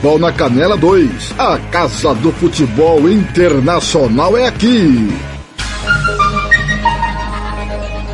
Futebol 0.00 0.18
na 0.18 0.32
Canela 0.32 0.78
2. 0.78 1.34
A 1.38 1.58
Casa 1.70 2.14
do 2.14 2.32
Futebol 2.32 3.06
Internacional 3.06 4.34
é 4.34 4.46
aqui. 4.46 5.10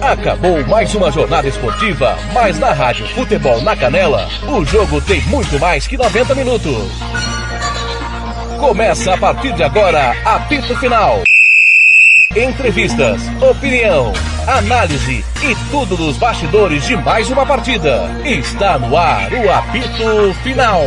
Acabou 0.02 0.66
mais 0.66 0.92
uma 0.96 1.12
jornada 1.12 1.46
esportiva, 1.46 2.18
mas 2.32 2.58
na 2.58 2.72
Rádio 2.72 3.06
Futebol 3.10 3.62
na 3.62 3.76
Canela, 3.76 4.28
o 4.48 4.64
jogo 4.64 5.00
tem 5.00 5.20
muito 5.26 5.60
mais 5.60 5.86
que 5.86 5.96
90 5.96 6.34
minutos. 6.34 6.90
Começa 8.58 9.14
a 9.14 9.18
partir 9.18 9.52
de 9.52 9.62
agora, 9.62 10.12
apito 10.24 10.76
final. 10.78 11.22
Entrevistas, 12.34 13.22
opinião, 13.40 14.12
análise 14.48 15.24
e 15.40 15.70
tudo 15.70 15.96
dos 15.96 16.16
bastidores 16.16 16.84
de 16.84 16.96
mais 16.96 17.30
uma 17.30 17.46
partida. 17.46 18.10
Está 18.24 18.76
no 18.76 18.96
ar 18.96 19.32
o 19.32 19.52
apito 19.52 20.34
final. 20.42 20.82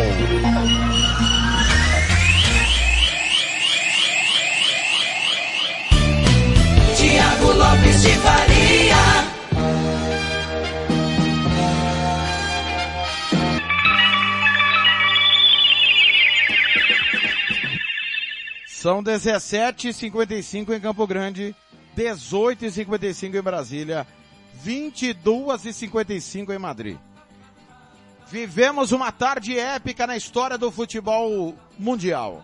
São 18.80 19.04
17h55 19.04 20.74
em 20.74 20.80
Campo 20.80 21.06
Grande, 21.06 21.54
18h55 21.98 23.36
em 23.36 23.42
Brasília, 23.42 24.08
22h55 24.66 26.56
em 26.56 26.58
Madrid. 26.58 26.98
Vivemos 28.32 28.94
uma 28.94 29.12
tarde 29.12 29.60
épica 29.60 30.08
na 30.08 30.16
história 30.16 30.58
do 30.58 30.72
futebol 30.72 31.54
mundial. 31.78 32.42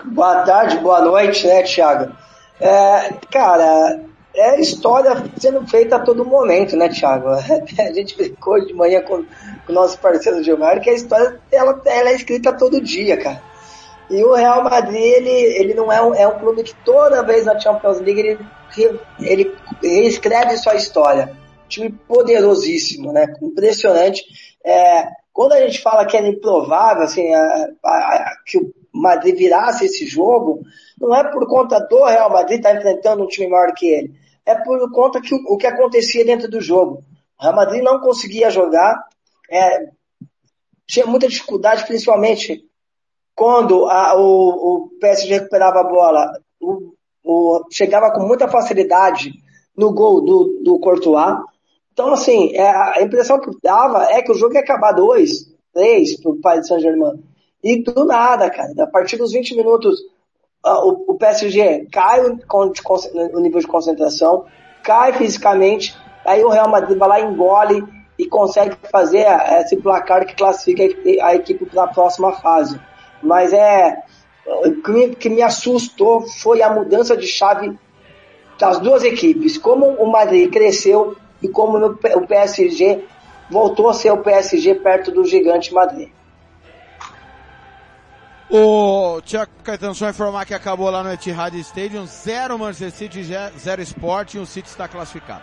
Boa 0.04 0.42
tarde, 0.42 0.78
boa 0.78 1.00
noite, 1.00 1.46
né, 1.46 1.62
Thiago? 1.62 2.12
É, 2.60 3.14
cara, 3.30 4.00
é 4.38 4.60
história 4.60 5.24
sendo 5.36 5.66
feita 5.66 5.96
a 5.96 6.00
todo 6.00 6.24
momento, 6.24 6.76
né, 6.76 6.88
Thiago? 6.88 7.28
A 7.78 7.92
gente 7.92 8.16
brincou 8.16 8.64
de 8.64 8.72
manhã 8.72 9.02
com, 9.02 9.24
o 9.68 9.72
nosso 9.72 9.98
parceiro 9.98 10.42
Gilmar 10.42 10.80
que 10.80 10.90
a 10.90 10.94
história 10.94 11.40
ela, 11.52 11.80
ela 11.84 12.10
é 12.10 12.14
escrita 12.14 12.56
todo 12.56 12.80
dia, 12.80 13.16
cara. 13.16 13.42
E 14.10 14.24
o 14.24 14.34
Real 14.34 14.64
Madrid, 14.64 15.02
ele, 15.02 15.30
ele 15.30 15.74
não 15.74 15.92
é 15.92 16.00
um, 16.00 16.14
é 16.14 16.26
um 16.26 16.38
clube 16.38 16.62
que 16.62 16.74
toda 16.84 17.22
vez 17.22 17.44
na 17.44 17.58
Champions 17.58 18.00
League 18.00 18.20
ele, 18.20 18.38
ele, 19.20 19.54
ele 19.82 20.06
escreve 20.06 20.56
sua 20.56 20.74
história 20.74 21.36
time 21.68 21.90
poderosíssimo, 22.08 23.12
né? 23.12 23.26
Impressionante. 23.42 24.24
É, 24.64 25.06
quando 25.32 25.52
a 25.52 25.60
gente 25.60 25.80
fala 25.80 26.06
que 26.06 26.16
é 26.16 26.26
improvável, 26.26 27.04
assim, 27.04 27.32
a, 27.32 27.68
a, 27.84 27.90
a, 27.90 28.36
que 28.44 28.58
o 28.58 28.72
Madrid 28.92 29.36
virasse 29.36 29.84
esse 29.84 30.06
jogo, 30.06 30.62
não 31.00 31.14
é 31.14 31.30
por 31.30 31.46
conta 31.46 31.78
do 31.78 32.04
Real 32.04 32.30
Madrid 32.30 32.58
estar 32.58 32.72
tá 32.72 32.76
enfrentando 32.76 33.22
um 33.22 33.28
time 33.28 33.48
maior 33.48 33.72
que 33.72 33.88
ele. 33.88 34.12
É 34.48 34.54
por 34.54 34.90
conta 34.90 35.20
que 35.20 35.34
o, 35.34 35.38
o 35.46 35.58
que 35.58 35.66
acontecia 35.66 36.24
dentro 36.24 36.48
do 36.48 36.58
jogo. 36.58 37.04
O 37.38 37.42
Real 37.42 37.54
Madrid 37.54 37.82
não 37.82 38.00
conseguia 38.00 38.50
jogar, 38.50 38.98
é, 39.50 39.90
tinha 40.86 41.04
muita 41.04 41.28
dificuldade, 41.28 41.86
principalmente 41.86 42.64
quando 43.34 43.84
a, 43.84 44.18
o, 44.18 44.86
o 44.86 44.88
PSG 44.98 45.34
recuperava 45.34 45.80
a 45.80 45.84
bola, 45.84 46.32
o, 46.58 46.94
o, 47.22 47.66
chegava 47.70 48.10
com 48.10 48.26
muita 48.26 48.48
facilidade 48.48 49.34
no 49.76 49.92
gol 49.92 50.22
do, 50.22 50.62
do 50.64 50.78
Courtois. 50.80 51.36
Então, 51.92 52.14
assim, 52.14 52.54
é, 52.54 52.70
a 52.70 53.02
impressão 53.02 53.38
que 53.38 53.50
dava 53.62 54.04
é 54.04 54.22
que 54.22 54.32
o 54.32 54.34
jogo 54.34 54.54
ia 54.54 54.60
acabar 54.60 54.92
2, 54.92 55.30
3 55.74 56.22
pro 56.22 56.40
Paris 56.40 56.66
Saint-Germain. 56.66 57.22
E 57.62 57.82
do 57.82 58.06
nada, 58.06 58.48
cara, 58.48 58.72
a 58.82 58.86
partir 58.86 59.18
dos 59.18 59.32
20 59.32 59.56
minutos, 59.56 60.00
o, 60.64 61.12
o 61.12 61.14
PSG 61.18 61.88
cai 61.92 62.20
o, 62.20 62.38
o 63.32 63.40
nível 63.40 63.60
de 63.60 63.66
concentração, 63.66 64.44
cai 64.82 65.12
fisicamente, 65.12 65.96
aí 66.24 66.42
o 66.42 66.48
Real 66.48 66.68
Madrid 66.68 66.96
vai 66.98 67.08
lá, 67.08 67.20
engole 67.20 67.84
e 68.18 68.26
consegue 68.26 68.76
fazer 68.90 69.26
esse 69.60 69.76
placar 69.76 70.26
que 70.26 70.34
classifica 70.34 70.82
a 71.22 71.34
equipe 71.34 71.64
para 71.66 71.84
a 71.84 71.88
próxima 71.88 72.32
fase. 72.32 72.80
Mas 73.22 73.52
é, 73.52 74.02
o 74.46 74.82
que 75.16 75.28
me, 75.28 75.42
assustou 75.42 76.22
foi 76.22 76.62
a 76.62 76.70
mudança 76.70 77.16
de 77.16 77.26
chave 77.26 77.78
das 78.58 78.78
duas 78.80 79.04
equipes. 79.04 79.56
Como 79.56 79.86
o 79.86 80.10
Madrid 80.10 80.50
cresceu 80.50 81.16
e 81.40 81.48
como 81.48 81.78
o 81.86 82.26
PSG 82.26 83.04
voltou 83.50 83.88
a 83.88 83.94
ser 83.94 84.10
o 84.10 84.18
PSG 84.18 84.74
perto 84.76 85.12
do 85.12 85.24
gigante 85.24 85.72
Madrid. 85.72 86.10
O 88.50 89.20
Tiago 89.20 89.52
Caetano 89.62 89.94
só 89.94 90.08
informar 90.08 90.46
que 90.46 90.54
acabou 90.54 90.88
lá 90.88 91.02
no 91.02 91.12
Etihad 91.12 91.54
Stadium, 91.56 92.06
zero 92.06 92.58
Manchester 92.58 92.90
City, 92.90 93.22
zero 93.58 93.82
Sport 93.82 94.34
e 94.34 94.38
o 94.38 94.46
City 94.46 94.68
está 94.68 94.88
classificado. 94.88 95.42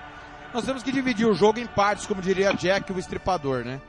Nós 0.52 0.66
temos 0.66 0.82
que 0.82 0.92
dividir 0.92 1.28
o 1.28 1.36
jogo 1.36 1.60
em 1.60 1.68
partes, 1.68 2.08
como 2.08 2.20
diria 2.20 2.54
Jack, 2.54 2.92
o 2.92 2.98
estripador, 2.98 3.64
né? 3.64 3.80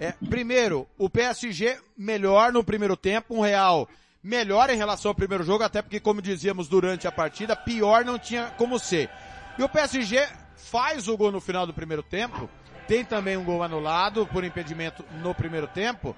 É, 0.00 0.12
primeiro, 0.30 0.88
o 0.96 1.10
PSG 1.10 1.76
melhor 1.98 2.50
no 2.50 2.64
primeiro 2.64 2.96
tempo, 2.96 3.34
um 3.34 3.40
Real 3.40 3.86
melhor 4.22 4.70
em 4.70 4.76
relação 4.76 5.10
ao 5.10 5.14
primeiro 5.14 5.44
jogo, 5.44 5.64
até 5.64 5.82
porque, 5.82 6.00
como 6.00 6.22
dizíamos 6.22 6.68
durante 6.68 7.06
a 7.06 7.12
partida, 7.12 7.56
pior 7.56 8.04
não 8.04 8.18
tinha 8.18 8.54
como 8.56 8.78
ser. 8.78 9.10
E 9.58 9.62
o 9.62 9.68
PSG 9.68 10.26
faz 10.56 11.08
o 11.08 11.16
gol 11.16 11.32
no 11.32 11.40
final 11.40 11.66
do 11.66 11.74
primeiro 11.74 12.02
tempo, 12.02 12.48
tem 12.88 13.04
também 13.04 13.36
um 13.36 13.44
gol 13.44 13.62
anulado 13.62 14.26
por 14.28 14.44
impedimento 14.44 15.04
no 15.20 15.34
primeiro 15.34 15.66
tempo, 15.66 16.16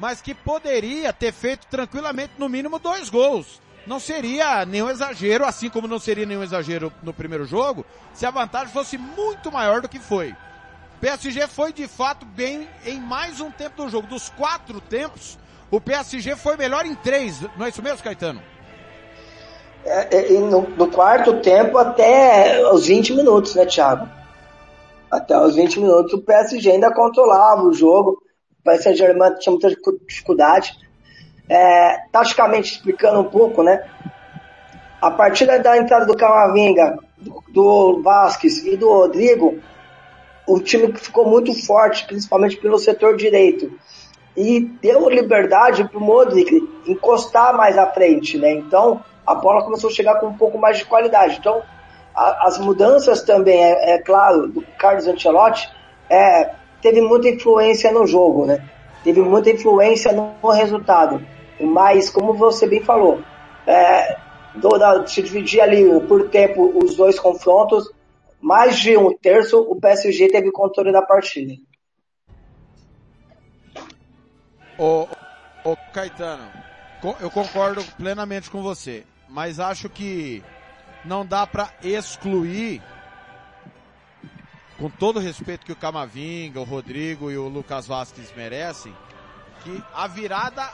mas 0.00 0.20
que 0.20 0.34
poderia 0.34 1.12
ter 1.12 1.32
feito 1.32 1.66
tranquilamente 1.68 2.32
no 2.38 2.48
mínimo 2.48 2.78
dois 2.78 3.08
gols. 3.08 3.60
Não 3.86 4.00
seria 4.00 4.66
nenhum 4.66 4.90
exagero, 4.90 5.44
assim 5.44 5.70
como 5.70 5.86
não 5.86 5.98
seria 5.98 6.26
nenhum 6.26 6.42
exagero 6.42 6.92
no 7.02 7.14
primeiro 7.14 7.44
jogo, 7.44 7.86
se 8.12 8.26
a 8.26 8.30
vantagem 8.30 8.72
fosse 8.72 8.98
muito 8.98 9.52
maior 9.52 9.80
do 9.80 9.88
que 9.88 9.98
foi. 9.98 10.34
PSG 11.00 11.46
foi 11.46 11.72
de 11.72 11.86
fato 11.86 12.26
bem 12.26 12.68
em 12.84 12.98
mais 13.00 13.40
um 13.40 13.50
tempo 13.50 13.84
do 13.84 13.88
jogo. 13.88 14.08
Dos 14.08 14.28
quatro 14.30 14.80
tempos, 14.80 15.38
o 15.70 15.80
PSG 15.80 16.34
foi 16.34 16.56
melhor 16.56 16.84
em 16.84 16.94
três. 16.94 17.40
Não 17.56 17.66
é 17.66 17.68
isso 17.68 17.82
mesmo, 17.82 18.02
Caetano? 18.02 18.42
é, 19.84 20.34
é, 20.34 20.40
no, 20.40 20.62
no, 20.62 20.88
quarto 20.88 21.40
tempo 21.40 21.78
até 21.78 22.62
os 22.72 22.86
20 22.86 23.14
minutos, 23.14 23.54
né, 23.54 23.66
Thiago? 23.66 24.08
Até 25.10 25.38
os 25.38 25.56
20 25.56 25.80
minutos 25.80 26.12
o 26.12 26.22
PSG 26.22 26.70
ainda 26.70 26.92
controlava 26.92 27.62
o 27.62 27.72
jogo. 27.72 28.22
Paris 28.64 28.82
Saint-Germain 28.82 29.34
tinha 29.38 29.52
muita 29.52 29.68
dificuldade. 30.06 30.76
É, 31.48 32.04
taticamente 32.12 32.74
explicando 32.74 33.20
um 33.20 33.24
pouco, 33.24 33.62
né? 33.62 33.84
A 35.00 35.10
partir 35.10 35.46
da 35.46 35.76
entrada 35.76 36.06
do 36.06 36.16
Camavinga, 36.16 36.98
do, 37.16 37.42
do 37.48 38.02
Vasquez 38.02 38.64
e 38.64 38.76
do 38.76 38.88
Rodrigo, 38.88 39.58
o 40.46 40.60
time 40.60 40.92
ficou 40.96 41.28
muito 41.28 41.54
forte, 41.64 42.06
principalmente 42.06 42.56
pelo 42.56 42.78
setor 42.78 43.16
direito. 43.16 43.72
E 44.36 44.60
deu 44.60 45.08
liberdade 45.08 45.84
para 45.88 45.98
o 45.98 46.00
Modric 46.00 46.68
encostar 46.86 47.56
mais 47.56 47.76
à 47.76 47.86
frente, 47.86 48.38
né? 48.38 48.52
Então, 48.52 49.02
a 49.26 49.34
bola 49.34 49.64
começou 49.64 49.90
a 49.90 49.92
chegar 49.92 50.20
com 50.20 50.26
um 50.26 50.36
pouco 50.36 50.58
mais 50.58 50.78
de 50.78 50.84
qualidade. 50.84 51.38
Então, 51.38 51.62
a, 52.14 52.46
as 52.46 52.58
mudanças 52.58 53.22
também, 53.22 53.60
é, 53.60 53.94
é, 53.94 53.98
claro, 53.98 54.48
do 54.48 54.62
Carlos 54.78 55.06
Ancelotti, 55.06 55.68
é, 56.08 56.50
teve 56.82 57.00
muita 57.00 57.28
influência 57.28 57.92
no 57.92 58.06
jogo, 58.06 58.46
né? 58.46 58.68
Teve 59.02 59.20
muita 59.20 59.50
influência 59.50 60.12
no, 60.12 60.50
resultado. 60.50 61.24
Mas, 61.60 62.10
como 62.10 62.34
você 62.34 62.66
bem 62.66 62.82
falou, 62.82 63.20
é, 63.66 64.16
se 65.06 65.22
dividir 65.22 65.60
ali 65.60 65.84
por 66.06 66.28
tempo 66.28 66.72
os 66.82 66.96
dois 66.96 67.18
confrontos, 67.18 67.90
mais 68.40 68.78
de 68.78 68.96
um 68.96 69.16
terço 69.16 69.60
o 69.60 69.78
PSG 69.80 70.28
teve 70.28 70.50
controle 70.50 70.92
da 70.92 71.02
partida. 71.02 71.54
Ô, 74.78 75.06
ô 75.64 75.76
Caetano, 75.92 76.48
eu 77.20 77.30
concordo 77.30 77.82
plenamente 77.98 78.50
com 78.50 78.62
você 78.62 79.04
mas 79.30 79.60
acho 79.60 79.88
que 79.88 80.42
não 81.04 81.24
dá 81.24 81.46
para 81.46 81.72
excluir, 81.82 82.82
com 84.80 84.88
todo 84.88 85.18
o 85.18 85.20
respeito 85.20 85.66
que 85.66 85.72
o 85.72 85.76
Camavinga, 85.76 86.58
o 86.58 86.64
Rodrigo 86.64 87.30
e 87.30 87.36
o 87.36 87.48
Lucas 87.48 87.86
Vasquez 87.86 88.32
merecem, 88.34 88.96
que 89.62 89.84
a 89.94 90.06
virada 90.06 90.66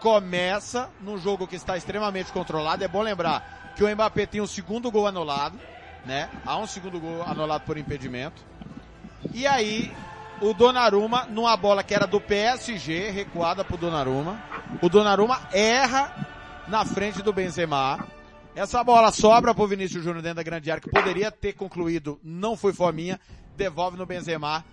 começa 0.00 0.88
num 1.02 1.18
jogo 1.18 1.46
que 1.46 1.56
está 1.56 1.76
extremamente 1.76 2.32
controlado. 2.32 2.82
É 2.82 2.88
bom 2.88 3.02
lembrar 3.02 3.74
que 3.76 3.84
o 3.84 3.94
Mbappé 3.94 4.24
tem 4.24 4.40
um 4.40 4.46
segundo 4.46 4.90
gol 4.90 5.06
anulado, 5.06 5.60
né? 6.06 6.30
Há 6.46 6.56
um 6.56 6.66
segundo 6.66 6.98
gol 6.98 7.22
anulado 7.22 7.66
por 7.66 7.76
impedimento. 7.76 8.42
E 9.34 9.46
aí, 9.46 9.92
o 10.40 10.54
Donnarumma, 10.54 11.26
numa 11.26 11.54
bola 11.54 11.84
que 11.84 11.94
era 11.94 12.06
do 12.06 12.18
PSG, 12.18 13.10
recuada 13.10 13.62
pro 13.62 13.76
Donnarumma, 13.76 14.42
o 14.80 14.88
Donnarumma 14.88 15.38
erra 15.52 16.26
na 16.66 16.86
frente 16.86 17.20
do 17.20 17.30
Benzema. 17.30 18.06
Essa 18.56 18.82
bola 18.82 19.12
sobra 19.12 19.54
pro 19.54 19.66
Vinícius 19.66 20.02
Júnior 20.02 20.22
dentro 20.22 20.36
da 20.36 20.42
grande 20.42 20.70
área, 20.70 20.80
que 20.80 20.90
poderia 20.90 21.30
ter 21.30 21.52
concluído, 21.52 22.18
não 22.24 22.56
foi 22.56 22.72
fominha, 22.72 23.20
devolve 23.60 23.98
no 23.98 24.06
Benzema, 24.06 24.64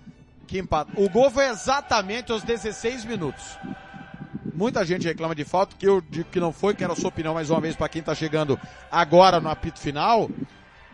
que 0.48 0.58
empata. 0.58 0.94
O 0.96 1.10
gol 1.10 1.30
foi 1.30 1.50
exatamente 1.50 2.32
aos 2.32 2.42
16 2.42 3.04
minutos. 3.04 3.44
Muita 4.54 4.86
gente 4.86 5.06
reclama 5.06 5.36
de 5.36 5.44
falta, 5.44 5.76
que 5.78 5.86
eu 5.86 6.00
digo 6.00 6.30
que 6.32 6.40
não 6.40 6.54
foi, 6.54 6.74
quero 6.74 6.94
a 6.94 6.96
sua 6.96 7.10
opinião 7.10 7.34
mais 7.34 7.50
uma 7.50 7.60
vez 7.60 7.76
para 7.76 7.90
quem 7.90 8.02
tá 8.02 8.16
chegando 8.16 8.58
agora 8.90 9.42
no 9.42 9.50
apito 9.50 9.78
final. 9.78 10.30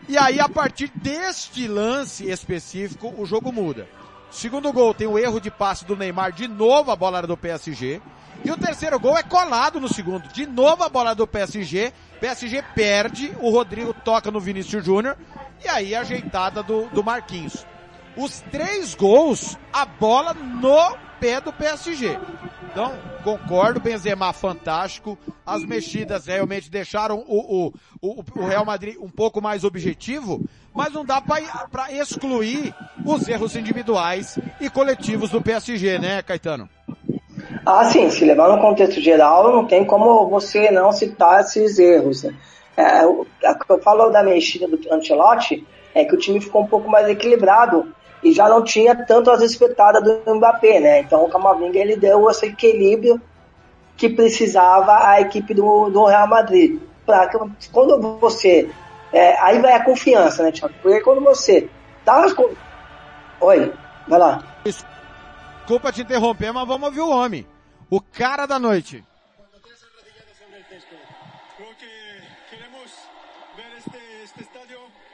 E 0.10 0.18
aí, 0.18 0.40
a 0.40 0.50
partir 0.50 0.92
deste 0.95 1.68
lance 1.68 2.28
específico, 2.28 3.13
o 3.16 3.25
jogo 3.28 3.54
muda. 3.54 3.88
Segundo 4.31 4.74
gol, 4.74 4.94
tem 4.96 5.06
o 5.06 5.19
erro 5.19 5.39
de 5.39 5.51
passe 5.51 5.86
do 5.86 5.96
Neymar, 5.96 6.31
de 6.31 6.48
novo 6.48 6.89
a 6.89 6.96
bola 6.96 7.19
era 7.19 7.28
do 7.28 7.38
PSG. 7.38 8.01
E 8.44 8.50
o 8.50 8.57
terceiro 8.57 9.00
gol 9.00 9.16
é 9.16 9.24
colado 9.24 9.80
no 9.80 9.88
segundo. 9.88 10.28
De 10.30 10.48
novo 10.48 10.84
a 10.84 10.89
bola 10.89 11.13
do 11.13 11.28
PSG. 11.28 11.94
PSG 12.19 12.63
perde, 12.74 13.31
o 13.39 13.51
Rodrigo 13.51 13.94
toca 13.94 14.31
no 14.31 14.39
Vinícius 14.39 14.84
Júnior. 14.84 15.16
E 15.63 15.68
aí 15.68 15.94
a 15.94 16.01
ajeitada 16.01 16.63
do, 16.63 16.88
do 16.89 17.04
Marquinhos. 17.04 17.66
Os 18.15 18.42
três 18.51 18.94
gols, 18.94 19.57
a 19.71 19.86
bola 19.86 20.33
no 20.33 20.95
pé 21.19 21.42
do 21.42 21.51
PSG. 21.51 22.18
Então, 22.71 22.94
concordo, 23.24 23.80
Benzema 23.80 24.33
fantástico. 24.33 25.18
As 25.45 25.63
mexidas 25.63 26.25
realmente 26.25 26.69
deixaram 26.69 27.24
o, 27.27 27.68
o, 27.68 27.74
o, 28.01 28.24
o 28.36 28.45
Real 28.45 28.65
Madrid 28.65 28.98
um 29.00 29.10
pouco 29.10 29.42
mais 29.42 29.63
objetivo, 29.63 30.42
mas 30.74 30.92
não 30.92 31.06
dá 31.06 31.21
para 31.21 31.92
excluir 31.92 32.74
os 33.06 33.27
erros 33.27 33.56
individuais 33.56 34.38
e 34.60 34.69
coletivos 34.69 35.30
do 35.30 35.42
PSG, 35.42 36.00
né, 36.00 36.21
Caetano? 36.21 36.69
Ah, 37.65 37.86
sim, 37.86 38.10
se 38.10 38.25
levar 38.25 38.50
no 38.50 38.62
contexto 38.62 39.00
geral, 39.00 39.51
não 39.56 39.65
tem 39.65 39.86
como 39.86 40.27
você 40.30 40.69
não 40.71 40.92
citar 40.92 41.42
esses 41.42 41.80
erros. 41.80 42.24
Né? 42.24 42.36
É, 42.75 43.04
eu 43.04 43.25
falo 43.83 44.10
da 44.10 44.24
mexida 44.24 44.68
do 44.68 44.80
Ancelotti 44.92 45.65
é 45.94 46.04
que 46.04 46.15
o 46.15 46.18
time 46.18 46.42
ficou 46.42 46.63
um 46.63 46.68
pouco 46.68 46.89
mais 46.89 47.07
equilibrado 47.07 47.94
e 48.24 48.31
já 48.31 48.48
não 48.48 48.64
tinha 48.64 48.96
tanto 48.96 49.30
as 49.30 49.42
espetadas 49.42 50.02
do 50.04 50.36
Mbappé, 50.36 50.80
né? 50.80 51.00
Então 51.02 51.25
o 51.25 51.30
Camavinga 51.30 51.78
ele 51.78 51.96
deu 51.96 52.30
esse 52.30 52.46
equilíbrio 52.46 53.22
que 53.98 54.10
precisava 54.10 55.08
a 55.08 55.22
equipe 55.22 55.54
do, 55.54 55.90
do 55.90 56.06
Real 56.06 56.28
Madrid. 56.28 56.80
Pra, 57.06 57.30
quando 57.72 58.18
você. 58.20 58.70
É, 59.12 59.40
aí 59.42 59.60
vai 59.60 59.74
a 59.74 59.84
confiança, 59.84 60.42
né, 60.44 60.52
Thiago? 60.52 60.74
Porque 60.81 61.02
quando 61.02 61.22
você 61.22 61.70
dá. 62.06 62.25
Oi, 63.42 63.74
vai 64.08 64.20
lá. 64.20 64.44
Desculpa 64.64 65.92
te 65.92 66.02
interromper, 66.02 66.52
mas 66.52 66.68
vamos 66.68 66.88
ouvir 66.88 67.02
o 67.02 67.10
homem. 67.10 67.46
O 67.90 68.00
cara 68.00 68.46
da 68.46 68.58
noite. 68.58 69.04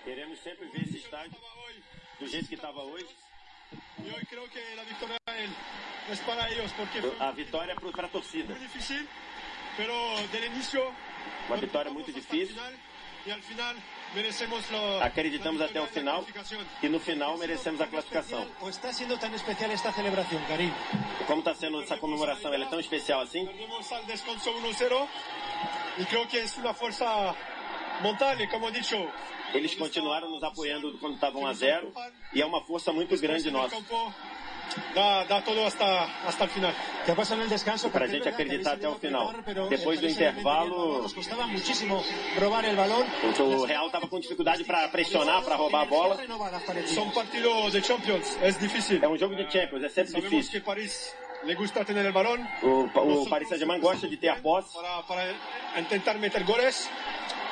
Queremos 0.05 0.39
sempre 0.39 0.65
ver 0.69 0.81
esse 0.83 0.97
estádio 0.97 1.31
do 2.18 2.18
jeito 2.29 2.47
que 2.47 2.55
estava 2.55 2.81
hoje. 2.83 3.07
E 4.03 4.09
hoje 4.09 4.25
creio 4.25 4.47
que 4.49 4.59
a 4.59 4.83
vitória 4.83 5.17
é 6.09 6.15
para 6.15 6.51
eles, 6.51 6.71
porque 6.71 6.99
a 7.19 7.31
vitória 7.31 7.71
é 7.73 7.75
para 7.75 8.05
a 8.05 8.09
torcida. 8.09 8.53
Muito 8.53 8.61
difícil, 8.61 9.07
mas 9.77 10.29
desde 10.29 10.47
início 10.47 10.95
uma 11.47 11.57
vitória 11.57 11.91
muito 11.91 12.11
difícil. 12.11 12.55
E 13.25 13.31
ao 13.31 13.39
final 13.39 13.75
Acreditamos 15.01 15.61
até 15.61 15.79
o 15.81 15.85
final 15.87 16.25
e 16.81 16.89
no 16.89 16.99
final 16.99 17.37
merecemos 17.37 17.79
a 17.81 17.85
classificação. 17.85 18.47
Está 18.67 18.93
sendo 18.93 19.17
tão 19.17 19.33
especial 19.35 19.71
esta 19.71 19.91
celebração, 19.91 20.41
Karim? 20.47 20.73
Como 21.27 21.39
está 21.39 21.53
sendo 21.53 21.81
essa 21.81 21.97
comemoração? 21.97 22.53
Ela 22.53 22.65
é 22.65 22.69
tão 22.69 22.79
especial 22.79 23.21
assim? 23.21 23.47
E 25.97 26.05
creio 26.05 26.27
que 26.27 26.37
é 26.39 26.45
uma 26.57 26.73
força 26.73 27.35
mental, 28.01 28.35
como 28.49 28.71
disse. 28.71 28.95
Eles 29.53 29.73
continuaram 29.75 30.29
nos 30.29 30.43
apoiando 30.43 30.97
quando 30.99 31.15
estavam 31.15 31.45
a 31.47 31.53
zero 31.53 31.91
e 32.33 32.41
é 32.41 32.45
uma 32.45 32.61
força 32.65 32.93
muito 32.93 33.17
grande 33.19 33.49
nossa 33.49 33.75
dá, 34.93 35.23
dá 35.23 35.41
todo 35.41 35.61
hasta, 35.61 35.85
hasta 36.25 36.45
o 36.45 36.47
final. 36.47 36.71
Que 37.05 37.13
passa 37.13 37.35
no 37.35 37.47
descanso 37.47 37.89
para 37.89 38.05
a 38.05 38.07
gente 38.07 38.27
acreditar 38.27 38.73
até 38.73 38.87
o 38.87 38.95
final. 38.95 39.33
Depois 39.69 39.99
do 39.99 40.07
intervalo, 40.07 41.05
o 43.39 43.65
Real 43.65 43.87
estava 43.87 44.07
com 44.07 44.19
dificuldade 44.19 44.63
para 44.63 44.87
pressionar, 44.89 45.43
para 45.43 45.55
roubar 45.55 45.81
a 45.81 45.85
bola. 45.85 46.17
São 46.87 47.09
partidos 47.11 47.71
de 47.71 47.81
Champions, 47.81 48.37
é 48.41 48.51
difícil. 48.51 48.99
É 49.01 49.07
um 49.07 49.17
jogo 49.17 49.35
de 49.35 49.51
Champions, 49.51 49.83
é 49.83 49.89
sempre 49.89 50.21
difícil. 50.21 50.61
Le 51.45 51.55
gusta 51.55 51.85
tener 51.85 52.05
el 52.05 52.11
balón. 52.11 52.45
O, 52.61 52.89
o 52.93 53.29
Paris 53.29 53.47
Saint-Germain 53.47 53.79
gosta 53.79 54.09
de 54.09 54.17
ter 54.17 54.27
a 54.27 54.35
posse. 54.41 54.75
Para, 54.75 55.03
para 55.03 55.83
tentar 55.87 56.15
meter 56.15 56.43
goles. 56.43 56.89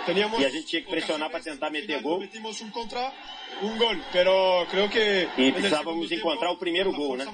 Teníamos 0.07 0.39
e 0.39 0.45
a 0.45 0.49
gente 0.49 0.67
tinha 0.67 0.81
que 0.81 0.89
pressionar 0.89 1.29
para 1.29 1.41
tentar 1.41 1.69
meter 1.69 2.01
gol. 2.01 2.21
Metimos 2.21 2.61
um 2.61 2.69
contra, 2.69 3.11
um 3.61 3.77
gol, 3.77 3.93
pero 4.13 4.65
creo 4.71 4.87
que 4.87 5.27
e 5.37 5.51
precisávamos 5.51 6.09
encontrar 6.09 6.49
o 6.49 6.55
primeiro 6.55 6.93
gol, 6.93 7.17
né? 7.17 7.25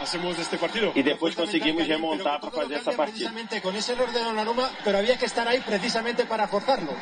Hacemos 0.00 0.38
este 0.38 0.56
partido. 0.58 0.92
E 0.94 1.02
depois 1.02 1.34
conseguimos 1.34 1.86
remontar 1.86 2.40
para 2.40 2.50
fazer 2.50 2.74
essa 2.74 2.92
partida. 2.92 3.32
Com 3.62 3.70
esse 3.70 3.92
erro 3.92 4.06
de 4.06 4.18
Donnarumma, 4.18 4.70
pero 4.84 4.98
havia 4.98 5.16
que 5.16 5.26
estar 5.26 5.46
aí 5.46 5.60
precisamente 5.60 6.24
para 6.24 6.46
forzarlo. 6.48 6.94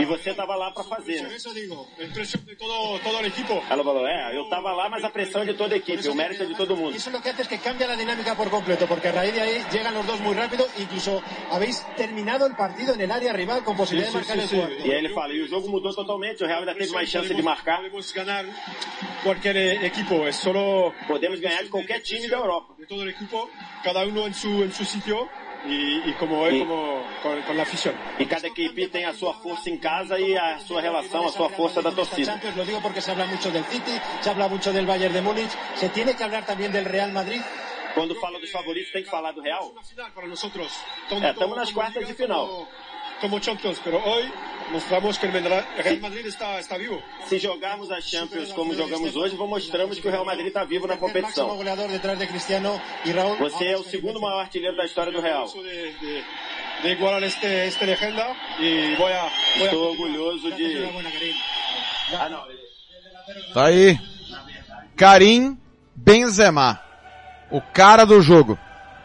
E 0.00 0.04
você 0.04 0.30
estava 0.30 0.56
lá 0.56 0.70
para 0.70 0.84
fazer. 0.84 1.22
Né? 1.22 1.36
Isso 1.36 1.52
digo, 1.54 1.86
pressão 2.12 2.40
de 2.42 2.56
todo 2.56 2.98
todo 3.00 3.22
o 3.22 3.26
equipo. 3.26 3.62
Ela 3.70 3.84
falou, 3.84 4.06
é, 4.06 4.36
eu 4.36 4.44
estava 4.44 4.72
lá, 4.72 4.88
mas 4.88 5.04
a 5.04 5.10
pressão 5.10 5.44
de 5.44 5.54
toda 5.54 5.74
a 5.74 5.78
equipe, 5.78 6.08
o 6.08 6.14
mérito 6.14 6.42
é 6.42 6.46
de 6.46 6.54
todo 6.54 6.76
mundo. 6.76 6.96
Isso 6.96 7.10
é 7.10 7.16
o 7.16 7.22
que 7.22 7.28
hace 7.28 7.48
que 7.48 7.58
cambia 7.58 7.90
a 7.90 7.96
dinâmica 7.96 8.34
por 8.34 8.50
completo, 8.50 8.86
porque 8.86 9.08
a 9.08 9.12
raíz 9.12 9.34
de 9.34 9.40
aí 9.40 9.64
chegam 9.70 10.00
os 10.00 10.06
dois 10.06 10.20
muito 10.20 10.38
rápido, 10.38 10.66
incluso 10.78 11.22
habéis 11.50 11.84
terminado 11.96 12.46
o 12.46 12.54
partido 12.54 12.94
en 12.94 13.00
el 13.00 13.10
área 13.10 13.32
rival 13.32 13.62
com 13.62 13.76
possibilidade 13.76 14.12
de 14.12 14.18
marcar 14.18 14.36
sí, 14.40 14.48
sí, 14.48 14.54
el 14.56 14.60
quarto. 14.60 14.86
E 14.86 14.92
aí 14.92 14.98
ele 14.98 15.08
fala, 15.10 15.32
e 15.32 15.42
o 15.42 15.48
jogo 15.48 15.68
mudou 15.68 15.94
totalmente, 15.94 16.42
o 16.44 16.46
Real 16.46 16.60
ainda 16.60 16.74
teve 16.74 16.92
mais 16.92 17.08
chance 17.08 17.32
de 17.32 17.42
marcar. 17.42 17.78
Podemos 17.78 18.12
ganhar 18.12 18.44
qualquer 19.22 19.56
equipo, 19.84 20.26
é 20.26 20.32
só 20.32 20.92
podemos 21.06 21.40
ganhar 21.40 21.62
de 21.62 21.68
qualquer 21.98 22.02
time 22.02 22.28
da 22.28 22.36
Europa. 22.36 22.74
De 22.78 22.86
todo 22.86 23.02
el 23.02 23.10
equipo, 23.10 23.50
cada 23.82 24.04
uno 24.04 24.26
en 24.26 24.34
su, 24.34 24.62
en 24.62 24.72
su 24.72 24.84
sitio. 24.84 25.28
E, 25.66 26.10
e, 26.10 26.12
como 26.14 26.46
é, 26.46 26.56
como 26.56 27.02
com, 27.20 27.42
com 27.42 27.52
a 27.58 27.62
afición. 27.62 27.92
E 28.16 28.24
cada 28.26 28.46
equipe 28.46 28.86
tem 28.88 29.04
a 29.04 29.12
sua 29.12 29.34
força 29.34 29.68
em 29.68 29.76
casa 29.76 30.16
e 30.16 30.38
a 30.38 30.60
sua 30.60 30.80
relação, 30.80 31.26
a 31.26 31.32
sua 31.32 31.50
força 31.50 31.82
da 31.82 31.90
torcida. 31.90 32.30
Champions, 32.30 32.56
lo 32.56 32.64
digo 32.64 32.80
porque 32.80 33.00
se 33.00 33.10
habla 33.10 33.26
muito 33.26 33.50
del 33.50 33.64
City, 33.64 34.00
se 34.22 34.30
habla 34.30 34.48
muito 34.48 34.72
del 34.72 34.86
Bayern 34.86 35.12
de 35.12 35.20
Múnich, 35.20 35.50
se 35.74 35.88
tiene 35.88 36.14
que 36.14 36.22
hablar 36.22 36.46
também 36.46 36.70
del 36.70 36.84
Real 36.84 37.10
Madrid. 37.10 37.42
Quando 37.92 38.14
fala 38.20 38.38
dos 38.38 38.52
favoritos, 38.52 38.92
tem 38.92 39.02
que 39.02 39.10
falar 39.10 39.32
do 39.32 39.40
Real. 39.40 39.74
É, 41.20 41.30
estamos 41.30 41.56
nas 41.56 41.72
quartas 41.72 42.06
de 42.06 42.14
final. 42.14 42.68
Como 43.20 43.40
champions, 43.40 43.80
pero 43.82 43.98
hoy 44.04 44.30
mostramos 44.70 45.18
que 45.18 45.26
o 45.26 45.30
Real 45.30 46.00
Madrid 46.00 46.26
está, 46.26 46.58
está 46.60 46.76
vivo. 46.76 47.02
Se 47.26 47.38
jogarmos 47.38 47.90
a 47.90 48.00
Champions 48.00 48.52
como 48.52 48.74
jogamos 48.74 49.16
hoje, 49.16 49.36
mostramos 49.36 49.98
que 49.98 50.08
o 50.08 50.10
Real 50.10 50.24
Madrid 50.24 50.46
está 50.46 50.64
vivo 50.64 50.86
na 50.86 50.96
competição. 50.96 51.56
Você 53.40 53.66
é 53.66 53.76
o 53.76 53.84
segundo 53.84 54.20
maior 54.20 54.40
artilheiro 54.40 54.76
da 54.76 54.84
história 54.84 55.12
do 55.12 55.20
Real. 55.20 55.46
De, 55.48 56.88
igualar 56.92 57.22
este, 57.24 57.46
este 57.46 57.84
legenda 57.84 58.36
e 58.60 58.94
vou 58.94 59.06
a, 59.06 59.30
Estou 59.56 59.90
orgulhoso 59.90 60.52
de... 60.52 60.88
Ah, 62.12 62.28
não. 62.28 62.44
Tá 63.52 63.66
aí. 63.66 63.98
Karim 64.96 65.58
Benzema. 65.94 66.80
O 67.50 67.60
cara 67.60 68.04
do 68.04 68.20
jogo. 68.22 68.58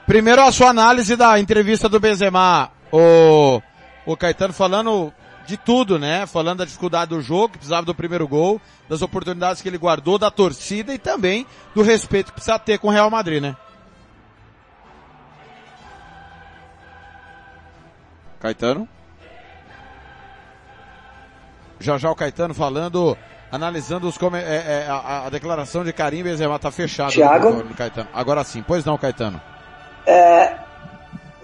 Primeiro 0.06 0.42
a 0.44 0.52
sua 0.52 0.70
análise 0.70 1.16
da 1.16 1.40
entrevista 1.40 1.88
do 1.88 2.00
Benzema, 2.00 2.70
o, 2.92 3.62
o 4.06 4.18
Caetano 4.18 4.54
falando 4.54 5.14
de 5.46 5.58
tudo, 5.58 6.00
né? 6.00 6.26
Falando 6.26 6.60
da 6.60 6.66
dificuldade 6.66 7.10
do 7.10 7.22
jogo, 7.22 7.50
que 7.50 7.58
precisava 7.58 7.86
do 7.86 7.96
primeiro 7.96 8.28
gol, 8.28 8.62
das 8.88 9.02
oportunidades 9.02 9.62
que 9.62 9.68
ele 9.68 9.78
guardou, 9.78 10.18
da 10.18 10.32
torcida 10.32 10.94
e 10.94 10.98
também 10.98 11.46
do 11.76 11.82
respeito 11.82 12.28
que 12.28 12.34
precisa 12.34 12.60
ter 12.60 12.80
com 12.80 12.88
o 12.88 12.92
Real 12.92 13.10
Madrid, 13.10 13.42
né? 13.42 13.56
Caetano? 18.40 18.88
Já 21.80 21.98
já 21.98 22.10
o 22.10 22.16
Caetano 22.16 22.54
falando, 22.54 23.18
analisando 23.52 24.08
os 24.08 24.18
é, 24.34 24.38
é, 24.38 24.88
a, 24.90 25.26
a, 25.26 25.30
declaração 25.30 25.84
de 25.84 25.92
Karim 25.92 26.24
Benzema 26.24 26.60
tá 26.60 26.72
fechado. 26.72 27.12
Thiago? 27.12 27.52
No, 27.52 27.64
no 27.64 27.74
Caetano. 27.74 28.08
Agora 28.14 28.44
sim, 28.44 28.64
pois 28.66 28.86
não, 28.86 28.98
Caetano. 28.98 29.42
É, 30.06 30.63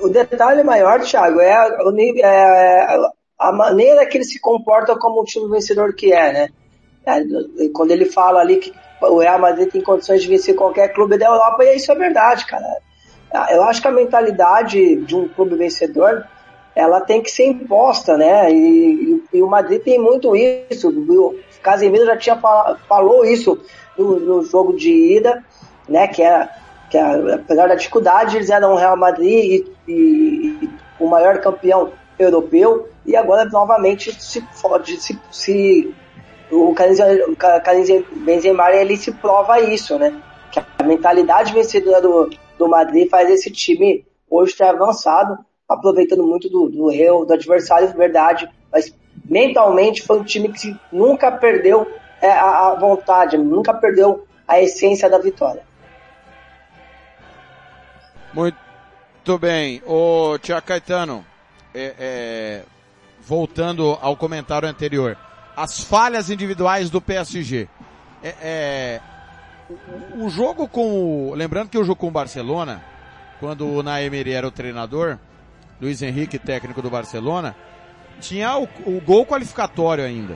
o 0.01 0.09
detalhe 0.09 0.63
maior, 0.63 1.01
Thiago, 1.01 1.39
é, 1.39 1.83
o, 1.83 1.91
é 2.19 2.97
a 3.39 3.51
maneira 3.51 4.05
que 4.05 4.17
ele 4.17 4.25
se 4.25 4.39
comporta 4.39 4.97
como 4.97 5.21
um 5.21 5.23
time 5.23 5.49
vencedor 5.49 5.93
que 5.93 6.11
é, 6.11 6.33
né? 6.33 6.49
É, 7.05 7.21
quando 7.73 7.91
ele 7.91 8.05
fala 8.05 8.41
ali 8.41 8.57
que 8.57 8.73
o 9.01 9.19
Real 9.19 9.39
Madrid 9.39 9.71
tem 9.71 9.81
condições 9.81 10.21
de 10.21 10.27
vencer 10.27 10.55
qualquer 10.55 10.93
clube 10.93 11.17
da 11.17 11.27
Europa, 11.27 11.63
e 11.63 11.75
isso 11.75 11.91
é 11.91 11.95
verdade, 11.95 12.45
cara. 12.45 12.65
Eu 13.51 13.63
acho 13.63 13.81
que 13.81 13.87
a 13.87 13.91
mentalidade 13.91 14.97
de 14.97 15.15
um 15.15 15.27
clube 15.29 15.55
vencedor, 15.55 16.25
ela 16.75 16.99
tem 16.99 17.21
que 17.21 17.31
ser 17.31 17.45
imposta, 17.45 18.17
né? 18.17 18.51
E, 18.51 19.23
e, 19.33 19.37
e 19.37 19.41
o 19.41 19.47
Madrid 19.47 19.81
tem 19.81 19.99
muito 19.99 20.35
isso. 20.35 20.89
O 20.89 21.35
Casemiro 21.61 22.05
já 22.05 22.17
tinha 22.17 22.35
falou 22.87 23.23
isso 23.23 23.59
no, 23.97 24.19
no 24.19 24.43
jogo 24.43 24.75
de 24.75 24.91
ida, 25.17 25.43
né? 25.87 26.07
Que 26.07 26.23
era 26.23 26.49
que 26.89 26.97
apesar 26.97 27.67
da 27.67 27.75
dificuldade, 27.75 28.37
eles 28.37 28.49
eram 28.49 28.73
o 28.73 28.77
Real 28.77 28.97
Madrid 28.97 29.65
e, 29.87 29.91
e, 29.91 30.69
o 30.99 31.07
maior 31.07 31.39
campeão 31.39 31.91
europeu 32.17 32.89
e 33.05 33.15
agora 33.15 33.45
novamente 33.45 34.11
se 34.21 34.43
pode 34.61 34.97
se, 34.97 35.17
se 35.31 35.95
o 36.51 36.73
Karim 36.73 38.05
Benzema 38.17 38.71
ele 38.71 38.97
se 38.97 39.11
prova 39.11 39.59
isso, 39.61 39.97
né? 39.97 40.21
Que 40.51 40.59
a 40.59 40.83
mentalidade 40.83 41.53
vencedora 41.53 42.01
do, 42.01 42.29
do 42.57 42.67
Madrid 42.67 43.09
faz 43.09 43.29
esse 43.29 43.51
time 43.51 44.05
hoje 44.29 44.55
ter 44.55 44.65
avançado, 44.65 45.37
aproveitando 45.67 46.25
muito 46.25 46.49
do, 46.49 46.69
do 46.69 46.91
erro 46.91 47.25
do 47.25 47.33
adversário, 47.33 47.95
verdade, 47.95 48.49
mas 48.71 48.93
mentalmente 49.25 50.01
foi 50.01 50.19
um 50.19 50.23
time 50.23 50.49
que 50.49 50.75
nunca 50.91 51.31
perdeu 51.31 51.87
é, 52.21 52.31
a, 52.31 52.69
a 52.69 52.75
vontade, 52.79 53.37
nunca 53.37 53.73
perdeu 53.73 54.25
a 54.47 54.59
essência 54.59 55.09
da 55.09 55.19
vitória. 55.19 55.68
Muito 58.33 59.37
bem. 59.39 59.81
O 59.85 60.37
Tia 60.37 60.61
Caetano, 60.61 61.25
é, 61.73 61.95
é, 61.99 62.63
voltando 63.21 63.97
ao 64.01 64.15
comentário 64.15 64.67
anterior, 64.67 65.17
as 65.55 65.83
falhas 65.83 66.29
individuais 66.29 66.89
do 66.89 67.01
PSG. 67.01 67.67
É, 68.23 68.35
é, 68.41 69.01
o, 70.15 70.25
o, 70.25 70.29
jogo 70.29 70.67
com 70.67 71.29
o, 71.29 71.33
lembrando 71.33 71.69
que 71.69 71.77
o 71.77 71.83
jogo 71.83 71.99
com 71.99 72.07
o 72.07 72.11
Barcelona, 72.11 72.83
quando 73.39 73.67
o 73.67 73.81
Naemiri 73.81 74.31
era 74.31 74.47
o 74.47 74.51
treinador, 74.51 75.17
Luiz 75.81 76.01
Henrique, 76.01 76.37
técnico 76.37 76.81
do 76.81 76.89
Barcelona, 76.89 77.55
tinha 78.19 78.57
o, 78.57 78.67
o 78.85 79.01
gol 79.01 79.25
qualificatório 79.25 80.03
ainda. 80.03 80.35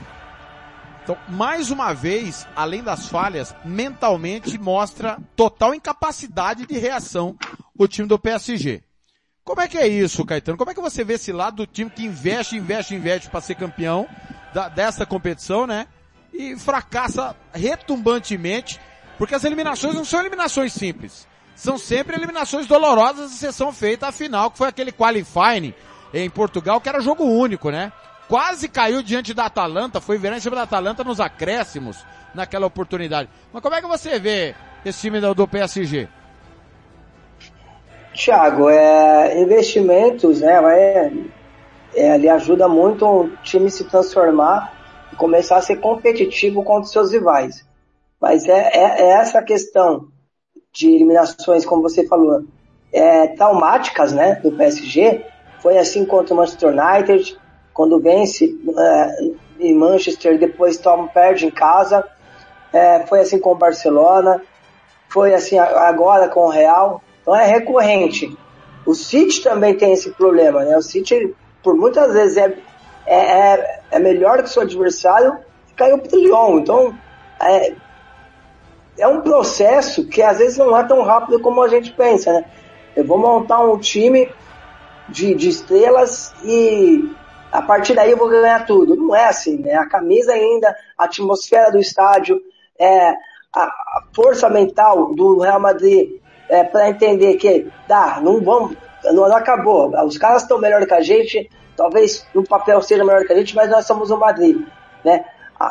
Então, 1.03 1.17
mais 1.27 1.69
uma 1.69 1.93
vez, 1.93 2.47
além 2.55 2.81
das 2.81 3.09
falhas, 3.09 3.53
mentalmente 3.65 4.57
mostra 4.57 5.19
total 5.35 5.75
incapacidade 5.75 6.65
de 6.65 6.79
reação 6.79 7.35
o 7.77 7.87
time 7.87 8.07
do 8.07 8.19
PSG. 8.19 8.83
Como 9.43 9.59
é 9.59 9.67
que 9.67 9.77
é 9.77 9.87
isso, 9.87 10.25
Caetano? 10.25 10.57
Como 10.57 10.71
é 10.71 10.73
que 10.73 10.81
você 10.81 11.03
vê 11.03 11.15
esse 11.15 11.31
lado 11.31 11.57
do 11.57 11.67
time 11.67 11.89
que 11.89 12.05
investe, 12.05 12.55
investe, 12.55 12.95
investe 12.95 13.29
para 13.29 13.41
ser 13.41 13.55
campeão 13.55 14.07
da, 14.53 14.69
dessa 14.69 15.05
competição, 15.05 15.67
né? 15.67 15.87
E 16.33 16.55
fracassa 16.57 17.35
retumbantemente, 17.53 18.79
porque 19.17 19.35
as 19.35 19.43
eliminações 19.43 19.95
não 19.95 20.05
são 20.05 20.21
eliminações 20.21 20.73
simples. 20.73 21.27
São 21.55 21.77
sempre 21.77 22.15
eliminações 22.15 22.65
dolorosas, 22.67 23.33
exceção 23.33 23.71
feita 23.71 24.07
a 24.07 24.11
final, 24.11 24.49
que 24.49 24.57
foi 24.57 24.67
aquele 24.67 24.91
qualifying 24.91 25.73
em 26.13 26.29
Portugal, 26.29 26.79
que 26.79 26.89
era 26.89 27.01
jogo 27.01 27.25
único, 27.25 27.69
né? 27.69 27.91
Quase 28.27 28.69
caiu 28.69 29.03
diante 29.03 29.33
da 29.33 29.45
Atalanta, 29.45 29.99
foi 29.99 30.17
virar 30.17 30.37
em 30.37 30.39
cima 30.39 30.55
da 30.55 30.63
Atalanta 30.63 31.03
nos 31.03 31.19
acréscimos 31.19 31.97
naquela 32.33 32.65
oportunidade. 32.65 33.29
Mas 33.51 33.61
como 33.61 33.75
é 33.75 33.81
que 33.81 33.87
você 33.87 34.17
vê 34.17 34.55
esse 34.85 35.01
time 35.01 35.19
do 35.19 35.47
PSG? 35.47 36.07
Tiago, 38.13 38.70
é, 38.70 39.41
investimentos, 39.41 40.41
né, 40.41 40.62
vai, 40.62 40.79
é, 41.96 42.15
ele 42.15 42.29
ajuda 42.29 42.67
muito 42.67 43.05
o 43.05 43.29
time 43.43 43.70
se 43.70 43.84
transformar 43.86 44.74
e 45.12 45.15
começar 45.15 45.58
a 45.58 45.62
ser 45.62 45.77
competitivo 45.77 46.63
contra 46.63 46.84
os 46.84 46.91
seus 46.91 47.12
rivais. 47.12 47.65
Mas 48.20 48.48
é, 48.48 48.72
é, 48.74 49.01
é 49.01 49.10
essa 49.15 49.41
questão 49.41 50.08
de 50.72 50.89
eliminações, 50.89 51.65
como 51.65 51.82
você 51.82 52.08
falou, 52.08 52.43
é, 52.91 53.27
traumáticas, 53.27 54.13
né, 54.13 54.36
do 54.36 54.51
PSG. 54.51 55.25
Foi 55.60 55.77
assim 55.77 56.05
contra 56.05 56.34
o 56.34 56.38
Manchester 56.38 56.70
United, 56.70 57.38
quando 57.74 58.00
vence 58.00 58.55
é, 58.77 59.32
em 59.60 59.75
Manchester, 59.75 60.39
depois 60.39 60.77
toma, 60.77 61.08
perde 61.08 61.46
em 61.46 61.51
casa. 61.51 62.03
É, 62.72 63.05
foi 63.05 63.20
assim 63.20 63.39
com 63.39 63.51
o 63.51 63.55
Barcelona, 63.55 64.41
foi 65.08 65.34
assim 65.34 65.60
agora 65.60 66.27
com 66.27 66.41
o 66.41 66.50
Real. 66.50 67.02
Então 67.23 67.35
é 67.35 67.45
recorrente. 67.45 68.37
O 68.85 68.93
City 68.93 69.41
também 69.41 69.75
tem 69.75 69.93
esse 69.93 70.11
problema, 70.11 70.63
né? 70.63 70.77
O 70.77 70.81
City, 70.81 71.33
por 71.63 71.75
muitas 71.75 72.13
vezes, 72.13 72.37
é, 72.37 72.57
é, 73.07 73.15
é, 73.15 73.79
é 73.91 73.99
melhor 73.99 74.43
que 74.43 74.49
seu 74.49 74.61
adversário 74.61 75.37
e 75.71 75.73
caiu 75.73 75.97
pro 75.99 76.19
Lyon. 76.19 76.59
Então, 76.59 76.93
é, 77.41 77.73
é 78.97 79.07
um 79.07 79.21
processo 79.21 80.05
que 80.05 80.21
às 80.21 80.37
vezes 80.37 80.57
não 80.57 80.77
é 80.77 80.83
tão 80.83 81.01
rápido 81.01 81.39
como 81.39 81.61
a 81.61 81.69
gente 81.69 81.91
pensa, 81.93 82.33
né? 82.33 82.45
Eu 82.95 83.05
vou 83.05 83.17
montar 83.17 83.61
um 83.61 83.77
time 83.77 84.29
de, 85.07 85.33
de 85.33 85.49
estrelas 85.49 86.33
e 86.43 87.09
a 87.51 87.61
partir 87.61 87.95
daí 87.95 88.11
eu 88.11 88.17
vou 88.17 88.29
ganhar 88.29 88.65
tudo. 88.65 88.97
Não 88.97 89.15
é 89.15 89.25
assim, 89.25 89.59
né? 89.59 89.75
A 89.75 89.87
camisa 89.87 90.33
ainda, 90.33 90.75
a 90.97 91.05
atmosfera 91.05 91.71
do 91.71 91.79
estádio, 91.79 92.41
é, 92.77 93.11
a, 93.53 93.63
a 93.63 94.03
força 94.13 94.49
mental 94.49 95.15
do 95.15 95.39
Real 95.39 95.59
Madrid 95.59 96.21
é, 96.50 96.63
para 96.63 96.89
entender 96.89 97.35
que 97.35 97.67
dá, 97.88 98.19
não 98.21 98.41
vamos, 98.41 98.75
não, 99.05 99.27
não 99.27 99.35
acabou. 99.35 99.91
Os 100.05 100.17
caras 100.17 100.43
estão 100.43 100.59
melhor 100.59 100.85
que 100.85 100.93
a 100.93 101.01
gente, 101.01 101.50
talvez 101.75 102.25
no 102.33 102.43
papel 102.43 102.81
seja 102.81 103.03
melhor 103.03 103.25
que 103.25 103.33
a 103.33 103.35
gente, 103.35 103.55
mas 103.55 103.69
nós 103.69 103.85
somos 103.85 104.12
o 104.12 104.17
Madrid, 104.17 104.62
né? 105.03 105.25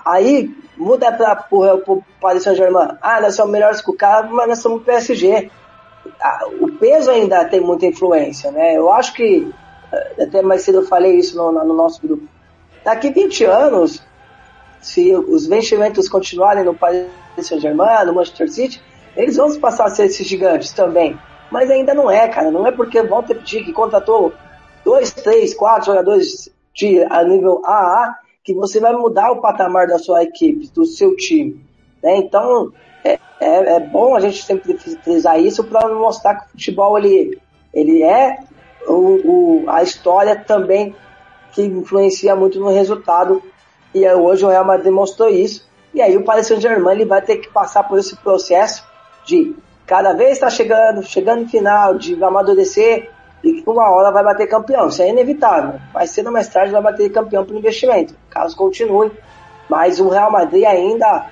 Aí 0.06 0.54
muda 0.76 1.12
para 1.12 1.46
o 1.50 2.02
Paris 2.20 2.44
Saint-Germain. 2.44 2.96
Ah, 3.00 3.20
nós 3.20 3.34
somos 3.34 3.52
melhores 3.52 3.80
que 3.82 3.90
o 3.90 3.96
cara, 3.96 4.26
mas 4.28 4.48
nós 4.48 4.58
somos 4.58 4.80
o 4.80 4.84
PSG. 4.84 5.50
O 6.60 6.68
peso 6.72 7.10
ainda 7.10 7.44
tem 7.44 7.60
muita 7.60 7.86
influência, 7.86 8.50
né? 8.50 8.76
Eu 8.76 8.90
acho 8.90 9.12
que, 9.12 9.52
até 10.20 10.40
mais 10.40 10.62
cedo 10.62 10.78
eu 10.78 10.86
falei 10.86 11.16
isso 11.16 11.36
no, 11.36 11.52
no 11.52 11.74
nosso 11.74 12.00
grupo. 12.00 12.24
Daqui 12.84 13.10
20 13.10 13.44
anos, 13.44 14.02
se 14.80 15.14
os 15.14 15.46
investimentos 15.46 16.08
continuarem 16.08 16.64
no 16.64 16.74
Paris 16.74 17.06
Saint-Germain, 17.40 18.06
no 18.06 18.14
Manchester 18.14 18.50
City, 18.50 18.82
eles 19.16 19.36
vão 19.36 19.58
passar 19.60 19.86
a 19.86 19.90
ser 19.90 20.06
esses 20.06 20.26
gigantes 20.26 20.72
também. 20.72 21.18
Mas 21.50 21.70
ainda 21.70 21.92
não 21.92 22.10
é, 22.10 22.28
cara. 22.28 22.50
Não 22.50 22.66
é 22.66 22.72
porque 22.72 22.98
o 22.98 23.08
Walter 23.08 23.42
que 23.42 23.72
contratou 23.72 24.32
dois, 24.84 25.12
três, 25.12 25.54
quatro 25.54 25.86
jogadores 25.86 26.50
de 26.74 27.02
a 27.04 27.22
nível 27.22 27.60
AA 27.64 28.16
que 28.42 28.54
você 28.54 28.80
vai 28.80 28.92
mudar 28.92 29.30
o 29.30 29.40
patamar 29.40 29.86
da 29.86 29.98
sua 29.98 30.22
equipe, 30.22 30.68
do 30.68 30.84
seu 30.84 31.14
time. 31.14 31.64
Né? 32.02 32.16
Então, 32.16 32.72
é, 33.04 33.18
é, 33.38 33.74
é, 33.76 33.80
bom 33.80 34.16
a 34.16 34.20
gente 34.20 34.42
sempre 34.42 34.76
frisar 34.76 35.38
isso 35.38 35.62
para 35.64 35.88
mostrar 35.94 36.36
que 36.36 36.46
o 36.46 36.50
futebol 36.52 36.98
ele, 36.98 37.38
ele 37.72 38.02
é 38.02 38.38
o, 38.86 39.62
o, 39.62 39.64
a 39.68 39.82
história 39.82 40.34
também 40.36 40.94
que 41.52 41.62
influencia 41.62 42.34
muito 42.34 42.58
no 42.58 42.70
resultado. 42.70 43.42
E 43.94 44.08
hoje 44.08 44.44
o 44.44 44.48
Real 44.48 44.64
Madrid 44.64 44.86
demonstrou 44.86 45.28
isso. 45.28 45.70
E 45.94 46.00
aí 46.00 46.16
o 46.16 46.24
Paris 46.24 46.46
Saint-Germain 46.46 46.94
ele 46.94 47.04
vai 47.04 47.20
ter 47.20 47.36
que 47.36 47.50
passar 47.50 47.84
por 47.84 47.98
esse 47.98 48.16
processo 48.16 48.90
de 49.24 49.54
cada 49.86 50.12
vez 50.12 50.32
estar 50.32 50.46
tá 50.46 50.50
chegando, 50.50 51.02
chegando 51.02 51.42
no 51.42 51.48
final, 51.48 51.94
de 51.96 52.22
amadurecer 52.22 53.10
e 53.42 53.60
que 53.60 53.68
uma 53.68 53.90
hora 53.90 54.10
vai 54.12 54.22
bater 54.22 54.48
campeão. 54.48 54.88
Isso 54.88 55.02
é 55.02 55.08
inevitável. 55.08 55.80
Mais 55.92 56.10
cedo 56.10 56.26
ou 56.26 56.32
mais 56.32 56.48
tarde 56.48 56.72
vai 56.72 56.82
bater 56.82 57.10
campeão 57.10 57.44
por 57.44 57.56
investimento, 57.56 58.14
caso 58.30 58.56
continue. 58.56 59.10
Mas 59.68 60.00
o 60.00 60.08
Real 60.08 60.30
Madrid 60.30 60.64
ainda, 60.64 61.26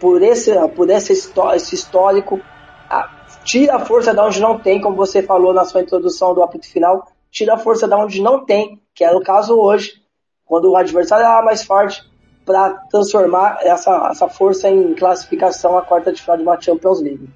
por 0.00 0.22
esse, 0.22 0.52
por 0.68 0.88
esse, 0.90 1.12
esse 1.12 1.74
histórico, 1.74 2.40
tira 3.44 3.76
a 3.76 3.80
força 3.80 4.12
de 4.12 4.20
onde 4.20 4.40
não 4.40 4.58
tem, 4.58 4.80
como 4.80 4.96
você 4.96 5.22
falou 5.22 5.52
na 5.52 5.64
sua 5.64 5.80
introdução 5.80 6.34
do 6.34 6.42
apito 6.42 6.68
final, 6.68 7.06
tira 7.30 7.54
a 7.54 7.58
força 7.58 7.86
de 7.86 7.94
onde 7.94 8.22
não 8.22 8.44
tem, 8.44 8.80
que 8.94 9.04
é 9.04 9.12
o 9.12 9.20
caso 9.20 9.56
hoje, 9.56 10.02
quando 10.44 10.70
o 10.70 10.76
adversário 10.76 11.24
é 11.24 11.42
mais 11.42 11.64
forte, 11.64 12.02
para 12.46 12.70
transformar 12.90 13.58
essa, 13.60 14.08
essa 14.10 14.28
força 14.28 14.70
em 14.70 14.94
classificação 14.94 15.76
à 15.76 15.82
quarta 15.82 16.12
de 16.12 16.22
final 16.22 16.36
de 16.36 16.42
uma 16.44 16.60
Champions 16.60 17.02
League. 17.02 17.28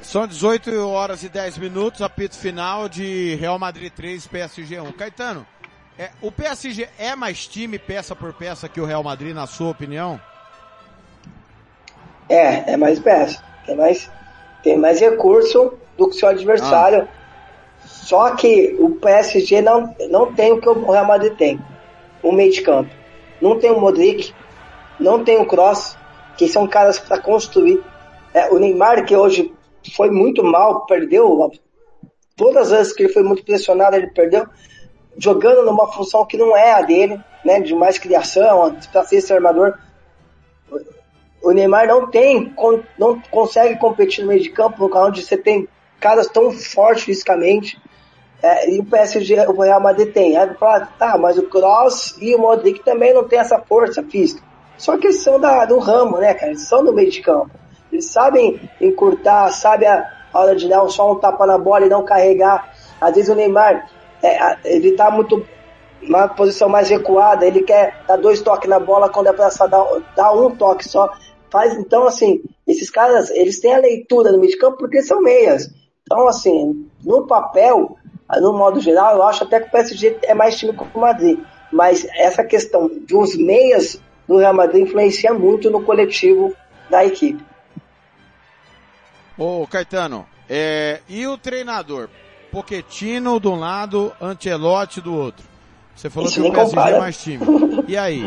São 0.00 0.26
18 0.26 0.88
horas 0.88 1.24
e 1.24 1.28
10 1.28 1.58
minutos, 1.58 2.02
apito 2.02 2.36
final 2.36 2.88
de 2.88 3.34
Real 3.34 3.58
Madrid 3.58 3.92
3, 3.92 4.26
PSG 4.28 4.80
1. 4.80 4.92
Caetano, 4.92 5.46
é, 5.98 6.10
o 6.22 6.30
PSG 6.30 6.88
é 6.98 7.16
mais 7.16 7.46
time 7.46 7.78
peça 7.78 8.14
por 8.14 8.32
peça 8.32 8.68
que 8.68 8.80
o 8.80 8.84
Real 8.84 9.02
Madrid, 9.02 9.34
na 9.34 9.46
sua 9.46 9.70
opinião? 9.70 10.20
É, 12.28 12.72
é 12.72 12.76
mais 12.76 12.98
peça. 13.00 13.42
Tem 13.66 13.76
mais, 13.76 14.10
tem 14.62 14.78
mais 14.78 15.00
recurso 15.00 15.74
do 15.98 16.08
que 16.08 16.16
o 16.16 16.18
seu 16.18 16.28
adversário. 16.28 17.08
Ah. 17.08 17.86
Só 17.86 18.34
que 18.36 18.76
o 18.78 18.90
PSG 18.90 19.60
não, 19.60 19.94
não 20.10 20.32
tem 20.32 20.52
o 20.52 20.60
que 20.60 20.68
o 20.68 20.90
Real 20.90 21.06
Madrid 21.06 21.34
tem. 21.36 21.60
O 22.22 22.30
meio 22.30 22.52
de 22.52 22.62
campo. 22.62 23.01
Não 23.42 23.58
tem 23.58 23.72
o 23.72 23.80
Modric, 23.80 24.32
não 25.00 25.24
tem 25.24 25.36
o 25.36 25.44
Cross, 25.44 25.98
que 26.38 26.46
são 26.46 26.64
caras 26.68 27.00
para 27.00 27.18
construir. 27.18 27.82
É, 28.32 28.48
o 28.52 28.58
Neymar, 28.58 29.04
que 29.04 29.16
hoje 29.16 29.52
foi 29.96 30.12
muito 30.12 30.44
mal, 30.44 30.86
perdeu. 30.86 31.50
Todas 32.36 32.70
as 32.70 32.78
vezes 32.78 32.92
que 32.92 33.02
ele 33.02 33.12
foi 33.12 33.24
muito 33.24 33.44
pressionado, 33.44 33.96
ele 33.96 34.06
perdeu. 34.12 34.46
Jogando 35.18 35.64
numa 35.64 35.90
função 35.92 36.24
que 36.24 36.36
não 36.36 36.56
é 36.56 36.72
a 36.72 36.82
dele, 36.82 37.20
né? 37.44 37.58
De 37.60 37.74
mais 37.74 37.98
criação, 37.98 38.76
para 38.92 39.04
ser 39.04 39.16
esse 39.16 39.32
armador. 39.32 39.76
O 41.42 41.50
Neymar 41.50 41.88
não 41.88 42.08
tem, 42.08 42.54
não 42.96 43.20
consegue 43.22 43.76
competir 43.76 44.22
no 44.22 44.28
meio 44.28 44.40
de 44.40 44.50
campo, 44.50 44.88
onde 44.94 45.20
você 45.20 45.36
tem 45.36 45.68
caras 45.98 46.28
tão 46.28 46.52
fortes 46.52 47.02
fisicamente. 47.02 47.76
É, 48.42 48.70
e 48.70 48.80
o 48.80 48.84
PSG, 48.84 49.46
o 49.46 49.60
Real 49.60 49.80
Madrid 49.80 50.12
tem. 50.12 50.36
Aí 50.36 50.52
falar, 50.54 50.92
tá, 50.98 51.16
mas 51.16 51.38
o 51.38 51.44
Cross 51.44 52.16
e 52.20 52.34
o 52.34 52.38
Modric 52.38 52.84
também 52.84 53.14
não 53.14 53.24
tem 53.24 53.38
essa 53.38 53.60
força 53.60 54.02
física. 54.02 54.42
Só 54.76 54.98
que 54.98 55.06
eles 55.06 55.22
são 55.22 55.38
da, 55.38 55.64
do 55.64 55.78
ramo, 55.78 56.18
né, 56.18 56.34
cara? 56.34 56.50
Eles 56.50 56.66
são 56.66 56.84
do 56.84 56.92
meio 56.92 57.10
de 57.10 57.20
campo. 57.20 57.50
Eles 57.92 58.06
sabem 58.06 58.60
encurtar, 58.80 59.50
sabem 59.52 59.88
a 59.88 60.10
hora 60.32 60.56
de 60.56 60.68
dar 60.68 60.86
só 60.88 61.12
um 61.12 61.20
tapa 61.20 61.46
na 61.46 61.56
bola 61.56 61.86
e 61.86 61.90
não 61.90 62.04
carregar. 62.04 62.72
Às 63.00 63.14
vezes 63.14 63.30
o 63.30 63.34
Neymar, 63.34 63.88
é, 64.22 64.56
ele 64.64 64.92
tá 64.92 65.10
muito 65.10 65.46
uma 66.02 66.26
posição 66.26 66.68
mais 66.68 66.88
recuada, 66.90 67.46
ele 67.46 67.62
quer 67.62 68.02
dar 68.08 68.16
dois 68.16 68.40
toques 68.40 68.68
na 68.68 68.80
bola 68.80 69.08
quando 69.08 69.28
é 69.28 69.32
pra 69.32 69.48
dar, 69.48 69.86
dar 70.16 70.32
um 70.32 70.50
toque 70.50 70.88
só. 70.88 71.12
Faz, 71.48 71.74
então, 71.74 72.06
assim, 72.06 72.42
esses 72.66 72.90
caras, 72.90 73.30
eles 73.30 73.60
têm 73.60 73.74
a 73.74 73.78
leitura 73.78 74.32
no 74.32 74.38
meio 74.38 74.50
de 74.50 74.58
campo 74.58 74.78
porque 74.78 75.02
são 75.02 75.20
meias. 75.20 75.70
Então, 76.02 76.26
assim, 76.26 76.88
no 77.04 77.26
papel, 77.26 77.96
no 78.40 78.52
modo 78.52 78.80
geral, 78.80 79.16
eu 79.16 79.22
acho 79.22 79.44
até 79.44 79.60
que 79.60 79.68
o 79.68 79.70
PSG 79.70 80.18
é 80.22 80.34
mais 80.34 80.58
time 80.58 80.72
que 80.72 80.84
o 80.94 81.00
Madrid. 81.00 81.38
Mas 81.70 82.06
essa 82.16 82.44
questão 82.44 82.90
dos 83.08 83.36
meias 83.36 84.00
do 84.28 84.36
Real 84.38 84.54
Madrid 84.54 84.86
influencia 84.86 85.32
muito 85.32 85.70
no 85.70 85.82
coletivo 85.82 86.54
da 86.88 87.04
equipe. 87.04 87.42
Ô 89.38 89.66
Caetano, 89.66 90.26
é, 90.48 91.00
e 91.08 91.26
o 91.26 91.38
treinador? 91.38 92.08
Poquetino 92.50 93.40
de 93.40 93.48
um 93.48 93.56
lado, 93.58 94.12
Ancelotti 94.20 95.00
do 95.00 95.14
outro. 95.14 95.44
Você 95.96 96.10
falou 96.10 96.28
Isso 96.28 96.42
que 96.42 96.48
o 96.48 96.52
PSG 96.52 96.74
compara. 96.74 96.96
é 96.96 97.00
mais 97.00 97.16
time. 97.16 97.44
E 97.88 97.96
aí? 97.96 98.22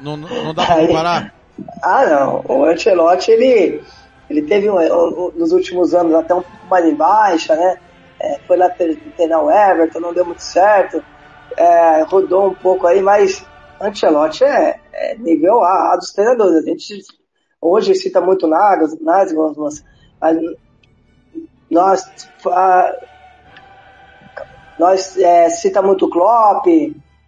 Não, 0.00 0.16
não 0.16 0.54
dá 0.54 0.66
pra 0.66 0.86
comparar? 0.86 1.34
Ah, 1.82 2.06
não. 2.06 2.44
O 2.46 2.64
Ancelotti, 2.64 3.30
ele, 3.30 3.82
ele 4.28 4.42
teve 4.42 4.68
um, 4.70 4.76
um, 4.78 5.32
nos 5.34 5.52
últimos 5.52 5.94
anos 5.94 6.14
até 6.14 6.34
um 6.34 6.42
pouco 6.42 6.66
mais 6.68 6.84
em 6.84 6.94
baixa, 6.94 7.54
né? 7.54 7.78
É, 8.20 8.38
foi 8.46 8.56
lá 8.56 8.68
treinar 8.68 9.42
o 9.42 9.50
Everton, 9.50 10.00
não 10.00 10.12
deu 10.12 10.24
muito 10.24 10.42
certo. 10.42 11.02
É, 11.56 12.02
rodou 12.02 12.48
um 12.48 12.54
pouco 12.54 12.86
aí, 12.86 13.02
mas 13.02 13.44
Ancelotti 13.80 14.44
é, 14.44 14.78
é 14.92 15.14
nível 15.16 15.62
A, 15.64 15.92
A, 15.92 15.96
dos 15.96 16.12
treinadores. 16.12 16.56
A 16.56 16.62
gente 16.62 17.02
hoje 17.60 17.94
cita 17.94 18.20
muito 18.20 18.46
Nagas, 18.46 18.98
Nagas, 19.00 19.32
mas 20.20 20.40
nós, 21.70 22.08
a, 22.46 22.96
nós 24.78 25.16
é, 25.16 25.48
cita 25.50 25.80
muito 25.80 26.08
Klopp, 26.10 26.66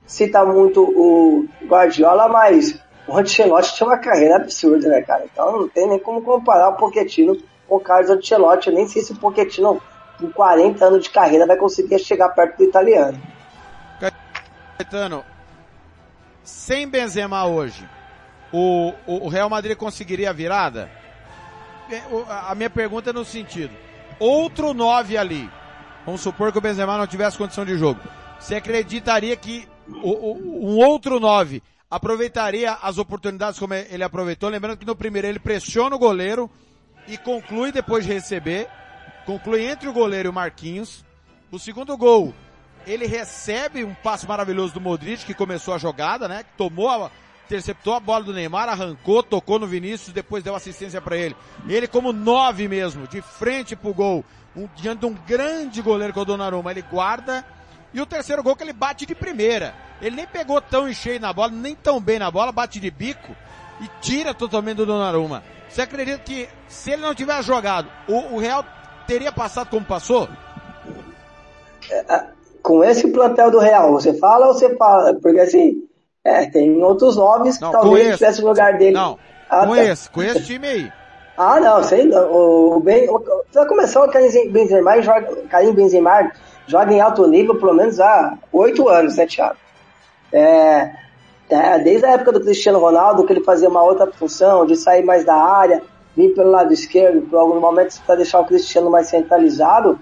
cita 0.06 0.44
muito 0.44 0.82
o 0.82 1.46
Guardiola, 1.66 2.28
mas 2.28 2.82
o 3.06 3.16
Ancelotti 3.16 3.74
tinha 3.74 3.88
uma 3.88 3.98
carreira 3.98 4.36
absurda, 4.36 4.88
né, 4.88 5.02
cara? 5.02 5.24
Então 5.24 5.52
não 5.52 5.68
tem 5.68 5.88
nem 5.88 5.98
como 5.98 6.22
comparar 6.22 6.68
o 6.70 6.76
Pochettino 6.76 7.36
com 7.68 7.76
o 7.76 7.80
Carlos 7.80 8.10
Ancelotti. 8.10 8.68
Eu 8.68 8.74
nem 8.74 8.86
sei 8.86 9.02
se 9.02 9.12
o 9.12 9.18
Pochettino, 9.18 9.80
com 10.22 10.32
40 10.32 10.84
anos 10.84 11.04
de 11.04 11.10
carreira, 11.10 11.46
vai 11.46 11.56
conseguir 11.56 11.98
chegar 11.98 12.28
perto 12.30 12.58
do 12.58 12.64
italiano. 12.64 13.20
Caetano, 14.78 15.24
sem 16.42 16.88
Benzema 16.88 17.44
hoje, 17.46 17.88
o, 18.52 18.92
o 19.06 19.28
Real 19.28 19.50
Madrid 19.50 19.76
conseguiria 19.76 20.30
a 20.30 20.32
virada? 20.32 20.90
É, 21.90 22.00
a 22.48 22.54
minha 22.54 22.70
pergunta 22.70 23.10
é 23.10 23.12
no 23.12 23.24
sentido, 23.24 23.74
outro 24.18 24.72
9 24.72 25.16
ali, 25.16 25.50
vamos 26.06 26.20
supor 26.20 26.52
que 26.52 26.58
o 26.58 26.60
Benzema 26.60 26.96
não 26.96 27.06
tivesse 27.06 27.36
condição 27.36 27.64
de 27.64 27.76
jogo, 27.76 28.00
você 28.38 28.56
acreditaria 28.56 29.36
que 29.36 29.68
um 29.88 30.78
outro 30.78 31.18
9 31.18 31.62
aproveitaria 31.90 32.72
as 32.80 32.96
oportunidades 32.98 33.58
como 33.58 33.74
ele 33.74 34.02
aproveitou? 34.02 34.48
Lembrando 34.48 34.78
que 34.78 34.86
no 34.86 34.96
primeiro 34.96 35.28
ele 35.28 35.38
pressiona 35.38 35.94
o 35.94 35.98
goleiro 35.98 36.50
e 37.06 37.18
conclui 37.18 37.70
depois 37.70 38.04
de 38.04 38.12
receber, 38.12 38.68
conclui 39.26 39.64
entre 39.64 39.88
o 39.88 39.92
goleiro 39.92 40.28
e 40.28 40.30
o 40.30 40.32
Marquinhos. 40.32 41.04
O 41.50 41.58
segundo 41.58 41.96
gol, 41.96 42.34
ele 42.86 43.06
recebe 43.06 43.84
um 43.84 43.94
passo 43.94 44.26
maravilhoso 44.26 44.74
do 44.74 44.80
Modric, 44.80 45.24
que 45.24 45.34
começou 45.34 45.74
a 45.74 45.78
jogada, 45.78 46.26
né? 46.28 46.44
Tomou 46.56 46.88
a, 46.88 47.10
interceptou 47.46 47.94
a 47.94 48.00
bola 48.00 48.24
do 48.24 48.32
Neymar, 48.32 48.68
arrancou, 48.68 49.22
tocou 49.22 49.58
no 49.58 49.66
Vinícius, 49.66 50.12
depois 50.12 50.42
deu 50.42 50.54
assistência 50.54 51.00
para 51.00 51.16
ele. 51.16 51.36
Ele 51.68 51.86
como 51.86 52.12
nove 52.12 52.66
mesmo, 52.68 53.06
de 53.06 53.20
frente 53.20 53.76
pro 53.76 53.92
gol, 53.92 54.24
um, 54.56 54.68
diante 54.76 55.00
de 55.00 55.06
um 55.06 55.14
grande 55.14 55.82
goleiro 55.82 56.12
que 56.12 56.18
é 56.18 56.22
o 56.22 56.24
Donnarumma, 56.24 56.70
ele 56.70 56.82
guarda. 56.82 57.44
E 57.94 58.00
o 58.00 58.06
terceiro 58.06 58.42
gol 58.42 58.56
que 58.56 58.62
ele 58.62 58.72
bate 58.72 59.04
de 59.04 59.14
primeira. 59.14 59.74
Ele 60.00 60.16
nem 60.16 60.26
pegou 60.26 60.60
tão 60.60 60.88
em 60.88 60.94
cheio 60.94 61.20
na 61.20 61.32
bola, 61.32 61.52
nem 61.52 61.74
tão 61.74 62.00
bem 62.00 62.18
na 62.18 62.30
bola, 62.30 62.50
bate 62.50 62.80
de 62.80 62.90
bico 62.90 63.36
e 63.80 63.88
tira 64.00 64.32
totalmente 64.32 64.78
do 64.78 64.86
Donnarumma. 64.86 65.42
Você 65.68 65.82
acredita 65.82 66.18
que 66.18 66.48
se 66.68 66.90
ele 66.90 67.02
não 67.02 67.14
tivesse 67.14 67.48
jogado, 67.48 67.88
o, 68.08 68.34
o 68.34 68.38
Real 68.38 68.64
teria 69.06 69.32
passado 69.32 69.68
como 69.70 69.84
passou? 69.84 70.28
É, 71.90 72.24
com 72.62 72.84
esse 72.84 73.08
plantel 73.08 73.50
do 73.50 73.58
Real, 73.58 73.92
você 73.92 74.14
fala 74.14 74.46
ou 74.48 74.54
você 74.54 74.74
fala? 74.76 75.14
Porque 75.14 75.40
assim, 75.40 75.82
é, 76.24 76.46
tem 76.46 76.82
outros 76.82 77.16
nomes 77.16 77.56
que 77.56 77.62
não, 77.62 77.72
talvez 77.72 78.14
tivesse 78.14 78.40
no 78.40 78.48
lugar 78.48 78.78
dele. 78.78 78.92
Não, 78.92 79.18
ah, 79.50 79.66
com 79.66 79.74
tá. 79.74 79.84
esse, 79.84 80.10
com 80.10 80.22
esse 80.22 80.42
time 80.44 80.66
aí. 80.66 80.92
Ah, 81.34 81.58
não, 81.58 81.82
sei 81.82 82.06
O, 82.14 82.76
o 82.76 82.80
ben, 82.80 83.08
o, 83.08 83.24
já 83.52 83.64
começou 83.64 84.04
o 84.04 84.10
Karim 84.10 84.50
Benzema, 84.50 85.00
joga, 85.00 85.34
Karim 85.48 85.72
Benzema 85.72 86.30
joga 86.66 86.92
em 86.92 87.00
alto 87.00 87.26
nível 87.26 87.58
pelo 87.58 87.72
menos 87.72 87.98
há 87.98 88.36
oito 88.52 88.86
anos, 88.86 89.16
né, 89.16 89.26
Thiago? 89.26 89.56
É, 90.30 90.92
é, 91.48 91.78
desde 91.78 92.06
a 92.06 92.12
época 92.12 92.32
do 92.32 92.40
Cristiano 92.40 92.78
Ronaldo, 92.78 93.24
que 93.24 93.32
ele 93.32 93.42
fazia 93.42 93.68
uma 93.68 93.82
outra 93.82 94.06
função, 94.12 94.66
de 94.66 94.76
sair 94.76 95.04
mais 95.04 95.24
da 95.24 95.34
área, 95.34 95.82
vir 96.16 96.34
pelo 96.34 96.50
lado 96.50 96.72
esquerdo, 96.72 97.26
momentos 97.60 97.98
para 97.98 98.16
deixar 98.16 98.40
o 98.40 98.44
Cristiano 98.44 98.90
mais 98.90 99.08
centralizado, 99.08 99.98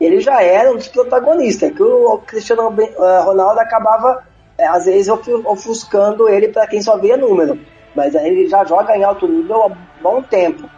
ele 0.00 0.20
já 0.20 0.42
era 0.42 0.72
um 0.72 0.76
dos 0.76 0.88
protagonistas, 0.88 1.72
que 1.72 1.82
o 1.82 2.18
Cristiano 2.18 2.74
eh, 2.78 3.20
Ronaldo 3.20 3.60
acabava 3.60 4.24
é, 4.58 4.66
às 4.66 4.84
vezes 4.84 5.08
ofuscando 5.08 6.28
ele 6.28 6.48
para 6.48 6.66
quem 6.66 6.80
só 6.80 6.96
via 6.96 7.16
número. 7.16 7.58
Mas 7.94 8.14
ele 8.14 8.48
já 8.48 8.64
joga 8.64 8.96
em 8.96 9.04
alto 9.04 9.28
nível 9.28 9.62
há 9.62 9.70
bom 10.02 10.22
tempo. 10.22 10.68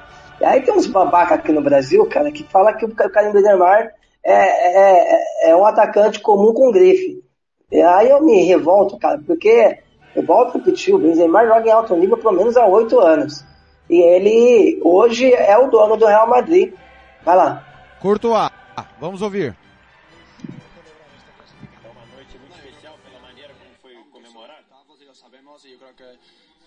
E 0.41 0.45
aí 0.45 0.61
tem 0.61 0.75
uns 0.75 0.87
babaca 0.87 1.35
aqui 1.35 1.51
no 1.51 1.63
Brasil, 1.63 2.05
cara, 2.07 2.31
que 2.31 2.45
fala 2.45 2.75
que 2.75 2.85
o 2.85 2.95
Karim 2.95 3.33
Benzema 3.33 3.79
é, 3.79 3.91
é, 4.25 5.51
é 5.51 5.57
um 5.57 5.65
atacante 5.65 6.21
comum 6.21 6.53
com 6.53 6.71
grife. 6.71 7.23
E 7.73 7.81
aí 7.81 8.11
eu 8.11 8.23
me 8.23 8.45
revolto, 8.45 8.99
cara, 8.99 9.19
porque 9.27 9.79
eu 10.15 10.23
volto 10.23 10.51
a 10.51 10.59
repetir, 10.59 10.95
o 10.95 10.99
Benzema 10.99 11.47
joga 11.47 11.67
em 11.67 11.73
alto 11.73 11.97
nível 11.97 12.19
pelo 12.19 12.37
menos 12.37 12.57
há 12.57 12.67
oito 12.67 13.01
anos. 13.01 13.45
E 13.89 14.01
ele 14.01 14.81
hoje 14.83 15.33
é 15.33 15.57
o 15.57 15.71
dono 15.71 15.97
do 15.97 16.07
Real 16.07 16.29
Madrid. 16.29 16.75
Vai 17.25 17.37
lá. 17.37 17.65
Courtois, 18.01 18.51
vamos 19.01 19.23
ouvir. 19.23 19.57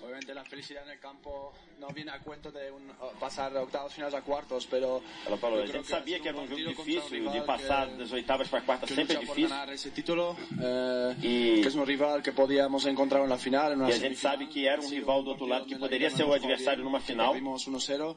Obviamente 0.02 0.34
la 0.34 0.44
felicidad 0.44 0.84
en 0.86 0.92
el 0.92 1.00
campo 1.00 1.54
no 1.80 1.88
viene 1.90 2.12
a 2.12 2.20
cuento 2.20 2.52
de 2.52 2.72
un, 2.72 2.84
pasar 3.20 3.52
de 3.54 3.60
octavos 3.60 3.94
finais 3.94 4.14
a 4.14 4.22
quartos, 4.22 4.68
pero... 4.68 5.02
Ela 5.26 5.38
falou, 5.38 5.62
a 5.62 5.66
gente 5.66 5.88
sabia 5.88 6.20
que 6.20 6.28
era 6.28 6.38
um 6.38 6.48
jogo 6.48 6.62
difícil, 6.62 7.32
de 7.32 7.42
passar 7.42 7.88
das 7.98 8.12
oitavas 8.12 8.48
para 8.48 8.62
quartas 8.62 8.90
sempre 8.90 9.16
é 9.16 9.20
difícil. 9.20 9.50
esse 9.72 9.92
título, 9.92 10.36
eh, 10.60 11.16
e, 11.24 11.62
que 11.62 11.68
é 11.68 11.80
um 11.80 11.86
rival 11.86 12.22
que 12.22 12.32
podíamos 12.32 12.86
encontrar 12.86 13.26
na 13.28 13.38
final. 13.38 13.72
E 13.90 13.94
a 13.94 13.98
gente 13.98 14.18
sabe 14.18 14.48
que 14.48 14.68
era 14.68 14.82
um 14.82 14.90
rival 14.90 15.24
do 15.24 15.32
outro 15.32 15.46
lado 15.46 15.66
que 15.66 15.76
poderia 15.76 16.10
ser 16.10 16.24
o 16.24 16.34
adversário 16.34 16.84
numa 16.84 17.00
final. 17.00 17.36
1-0, 17.36 18.16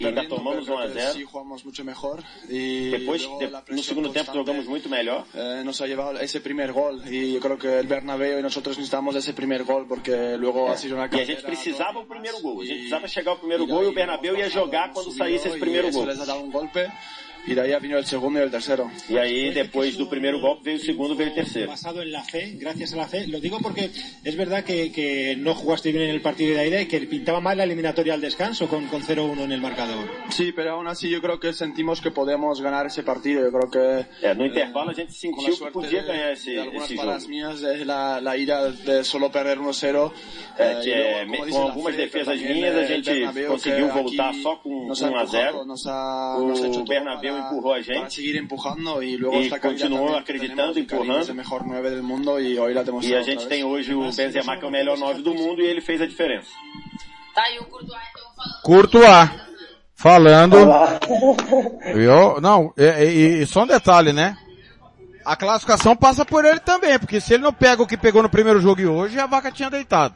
e 0.00 0.06
ainda 0.06 0.28
tomamos 0.28 0.68
1 0.68 0.78
a 0.78 0.88
0. 0.88 1.12
Sí, 1.12 1.24
jugamos 1.24 1.64
mucho 1.64 1.84
mejor. 1.84 2.22
E 2.48 2.90
Depois, 2.90 3.28
no 3.68 3.82
segundo 3.82 4.10
tempo, 4.10 4.32
jogamos 4.32 4.66
muito 4.66 4.88
melhor. 4.88 5.26
Eh, 5.34 5.62
nos 5.64 5.80
ha 5.80 5.86
llevado 5.86 6.18
ese 6.20 6.40
primer 6.40 6.72
gol 6.72 7.02
y 7.06 7.34
yo 7.34 7.40
creo 7.40 7.58
que 7.58 7.78
el 7.78 7.86
Bernabéu 7.86 8.38
y 8.38 8.42
nosotros 8.42 8.76
necesitamos 8.76 9.14
ese 9.16 9.32
primer 9.32 9.64
gol 9.64 9.86
porque 9.86 10.36
luego 10.38 10.70
ha 10.70 10.76
sido 10.76 10.96
una 10.96 11.08
E 11.12 11.22
a 11.22 11.26
gente 11.26 11.42
precisava 11.42 12.00
o 12.00 12.06
primeiro 12.06 12.40
gol. 12.44 12.60
A 12.60 12.64
gente 12.64 12.76
precisava 12.76 13.08
chegar 13.08 13.30
ao 13.32 13.38
primeiro 13.38 13.66
gol 13.66 13.84
e 13.84 13.86
o 13.86 13.92
Bernabéu 13.92 14.36
ia 14.36 14.50
jogar 14.50 14.92
quando 14.92 15.10
saísse 15.10 15.48
esse 15.48 15.58
primeiro 15.58 15.90
gol. 15.90 16.04
Ha 17.46 17.50
y 17.50 17.54
de 17.54 17.60
ahí 17.60 17.80
vino 17.80 17.98
el 17.98 18.06
segundo 18.06 18.40
y 18.40 18.42
el 18.42 18.50
tercero. 18.50 18.90
E 19.08 19.18
aí, 19.18 19.50
depois 19.52 19.96
do 19.96 20.08
primeiro 20.08 20.40
golpe, 20.40 20.64
veio 20.64 20.78
o 20.78 20.84
segundo, 20.84 21.14
veio 21.14 21.30
o 21.32 21.34
terceiro. 21.34 21.68
Basado 21.68 22.02
en 22.02 22.12
la 22.12 22.24
fe, 22.24 22.56
gracias 22.58 22.92
a 22.94 22.96
la 22.96 23.06
fe. 23.06 23.26
Lo 23.26 23.40
digo 23.40 23.58
porque 23.60 23.90
es 24.24 24.36
verdad 24.36 24.64
que, 24.64 24.90
que 24.92 25.36
no 25.36 25.54
jugaste 25.54 25.92
bien 25.92 26.04
en 26.04 26.10
el 26.10 26.20
partido 26.20 26.56
de 26.56 26.68
ida 26.68 26.80
y 26.80 26.86
que 26.86 27.00
pintaba 27.00 27.40
mal 27.40 27.58
la 27.58 27.64
eliminatoria 27.64 28.14
al 28.14 28.20
descanso 28.20 28.68
con, 28.68 28.86
con 28.86 29.02
0-1 29.02 29.40
en 29.44 29.52
el 29.52 29.60
marcador. 29.60 30.08
Sí, 30.30 30.52
pero 30.52 30.72
aún 30.72 30.88
así 30.88 31.08
yo 31.10 31.20
creo 31.20 31.38
que 31.38 31.52
sentimos 31.52 32.00
que 32.00 32.10
podemos 32.10 32.60
ganar 32.60 32.86
ese 32.86 33.02
partido. 33.02 33.42
Yo 33.42 33.52
creo 33.52 33.70
que... 33.70 34.26
É, 34.26 34.34
no 34.34 34.46
intervalo 34.46 34.90
a 34.90 34.94
gente 34.94 35.12
sentiu 35.12 35.56
que 35.56 35.70
podia 35.70 36.02
ganhar 36.02 36.32
esse, 36.32 36.52
de 36.52 36.60
algunas 36.60 36.92
palas 36.92 37.26
mías, 37.28 37.60
de 37.60 37.84
la, 37.84 38.20
la 38.20 38.36
ira 38.36 38.70
de 38.70 39.04
solo 39.04 39.30
perder 39.30 39.58
1-0. 39.58 40.12
É, 40.56 40.64
eh, 40.64 40.80
y 40.84 40.90
é, 40.90 41.24
luego, 41.24 41.50
com 41.50 41.62
algumas 41.68 41.96
defesas 41.96 42.40
minhas, 42.40 42.74
a 42.74 42.80
el 42.80 42.86
gente 42.86 43.12
Bernabéu, 43.12 43.50
conseguiu 43.52 43.88
voltar 43.88 44.34
só 44.34 44.56
com 44.56 44.86
nos 44.86 45.00
1 45.00 45.16
ha 45.16 45.20
a 45.20 45.26
0. 45.26 45.48
empujado, 45.48 45.66
Nos 45.66 45.86
ha, 45.86 46.36
nos 46.38 46.62
ha 46.62 46.66
hecho 46.66 46.80
O 46.80 46.84
todo 46.84 46.88
Bernabéu 46.88 47.33
para- 47.36 47.46
empurrou 47.50 47.72
a 47.72 47.76
para 47.76 47.82
gente. 47.82 48.32
continuó 49.60 49.98
también 50.06 50.22
acreditando, 50.22 50.72
tenemos, 50.72 50.74
Karim 50.74 50.80
empujando. 51.02 51.20
es 51.22 51.28
el 51.28 51.34
mejor 51.34 51.62
9 51.66 51.90
del 51.90 52.02
mundo 52.02 52.40
y 52.40 52.58
hoy 52.58 52.74
la 52.74 52.82
tenemos 52.84 53.04
E 53.06 53.14
a 53.16 53.22
gente 53.22 53.46
tem 53.46 53.64
hoje 53.64 53.94
o 53.94 54.00
Benzema, 54.12 54.56
que 54.58 54.64
é 54.64 54.68
o 54.68 54.70
melhor 54.70 54.96
9 54.98 55.22
do 55.22 55.34
mundo, 55.34 55.60
e 55.62 55.66
ele 55.66 55.80
fez 55.80 56.00
a 56.00 56.06
diferença. 56.06 56.48
Tá 57.34 57.42
aí 57.42 57.58
o 57.58 57.64
Courtois 57.64 58.00
então 58.10 58.24
falando. 58.36 58.62
Courtois. 58.62 59.30
Falando. 59.96 60.56
Viu? 61.94 62.40
Não, 62.40 62.72
e, 62.76 62.82
e- 62.84 63.42
e 63.42 63.46
só 63.46 63.62
um 63.62 63.66
detalhe, 63.66 64.12
né? 64.12 64.36
A 65.24 65.34
classificação 65.36 65.96
passa 65.96 66.24
por 66.24 66.44
ele 66.44 66.60
também, 66.60 66.98
porque 66.98 67.20
se 67.20 67.34
ele 67.34 67.42
não 67.42 67.52
pega 67.52 67.82
o 67.82 67.86
que 67.86 67.96
pegou 67.96 68.22
no 68.22 68.28
primeiro 68.28 68.60
jogo 68.60 68.80
e 68.80 68.86
hoje, 68.86 69.18
a 69.18 69.26
vaca 69.26 69.50
tinha 69.50 69.70
deitado. 69.70 70.14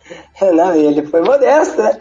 Não, 0.40 0.74
ele 0.74 1.02
foi 1.06 1.20
modesto, 1.20 1.80
né? 1.82 1.96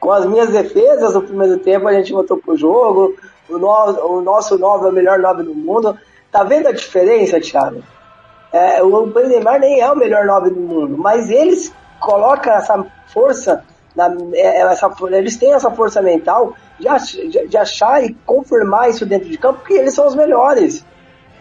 Com 0.00 0.10
as 0.10 0.26
minhas 0.26 0.50
defesas 0.50 1.14
no 1.14 1.22
primeiro 1.22 1.58
tempo, 1.60 1.86
a 1.86 1.94
gente 1.94 2.12
voltou 2.12 2.36
pro 2.36 2.56
jogo. 2.56 3.14
O, 3.48 3.58
no, 3.58 3.68
o 3.68 4.20
nosso 4.22 4.58
9 4.58 4.86
é 4.86 4.88
o 4.88 4.92
melhor 4.92 5.18
9 5.18 5.42
do 5.42 5.54
mundo. 5.54 5.98
Tá 6.30 6.42
vendo 6.42 6.68
a 6.68 6.72
diferença, 6.72 7.40
Thiago? 7.40 7.82
É, 8.52 8.82
o 8.82 9.06
Neymar 9.06 9.58
nem 9.58 9.80
é 9.80 9.90
o 9.90 9.96
melhor 9.96 10.24
9 10.24 10.50
do 10.50 10.60
mundo, 10.60 10.96
mas 10.96 11.28
eles 11.28 11.74
colocam 11.98 12.52
essa 12.52 12.86
força, 13.08 13.64
na, 13.96 14.08
é, 14.32 14.60
essa, 14.60 14.92
eles 15.10 15.36
têm 15.36 15.52
essa 15.52 15.70
força 15.72 16.00
mental 16.00 16.54
de, 16.78 17.28
de, 17.30 17.48
de 17.48 17.56
achar 17.56 18.04
e 18.04 18.14
confirmar 18.26 18.90
isso 18.90 19.04
dentro 19.04 19.28
de 19.28 19.36
campo, 19.38 19.58
porque 19.60 19.74
eles 19.74 19.94
são 19.94 20.06
os 20.06 20.14
melhores. 20.14 20.84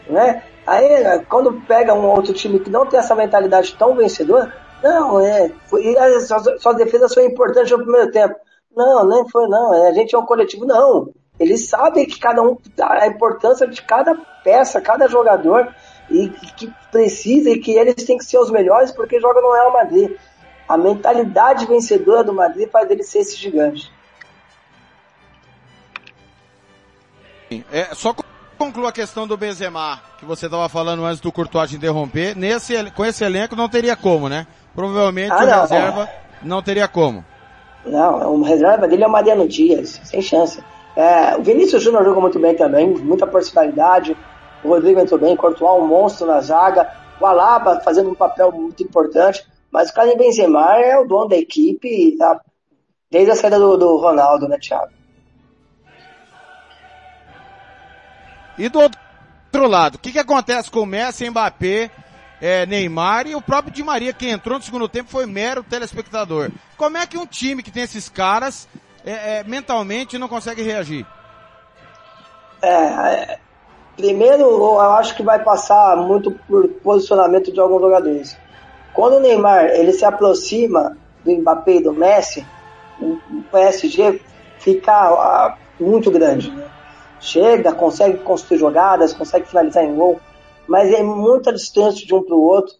Né? 0.10 0.42
Aí, 0.66 1.20
quando 1.30 1.62
pega 1.68 1.94
um 1.94 2.06
outro 2.08 2.34
time 2.34 2.60
que 2.60 2.70
não 2.70 2.86
tem 2.86 3.00
essa 3.00 3.14
mentalidade 3.14 3.76
tão 3.76 3.96
vencedora, 3.96 4.52
não, 4.84 5.20
é. 5.20 5.50
Foi, 5.68 5.96
as 5.98 6.28
suas, 6.28 6.62
suas 6.62 6.76
defesas 6.76 7.14
foram 7.14 7.28
importantes 7.28 7.72
no 7.72 7.80
primeiro 7.80 8.12
tempo. 8.12 8.36
Não, 8.76 9.08
nem 9.08 9.30
foi, 9.30 9.48
não. 9.48 9.74
é, 9.74 9.90
A 9.90 9.94
gente 9.94 10.14
é 10.14 10.18
um 10.18 10.26
coletivo. 10.26 10.66
Não. 10.66 11.14
Eles 11.40 11.68
sabem 11.68 12.06
que 12.06 12.20
cada 12.20 12.42
um, 12.42 12.58
a 12.82 13.08
importância 13.08 13.68
de 13.68 13.82
cada 13.82 14.16
peça, 14.44 14.80
cada 14.80 15.08
jogador, 15.08 15.74
e 16.10 16.30
que 16.30 16.72
precisa 16.92 17.50
e 17.50 17.60
que 17.60 17.72
eles 17.72 17.96
têm 18.04 18.18
que 18.18 18.26
ser 18.26 18.38
os 18.38 18.52
melhores 18.52 18.92
porque 18.92 19.20
jogam 19.20 19.42
no 19.42 19.54
Real 19.54 19.74
Madrid. 19.74 20.12
A 20.68 20.78
mentalidade 20.78 21.66
vencedora 21.66 22.24
do 22.24 22.34
Madrid 22.34 22.70
faz 22.70 22.90
ele 22.90 23.04
ser 23.04 23.20
esse 23.20 23.36
gigante. 23.36 23.92
É, 27.72 27.94
só 27.94 28.14
co- 28.14 28.24
concluo 28.58 28.88
a 28.88 28.92
questão 28.92 29.28
do 29.28 29.38
Benzema, 29.38 30.02
que 30.18 30.26
você 30.26 30.46
estava 30.46 30.68
falando 30.70 31.06
antes 31.06 31.20
do 31.20 31.32
Courtois 31.32 31.70
te 31.70 31.76
interromper. 31.76 32.36
Nesse, 32.36 32.90
com 32.92 33.06
esse 33.06 33.24
elenco 33.24 33.56
não 33.56 33.70
teria 33.70 33.96
como, 33.96 34.28
né? 34.30 34.48
Provavelmente 34.74 35.32
Ah, 35.32 35.44
o 35.44 35.46
não. 35.48 35.62
reserva 35.62 36.10
não 36.42 36.62
teria 36.64 36.88
como. 36.88 37.24
Não, 37.86 38.36
o 38.36 38.44
reserva 38.44 38.88
dele 38.88 39.04
é 39.04 39.08
o 39.08 39.12
Mariano 39.12 39.48
Dias, 39.48 40.00
sem 40.04 40.22
chance. 40.22 40.64
É, 40.96 41.36
o 41.36 41.44
Vinícius 41.44 41.82
Júnior 41.82 42.04
jogou 42.04 42.22
muito 42.22 42.40
bem 42.40 42.56
também, 42.56 42.88
muita 42.90 43.26
personalidade. 43.26 44.16
O 44.64 44.70
Rodrigo 44.70 45.00
entrou 45.00 45.20
bem, 45.20 45.36
Courtois 45.36 45.82
um 45.82 45.88
monstro 45.88 46.28
na 46.28 46.40
zaga. 46.40 46.92
O 47.20 47.26
Alaba 47.26 47.82
fazendo 47.82 48.10
um 48.12 48.16
papel 48.16 48.52
muito 48.52 48.84
importante. 48.84 49.46
Mas 49.72 49.90
o 49.90 49.94
Karim 49.94 50.18
Benzema 50.18 50.78
é 50.78 50.98
o 51.00 51.08
dono 51.08 51.30
da 51.30 51.36
equipe 51.36 52.16
tá? 52.18 52.40
desde 53.10 53.32
a 53.32 53.36
saída 53.36 53.58
do, 53.58 53.76
do 53.76 53.98
Ronaldo, 53.98 54.48
né, 54.48 54.58
Thiago? 54.60 54.92
E 58.58 58.70
do 58.70 58.80
outro 58.80 59.68
lado, 59.68 59.96
o 59.96 60.00
que, 60.00 60.12
que 60.12 60.20
acontece 60.20 60.70
com 60.70 60.82
o 60.82 60.86
Messi, 60.86 61.28
Mbappé, 61.28 61.90
é, 62.40 62.66
Neymar 62.68 63.26
e 63.26 63.36
o 63.36 63.42
próprio 63.42 63.74
Di 63.74 63.82
Maria, 63.82 64.14
que 64.14 64.30
entrou 64.30 64.60
no 64.60 64.64
segundo 64.64 64.88
tempo, 64.88 65.10
foi 65.10 65.26
mero 65.26 65.64
telespectador. 65.64 66.52
Como 66.78 66.98
é 66.98 67.08
que 67.08 67.18
um 67.18 67.26
time 67.26 67.64
que 67.64 67.72
tem 67.72 67.84
esses 67.84 68.10
caras, 68.10 68.68
é, 69.06 69.40
é, 69.40 69.44
mentalmente 69.44 70.18
não 70.18 70.28
consegue 70.28 70.62
reagir? 70.62 71.06
É, 72.62 72.70
é, 72.70 73.40
primeiro, 73.98 74.44
eu 74.44 74.80
acho 74.80 75.16
que 75.16 75.24
vai 75.24 75.44
passar 75.44 75.98
muito 75.98 76.32
por 76.48 76.68
posicionamento 76.82 77.52
de 77.52 77.60
alguns 77.60 77.82
jogadores. 77.82 78.38
Quando 78.94 79.18
o 79.18 79.20
Neymar 79.20 79.66
ele 79.66 79.92
se 79.92 80.06
aproxima 80.06 80.98
do 81.24 81.32
Mbappé 81.32 81.76
e 81.76 81.84
do 81.84 81.94
Messi, 81.94 82.46
o 83.02 83.18
PSG 83.52 84.22
fica 84.60 84.94
ah, 84.94 85.58
muito 85.80 86.10
grande. 86.10 86.52
né? 86.52 86.70
Chega, 87.20 87.74
consegue 87.74 88.20
construir 88.20 88.60
jogadas, 88.60 89.14
consegue 89.14 89.48
finalizar 89.48 89.84
em 89.84 89.96
gol, 89.96 90.20
mas 90.68 90.94
é 90.94 91.02
muita 91.02 91.52
distância 91.52 92.06
de 92.06 92.14
um 92.14 92.24
para 92.24 92.36
o 92.36 92.44
outro. 92.44 92.76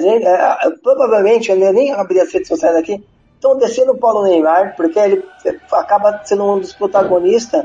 Gente, 0.00 0.24
é, 0.24 0.56
provavelmente, 0.82 1.50
eu 1.50 1.56
nem 1.56 1.92
abri 1.92 2.20
as 2.20 2.32
redes 2.32 2.48
sociais 2.48 2.76
aqui, 2.76 3.04
estão 3.42 3.56
descendo 3.56 3.90
o 3.90 3.98
Paulo 3.98 4.22
Neymar, 4.22 4.76
porque 4.76 4.96
ele 4.96 5.24
acaba 5.72 6.20
sendo 6.24 6.44
um 6.44 6.60
dos 6.60 6.72
protagonistas 6.72 7.64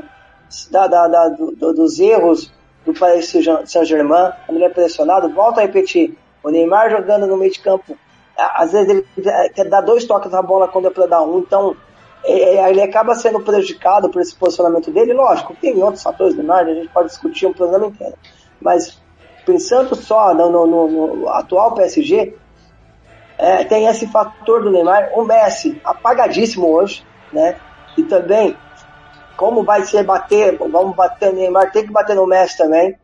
da, 0.72 0.88
da, 0.88 1.06
da, 1.06 1.28
do, 1.28 1.52
do, 1.52 1.72
dos 1.72 2.00
erros 2.00 2.52
do 2.84 2.92
Paris 2.92 3.32
Saint-Germain, 3.66 4.32
quando 4.44 4.56
ele 4.56 4.64
é 4.64 4.68
pressionado, 4.68 5.32
volta 5.32 5.60
a 5.60 5.62
repetir, 5.62 6.18
o 6.42 6.50
Neymar 6.50 6.90
jogando 6.90 7.28
no 7.28 7.36
meio 7.36 7.52
de 7.52 7.60
campo, 7.60 7.96
às 8.36 8.72
vezes 8.72 8.88
ele 8.88 9.06
quer 9.54 9.68
dar 9.68 9.82
dois 9.82 10.04
toques 10.04 10.32
na 10.32 10.42
bola 10.42 10.66
quando 10.66 10.88
é 10.88 10.90
para 10.90 11.06
dar 11.06 11.22
um, 11.22 11.38
então 11.38 11.76
ele 12.24 12.82
acaba 12.82 13.14
sendo 13.14 13.40
prejudicado 13.40 14.08
por 14.10 14.20
esse 14.20 14.34
posicionamento 14.34 14.90
dele, 14.90 15.12
lógico, 15.12 15.54
tem 15.60 15.80
outros 15.80 16.02
fatores 16.02 16.34
do 16.34 16.38
Neymar, 16.38 16.66
a 16.66 16.74
gente 16.74 16.88
pode 16.88 17.08
discutir 17.08 17.46
um 17.46 17.52
programa 17.52 17.86
inteiro, 17.86 18.14
mas 18.60 19.00
pensando 19.46 19.94
só 19.94 20.34
no, 20.34 20.66
no, 20.66 20.88
no 20.88 21.28
atual 21.28 21.74
PSG, 21.74 22.34
é, 23.38 23.64
tem 23.64 23.86
esse 23.86 24.06
fator 24.08 24.62
do 24.62 24.70
Neymar, 24.70 25.10
o 25.14 25.24
Messi 25.24 25.80
apagadíssimo 25.84 26.68
hoje, 26.68 27.06
né, 27.32 27.56
e 27.96 28.02
também 28.02 28.56
como 29.38 29.62
vai 29.62 29.84
ser 29.84 30.02
bater, 30.02 30.58
vamos 30.58 30.96
bater 30.96 31.32
no 31.32 31.38
Neymar, 31.38 31.70
tem 31.70 31.86
que 31.86 31.92
bater 31.92 32.16
no 32.16 32.26
Messi 32.26 32.58
também. 32.58 32.98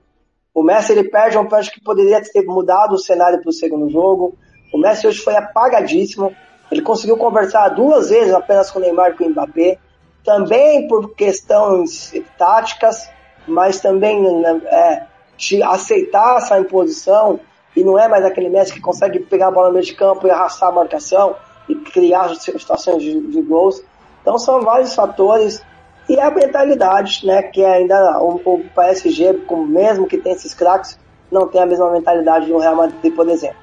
O 0.53 0.65
Messi 0.65 0.91
ele 0.91 1.09
perde 1.09 1.39
um 1.39 1.47
pênalti 1.47 1.71
que 1.71 1.81
poderia 1.81 2.21
ter 2.21 2.43
mudado 2.43 2.95
o 2.95 2.99
cenário 2.99 3.41
para 3.41 3.51
o 3.51 3.53
segundo 3.53 3.89
jogo. 3.89 4.37
O 4.73 4.79
Messi 4.79 5.07
hoje 5.07 5.21
foi 5.21 5.37
apagadíssimo. 5.37 6.35
Ele 6.73 6.83
conseguiu 6.83 7.17
conversar 7.17 7.69
duas 7.69 8.11
vezes 8.11 8.35
apenas 8.35 8.69
com 8.69 8.81
o 8.81 8.83
Neymar 8.83 9.13
e 9.13 9.15
com 9.15 9.25
o 9.25 9.31
Mbappé. 9.31 9.79
Também 10.25 10.89
por 10.89 11.15
questões 11.15 12.13
táticas, 12.37 13.09
mas 13.47 13.79
também 13.79 14.25
é, 14.67 15.07
de 15.37 15.63
aceitar 15.63 16.39
essa 16.39 16.59
imposição. 16.59 17.39
E 17.77 17.83
não 17.83 17.99
é 17.99 18.07
mais 18.09 18.25
aquele 18.25 18.49
Messi 18.49 18.73
que 18.73 18.81
consegue 18.81 19.19
pegar 19.21 19.49
a 19.49 19.51
bola 19.51 19.69
no 19.69 19.75
meio 19.75 19.85
de 19.85 19.95
campo 19.95 20.27
e 20.27 20.31
arrastar 20.31 20.69
a 20.69 20.73
marcação 20.73 21.37
e 21.69 21.75
criar 21.75 22.35
situações 22.37 23.03
de, 23.03 23.21
de 23.21 23.43
gols. 23.43 23.83
Então 24.23 24.39
são 24.39 24.63
vários 24.63 24.95
fatores 24.95 25.63
e 26.09 26.21
a 26.21 26.31
mentalidade, 26.31 27.27
né, 27.27 27.43
que 27.43 27.65
ainda 27.65 28.19
o, 28.21 28.41
o 28.45 28.65
PSG, 28.75 29.35
como 29.47 29.67
mesmo 29.67 30.07
que 30.07 30.19
tem 30.19 30.33
esses 30.33 30.53
craques, 30.53 30.99
não 31.31 31.49
tem 31.49 31.63
a 31.63 31.67
mesma 31.67 31.91
mentalidade 31.91 32.47
do 32.47 32.59
Real 32.59 32.77
Madrid, 32.77 33.15
por 33.15 33.29
exemplo. 33.29 33.57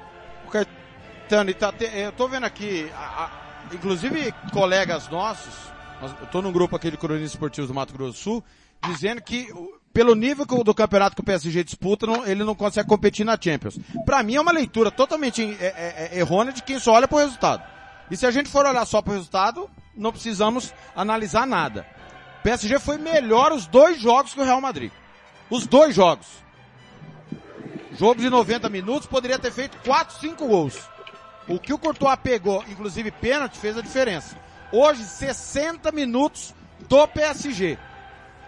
Caetano, 0.50 1.54
tá 1.54 1.72
te, 1.72 1.84
eu 1.84 2.12
tô 2.12 2.28
vendo 2.28 2.44
aqui, 2.44 2.90
a, 2.94 3.24
a, 3.24 3.30
inclusive 3.74 4.34
colegas 4.52 5.08
nossos, 5.08 5.72
eu 6.20 6.26
tô 6.26 6.42
num 6.42 6.52
grupo 6.52 6.74
aqui 6.74 6.90
de 6.90 6.96
cronistas 6.96 7.32
esportivos 7.32 7.68
do 7.68 7.74
Mato 7.74 7.94
Grosso 7.94 8.12
do 8.12 8.16
Sul, 8.16 8.44
dizendo 8.82 9.22
que 9.22 9.46
pelo 9.92 10.14
nível 10.14 10.46
do 10.46 10.74
campeonato 10.74 11.14
que 11.14 11.20
o 11.20 11.24
PSG 11.24 11.64
disputa, 11.64 12.06
não, 12.06 12.26
ele 12.26 12.44
não 12.44 12.54
consegue 12.54 12.88
competir 12.88 13.24
na 13.24 13.38
Champions. 13.40 13.78
Para 14.06 14.22
mim 14.22 14.36
é 14.36 14.40
uma 14.40 14.52
leitura 14.52 14.90
totalmente 14.90 15.42
é, 15.60 15.66
é, 15.66 16.10
é, 16.12 16.18
errônea 16.18 16.52
de 16.52 16.62
quem 16.62 16.78
só 16.78 16.92
olha 16.92 17.06
pro 17.06 17.18
resultado. 17.18 17.62
E 18.10 18.16
se 18.16 18.26
a 18.26 18.30
gente 18.30 18.48
for 18.48 18.64
olhar 18.64 18.84
só 18.86 19.02
pro 19.02 19.12
resultado, 19.12 19.68
não 19.94 20.12
precisamos 20.12 20.72
analisar 20.96 21.46
nada. 21.46 21.86
O 22.40 22.42
PSG 22.42 22.78
foi 22.78 22.98
melhor 22.98 23.52
os 23.52 23.66
dois 23.66 24.00
jogos 24.00 24.34
que 24.34 24.40
o 24.40 24.44
Real 24.44 24.60
Madrid. 24.60 24.90
Os 25.50 25.66
dois 25.66 25.94
jogos. 25.94 26.26
Jogo 27.98 28.20
de 28.20 28.30
90 28.30 28.68
minutos 28.70 29.06
poderia 29.06 29.38
ter 29.38 29.52
feito 29.52 29.76
4, 29.84 30.20
5 30.20 30.46
gols. 30.46 30.80
O 31.46 31.58
que 31.58 31.72
o 31.72 31.78
Courtois 31.78 32.18
pegou, 32.22 32.64
inclusive 32.68 33.10
pênalti, 33.10 33.58
fez 33.58 33.76
a 33.76 33.82
diferença. 33.82 34.36
Hoje, 34.72 35.04
60 35.04 35.92
minutos 35.92 36.54
do 36.88 37.06
PSG. 37.06 37.78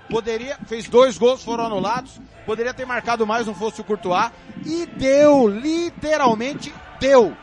Poderia, 0.08 0.58
fez 0.66 0.88
dois 0.88 1.16
gols, 1.18 1.42
foram 1.42 1.64
anulados. 1.64 2.20
Poderia 2.44 2.74
ter 2.74 2.84
marcado 2.84 3.26
mais, 3.26 3.46
não 3.46 3.54
fosse 3.54 3.80
o 3.80 3.84
Courtois. 3.84 4.30
E 4.64 4.86
deu, 4.86 5.48
literalmente 5.48 6.72
deu, 7.00 7.36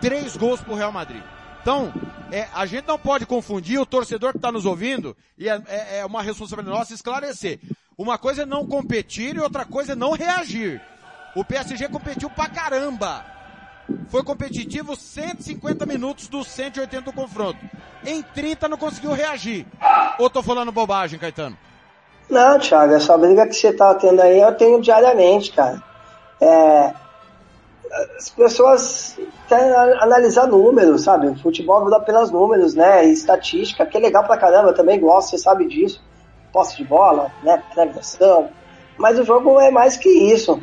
três 0.00 0.36
gols 0.36 0.60
pro 0.60 0.74
Real 0.74 0.92
Madrid. 0.92 1.22
Então, 1.60 1.92
é, 2.30 2.48
a 2.54 2.66
gente 2.66 2.86
não 2.86 2.98
pode 2.98 3.24
confundir 3.24 3.78
o 3.78 3.86
torcedor 3.86 4.32
que 4.32 4.38
está 4.38 4.50
nos 4.50 4.66
ouvindo, 4.66 5.16
e 5.38 5.48
é, 5.48 5.62
é, 5.66 5.98
é 5.98 6.06
uma 6.06 6.22
responsabilidade 6.22 6.78
nossa 6.78 6.94
esclarecer. 6.94 7.60
Uma 7.96 8.18
coisa 8.18 8.42
é 8.42 8.46
não 8.46 8.66
competir 8.66 9.36
e 9.36 9.40
outra 9.40 9.64
coisa 9.64 9.92
é 9.92 9.94
não 9.96 10.12
reagir. 10.12 10.80
O 11.36 11.44
PSG 11.44 11.88
competiu 11.88 12.28
pra 12.28 12.48
caramba. 12.48 13.24
Foi 14.08 14.22
competitivo 14.22 14.96
150 14.96 15.84
minutos 15.86 16.28
dos 16.28 16.46
180 16.48 17.02
do 17.02 17.12
confronto. 17.12 17.58
Em 18.04 18.22
30 18.22 18.68
não 18.68 18.76
conseguiu 18.76 19.12
reagir. 19.12 19.66
Ou 20.18 20.30
tô 20.30 20.42
falando 20.42 20.72
bobagem, 20.72 21.18
Caetano? 21.18 21.56
Não, 22.30 22.58
Thiago, 22.58 22.94
essa 22.94 23.16
briga 23.18 23.46
que 23.46 23.54
você 23.54 23.72
tá 23.72 23.94
tendo 23.94 24.20
aí 24.20 24.40
eu 24.40 24.54
tenho 24.54 24.80
diariamente, 24.80 25.52
cara. 25.52 25.82
É, 26.40 26.94
as 28.16 28.30
pessoas 28.30 29.18
querem 29.48 29.70
analisar 30.00 30.46
números, 30.46 31.02
sabe? 31.02 31.26
O 31.28 31.38
futebol 31.38 31.88
dá 31.90 31.98
apenas 31.98 32.30
números, 32.30 32.74
né? 32.74 33.06
E 33.06 33.12
estatística, 33.12 33.84
que 33.84 33.96
é 33.96 34.00
legal 34.00 34.24
pra 34.24 34.38
caramba, 34.38 34.70
eu 34.70 34.74
também 34.74 34.98
gosto, 34.98 35.30
você 35.30 35.38
sabe 35.38 35.66
disso. 35.66 36.02
Posse 36.52 36.76
de 36.76 36.84
bola, 36.84 37.30
né? 37.42 37.62
Finalização. 37.70 38.48
Mas 38.96 39.18
o 39.18 39.24
jogo 39.24 39.60
é 39.60 39.70
mais 39.70 39.96
que 39.96 40.08
isso. 40.08 40.60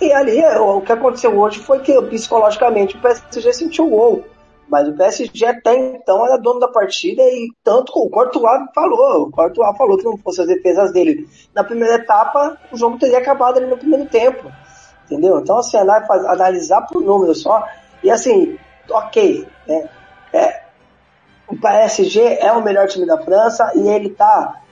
E 0.00 0.12
ali, 0.12 0.42
o 0.58 0.80
que 0.80 0.92
aconteceu 0.92 1.38
hoje 1.38 1.60
foi 1.60 1.80
que 1.80 2.00
psicologicamente 2.02 2.96
o 2.96 3.00
PSG 3.00 3.52
sentiu 3.52 3.86
o 3.86 3.90
gol. 3.90 4.24
Mas 4.70 4.88
o 4.88 4.92
PSG 4.92 5.44
até 5.44 5.74
então 5.74 6.24
era 6.24 6.36
dono 6.36 6.60
da 6.60 6.68
partida 6.68 7.22
e 7.22 7.50
tanto 7.64 7.92
o 7.96 8.08
Courtois 8.08 8.62
falou, 8.72 9.22
o 9.22 9.30
Courtois 9.30 9.76
falou 9.76 9.98
que 9.98 10.04
não 10.04 10.16
fosse 10.16 10.40
as 10.40 10.46
defesas 10.46 10.92
dele 10.92 11.28
na 11.52 11.64
primeira 11.64 11.96
etapa, 11.96 12.56
o 12.70 12.76
jogo 12.76 12.96
teria 12.96 13.18
acabado 13.18 13.58
ali 13.58 13.66
no 13.66 13.76
primeiro 13.76 14.06
tempo. 14.06 14.50
Entendeu? 15.06 15.40
Então, 15.40 15.58
assim, 15.58 15.76
analisar 15.76 16.82
por 16.82 17.02
número 17.02 17.34
só, 17.34 17.66
e 18.00 18.10
assim, 18.10 18.56
ok, 18.88 19.44
né? 19.66 19.88
É, 20.32 20.62
o 21.48 21.56
PSG 21.56 22.38
é 22.40 22.52
o 22.52 22.62
melhor 22.62 22.86
time 22.86 23.04
da 23.04 23.18
França 23.18 23.72
e 23.74 23.88
ele 23.88 24.10
tá 24.10 24.62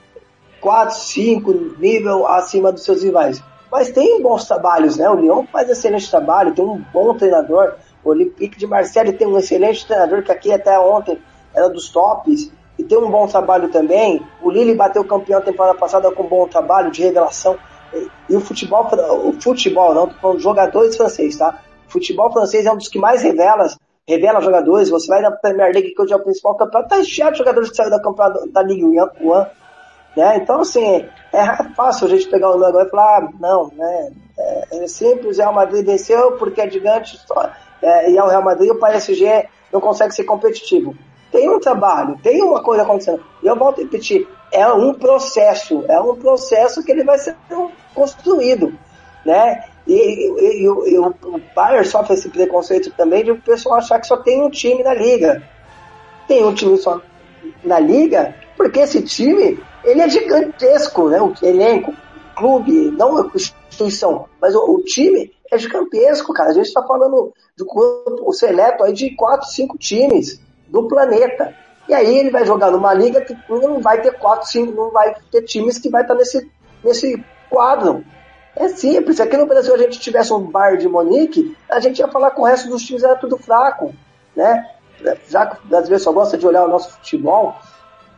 4, 0.61 0.95
5 0.95 1.53
nível 1.77 2.25
acima 2.25 2.71
dos 2.71 2.85
seus 2.85 3.03
rivais. 3.03 3.43
Mas 3.69 3.91
tem 3.91 4.21
bons 4.21 4.45
trabalhos, 4.45 4.95
né? 4.95 5.09
O 5.09 5.15
Lyon 5.15 5.45
faz 5.51 5.69
excelente 5.69 6.09
trabalho, 6.09 6.53
tem 6.53 6.63
um 6.63 6.81
bom 6.93 7.13
treinador. 7.15 7.75
O 8.03 8.09
Olympique 8.09 8.57
de 8.57 8.65
Marseille 8.67 9.13
tem 9.13 9.27
um 9.27 9.37
excelente 9.37 9.85
treinador 9.85 10.23
que 10.23 10.31
aqui 10.31 10.51
até 10.51 10.79
ontem 10.79 11.19
era 11.53 11.69
dos 11.69 11.89
tops 11.89 12.51
e 12.77 12.83
tem 12.83 12.97
um 12.97 13.09
bom 13.09 13.27
trabalho 13.27 13.69
também. 13.69 14.25
O 14.41 14.49
Lille 14.49 14.73
bateu 14.75 15.03
campeão 15.03 15.41
temporada 15.41 15.77
passada 15.77 16.09
com 16.11 16.23
um 16.23 16.27
bom 16.27 16.47
trabalho 16.47 16.91
de 16.91 17.03
revelação. 17.03 17.57
E 18.29 18.35
o 18.35 18.39
futebol, 18.39 18.87
o 19.25 19.33
futebol, 19.41 19.93
não, 19.93 20.09
falando 20.09 20.39
jogadores 20.39 20.95
franceses, 20.95 21.37
tá? 21.37 21.59
O 21.87 21.91
futebol 21.91 22.31
francês 22.31 22.65
é 22.65 22.71
um 22.71 22.77
dos 22.77 22.87
que 22.87 22.99
mais 22.99 23.21
revela, 23.21 23.67
revela 24.07 24.39
jogadores. 24.39 24.89
Você 24.89 25.07
vai 25.07 25.21
na 25.21 25.31
Premier 25.31 25.73
League, 25.73 25.93
que 25.93 26.01
hoje 26.01 26.13
é 26.13 26.15
o 26.15 26.23
principal 26.23 26.55
campeonato, 26.55 26.89
tá 26.95 27.03
cheio 27.03 27.31
de 27.31 27.37
jogadores 27.39 27.69
que 27.69 27.75
saíram 27.75 27.97
da 27.97 28.01
campeonato 28.01 28.49
da 28.51 28.61
Ligue 28.61 28.85
1, 28.85 28.93
né? 30.15 30.37
Então, 30.37 30.61
assim, 30.61 31.05
é 31.33 31.63
fácil 31.75 32.07
a 32.07 32.09
gente 32.09 32.27
pegar 32.29 32.49
o 32.49 32.63
agora 32.63 32.87
e 32.87 32.89
falar, 32.89 33.23
ah, 33.23 33.29
não, 33.39 33.71
né? 33.75 34.11
É, 34.37 34.83
é 34.83 34.87
simples, 34.87 35.37
o 35.37 35.41
Real 35.41 35.53
Madrid 35.53 35.85
venceu 35.85 36.33
porque 36.33 36.61
é 36.61 36.69
gigante, 36.69 37.19
é, 37.81 38.11
e 38.11 38.17
é 38.17 38.23
o 38.23 38.27
Real 38.27 38.43
Madrid, 38.43 38.69
o 38.69 38.79
PSG 38.79 39.47
não 39.71 39.79
consegue 39.79 40.13
ser 40.13 40.23
competitivo. 40.23 40.95
Tem 41.31 41.49
um 41.49 41.59
trabalho, 41.59 42.17
tem 42.21 42.41
uma 42.41 42.61
coisa 42.61 42.83
acontecendo. 42.83 43.23
E 43.41 43.47
eu 43.47 43.55
volto 43.55 43.79
a 43.79 43.83
repetir, 43.83 44.27
é 44.51 44.67
um 44.67 44.93
processo, 44.93 45.85
é 45.87 45.99
um 45.99 46.15
processo 46.15 46.83
que 46.83 46.91
ele 46.91 47.03
vai 47.03 47.17
ser 47.19 47.35
construído, 47.93 48.73
né? 49.25 49.63
E, 49.87 49.93
e, 49.93 50.61
e, 50.61 50.93
e 50.93 50.99
o, 50.99 51.07
o 51.07 51.41
Bayern 51.55 51.85
sofre 51.85 52.13
esse 52.13 52.29
preconceito 52.29 52.91
também 52.91 53.23
de 53.23 53.31
o 53.31 53.41
pessoal 53.41 53.75
achar 53.75 53.99
que 53.99 54.07
só 54.07 54.17
tem 54.17 54.43
um 54.43 54.49
time 54.49 54.83
na 54.83 54.93
liga. 54.93 55.43
Tem 56.27 56.43
um 56.43 56.53
time 56.53 56.77
só 56.77 57.01
na 57.63 57.79
liga, 57.79 58.35
porque 58.55 58.79
esse 58.79 59.01
time, 59.01 59.59
ele 59.83 60.01
é 60.01 60.09
gigantesco, 60.09 61.09
né? 61.09 61.21
O 61.21 61.33
elenco, 61.41 61.91
o 61.91 62.35
clube, 62.35 62.91
não 62.91 63.17
a 63.17 63.29
instituição, 63.33 64.25
mas 64.41 64.55
o, 64.55 64.75
o 64.75 64.83
time 64.83 65.31
é 65.51 65.57
gigantesco, 65.57 66.33
cara. 66.33 66.49
A 66.49 66.53
gente 66.53 66.67
está 66.67 66.83
falando 66.83 67.33
do 67.57 67.65
grupo 67.65 68.31
seleto 68.33 68.83
aí 68.83 68.93
de 68.93 69.15
quatro, 69.15 69.47
cinco 69.47 69.77
times 69.77 70.39
do 70.67 70.87
planeta. 70.87 71.53
E 71.87 71.93
aí 71.93 72.17
ele 72.17 72.29
vai 72.29 72.45
jogar 72.45 72.71
numa 72.71 72.93
liga 72.93 73.21
que 73.21 73.35
não 73.49 73.79
vai 73.79 74.01
ter 74.01 74.13
quatro, 74.19 74.47
cinco, 74.47 74.73
não 74.73 74.91
vai 74.91 75.15
ter 75.31 75.41
times 75.41 75.79
que 75.79 75.89
vai 75.89 76.03
estar 76.03 76.13
nesse, 76.13 76.49
nesse 76.83 77.23
quadro. 77.49 78.03
É 78.55 78.67
simples. 78.67 79.15
Se 79.15 79.21
aqui 79.21 79.37
no 79.37 79.47
Brasil 79.47 79.73
a 79.73 79.77
gente 79.77 79.99
tivesse 79.99 80.31
um 80.33 80.39
bar 80.39 80.77
de 80.77 80.87
Monique, 80.87 81.55
a 81.69 81.79
gente 81.79 81.99
ia 81.99 82.07
falar 82.07 82.31
que 82.31 82.39
o 82.39 82.43
resto 82.43 82.69
dos 82.69 82.83
times 82.83 83.03
era 83.03 83.15
tudo 83.15 83.37
fraco, 83.37 83.93
né? 84.35 84.69
Já 85.27 85.45
que 85.45 85.65
o 85.65 85.67
brasileiro 85.67 86.03
só 86.03 86.11
gosta 86.11 86.37
de 86.37 86.45
olhar 86.45 86.65
o 86.65 86.67
nosso 86.67 86.91
futebol. 86.91 87.55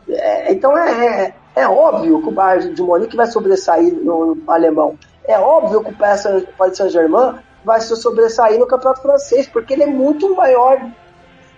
É, 0.08 0.52
então 0.52 0.76
é, 0.76 1.06
é, 1.26 1.34
é, 1.54 1.68
óbvio 1.68 2.20
que 2.20 2.28
o 2.28 2.32
bar 2.32 2.58
de 2.58 2.82
Monique 2.82 3.16
vai 3.16 3.26
sobressair 3.26 3.94
no, 3.94 4.34
no 4.34 4.50
alemão. 4.50 4.98
É 5.24 5.38
óbvio 5.38 5.82
que 5.84 5.90
o 5.90 5.96
Paris 5.96 6.76
Saint-Germain 6.76 7.38
vai 7.64 7.80
se 7.80 7.94
sobressair 7.96 8.58
no 8.58 8.66
campeonato 8.66 9.02
francês, 9.02 9.46
porque 9.46 9.72
ele 9.72 9.84
é 9.84 9.86
muito 9.86 10.34
maior 10.34 10.84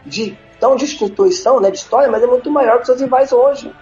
de 0.04 0.38
tão 0.60 0.76
de 0.76 0.84
instituição, 0.84 1.60
né, 1.60 1.70
de 1.70 1.78
história, 1.78 2.10
mas 2.10 2.22
é 2.22 2.26
muito 2.26 2.50
maior 2.50 2.78
que 2.78 2.86
seus 2.86 3.00
rivais 3.00 3.32
hoje. 3.32 3.74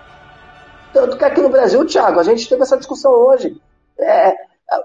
Tanto 0.92 1.16
que 1.16 1.24
aqui 1.24 1.40
no 1.40 1.48
Brasil, 1.48 1.84
Thiago, 1.86 2.20
a 2.20 2.22
gente 2.22 2.48
teve 2.48 2.62
essa 2.62 2.76
discussão 2.76 3.12
hoje. 3.12 3.60
É, 3.98 4.34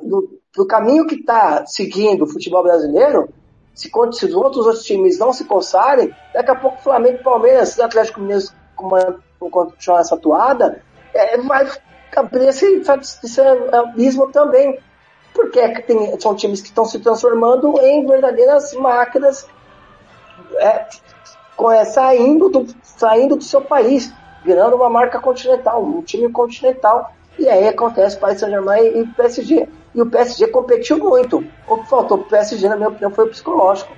do, 0.01 0.39
do 0.55 0.65
caminho 0.65 1.05
que 1.05 1.15
está 1.15 1.65
seguindo 1.65 2.23
o 2.23 2.27
futebol 2.27 2.63
brasileiro, 2.63 3.29
se, 3.73 3.89
se 4.13 4.25
os 4.25 4.33
outros, 4.33 4.65
outros 4.65 4.83
times 4.83 5.19
não 5.19 5.31
se 5.31 5.45
coçarem, 5.45 6.13
daqui 6.33 6.51
a 6.51 6.55
pouco 6.55 6.77
o 6.77 6.83
Flamengo, 6.83 7.23
Palmeiras, 7.23 7.79
Atlético 7.79 8.21
Mineiro 8.21 8.47
continuar 9.39 10.01
essa 10.01 10.15
atuada, 10.15 10.81
é, 11.13 11.37
vai 11.37 11.67
abrir 12.15 12.47
esse, 12.47 12.81
esse 13.23 13.41
abismo 13.71 14.31
também. 14.31 14.79
Porque 15.37 15.59
é 15.59 15.69
tem, 15.81 16.19
são 16.19 16.33
times 16.33 16.61
que 16.61 16.69
estão 16.69 16.83
se 16.83 16.97
transformando 16.97 17.79
em 17.79 18.07
verdadeiras 18.07 18.73
máquinas 18.73 19.47
é, 20.55 20.87
é, 21.75 21.85
saindo, 21.85 22.49
do, 22.49 22.65
saindo 22.81 23.35
do 23.35 23.43
seu 23.43 23.61
país, 23.61 24.11
virando 24.43 24.75
uma 24.75 24.89
marca 24.89 25.19
continental, 25.19 25.83
um 25.83 26.01
time 26.01 26.27
continental. 26.31 27.11
E 27.37 27.47
aí 27.47 27.67
acontece 27.67 28.17
Paris 28.17 28.39
Saint-Germain 28.39 28.99
e 28.99 29.05
PSG. 29.05 29.69
E 29.93 30.01
o 30.01 30.07
PSG 30.07 30.47
competiu 30.47 30.97
muito. 30.97 31.45
O 31.67 31.77
que 31.77 31.87
faltou 31.87 32.17
pro 32.17 32.29
PSG, 32.29 32.67
na 32.67 32.75
minha 32.75 32.89
opinião, 32.89 33.11
foi 33.11 33.25
o 33.25 33.29
psicológico. 33.29 33.93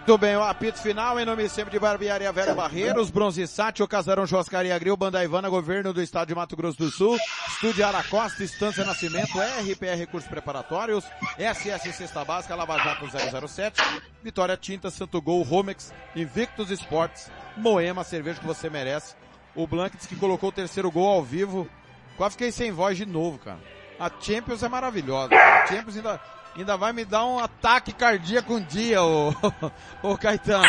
Muito 0.00 0.16
bem, 0.18 0.34
o 0.34 0.42
apito 0.42 0.80
final 0.80 1.20
em 1.20 1.26
nome 1.26 1.46
sempre 1.48 1.70
de 1.70 1.78
Barbearia 1.78 2.32
Vera 2.32 2.54
Barreiros, 2.54 3.10
Bronze 3.10 3.46
Sat, 3.46 3.82
o 3.82 3.86
Casarão 3.86 4.26
Churrascaria 4.26 4.76
Grill, 4.78 4.96
Banda 4.96 5.22
Ivana, 5.22 5.48
Governo 5.48 5.92
do 5.92 6.02
Estado 6.02 6.28
de 6.28 6.34
Mato 6.34 6.56
Grosso 6.56 6.78
do 6.78 6.90
Sul, 6.90 7.18
Estúdio 7.46 7.86
Aracosta, 7.86 8.42
Estância 8.42 8.84
Nascimento, 8.84 9.38
RPR 9.38 10.06
Cursos 10.10 10.28
Preparatórios, 10.28 11.04
SS 11.38 11.92
Cesta 11.92 12.24
Básica, 12.24 12.56
Lava 12.56 12.78
Jato 12.78 13.06
007, 13.46 13.80
Vitória 14.22 14.56
Tinta, 14.56 14.90
Santo 14.90 15.20
Gol, 15.20 15.42
Romex, 15.42 15.92
Invictus 16.16 16.70
Esportes, 16.70 17.30
Moema, 17.56 18.02
cerveja 18.02 18.40
que 18.40 18.46
você 18.46 18.70
merece, 18.70 19.14
o 19.54 19.66
Blankets 19.66 20.06
que 20.06 20.16
colocou 20.16 20.48
o 20.48 20.52
terceiro 20.52 20.90
gol 20.90 21.08
ao 21.08 21.22
vivo, 21.22 21.68
quase 22.16 22.32
fiquei 22.32 22.50
sem 22.50 22.72
voz 22.72 22.96
de 22.96 23.04
novo, 23.04 23.38
cara. 23.38 23.60
A 23.98 24.10
Champions 24.18 24.62
é 24.62 24.68
maravilhosa, 24.68 25.34
a 25.34 25.66
Champions 25.66 25.96
ainda 25.96 26.18
ainda 26.56 26.76
vai 26.76 26.92
me 26.92 27.04
dar 27.04 27.24
um 27.24 27.38
ataque 27.38 27.92
cardíaco 27.92 28.54
um 28.54 28.60
dia, 28.60 29.02
ô, 29.02 29.32
ô 30.02 30.16
Caetano. 30.16 30.64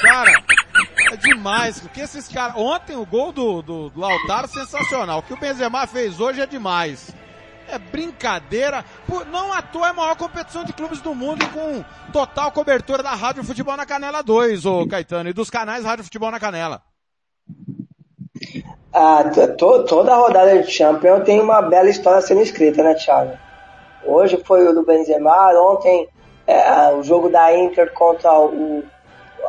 Cara, 0.00 0.32
é 1.12 1.16
demais. 1.16 1.78
O 1.84 1.88
que 1.88 2.00
esses 2.00 2.28
caras. 2.28 2.56
Ontem 2.56 2.96
o 2.96 3.06
gol 3.06 3.32
do, 3.32 3.62
do, 3.62 3.90
do 3.90 4.00
Lautaro 4.00 4.48
sensacional. 4.48 5.18
O 5.18 5.22
que 5.22 5.34
o 5.34 5.38
Benzema 5.38 5.86
fez 5.86 6.18
hoje 6.20 6.40
é 6.40 6.46
demais. 6.46 7.14
É 7.68 7.78
brincadeira. 7.78 8.84
Não 9.30 9.52
à 9.52 9.62
toa 9.62 9.88
é 9.88 9.90
a 9.90 9.94
maior 9.94 10.16
competição 10.16 10.64
de 10.64 10.72
clubes 10.72 11.00
do 11.00 11.14
mundo 11.14 11.46
com 11.50 11.84
total 12.12 12.50
cobertura 12.50 13.02
da 13.02 13.14
Rádio 13.14 13.44
Futebol 13.44 13.76
na 13.76 13.86
Canela 13.86 14.22
2, 14.22 14.66
ô 14.66 14.86
Caetano, 14.86 15.30
e 15.30 15.32
dos 15.32 15.50
canais 15.50 15.84
Rádio 15.84 16.04
Futebol 16.04 16.30
na 16.30 16.40
Canela. 16.40 16.82
Ah, 18.92 19.24
to, 19.56 19.84
toda 19.84 20.14
rodada 20.14 20.62
de 20.62 20.70
Champions 20.70 21.24
tem 21.24 21.40
uma 21.40 21.62
bela 21.62 21.88
história 21.88 22.20
sendo 22.20 22.42
escrita, 22.42 22.82
né, 22.82 22.94
Thiago? 22.94 23.38
Hoje 24.04 24.42
foi 24.44 24.66
o 24.66 24.74
do 24.74 24.82
Benzema, 24.82 25.52
ontem 25.60 26.08
é, 26.46 26.92
o 26.92 27.02
jogo 27.02 27.28
da 27.28 27.56
Inter 27.56 27.92
contra 27.92 28.32
o, 28.32 28.82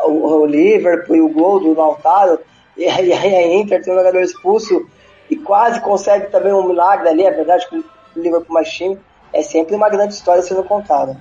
o, 0.05 0.41
o 0.41 0.45
Liverpool 0.45 1.15
e 1.15 1.21
o 1.21 1.29
gol 1.29 1.59
do 1.59 1.73
Lautaro, 1.73 2.39
e 2.77 2.85
aí 2.85 3.11
a 3.11 3.53
Inter 3.53 3.83
tem 3.83 3.93
um 3.93 3.97
jogador 3.97 4.21
expulso 4.21 4.87
e 5.29 5.35
quase 5.35 5.81
consegue 5.81 6.27
também 6.27 6.53
um 6.53 6.67
milagre 6.67 7.09
ali, 7.09 7.23
é 7.23 7.31
verdade 7.31 7.67
que 7.67 7.77
o 7.77 7.83
Liverpool 8.15 8.53
mais 8.53 8.69
time, 8.71 8.99
é 9.31 9.41
sempre 9.41 9.75
uma 9.75 9.89
grande 9.89 10.13
história 10.13 10.43
sendo 10.43 10.63
contada. 10.63 11.17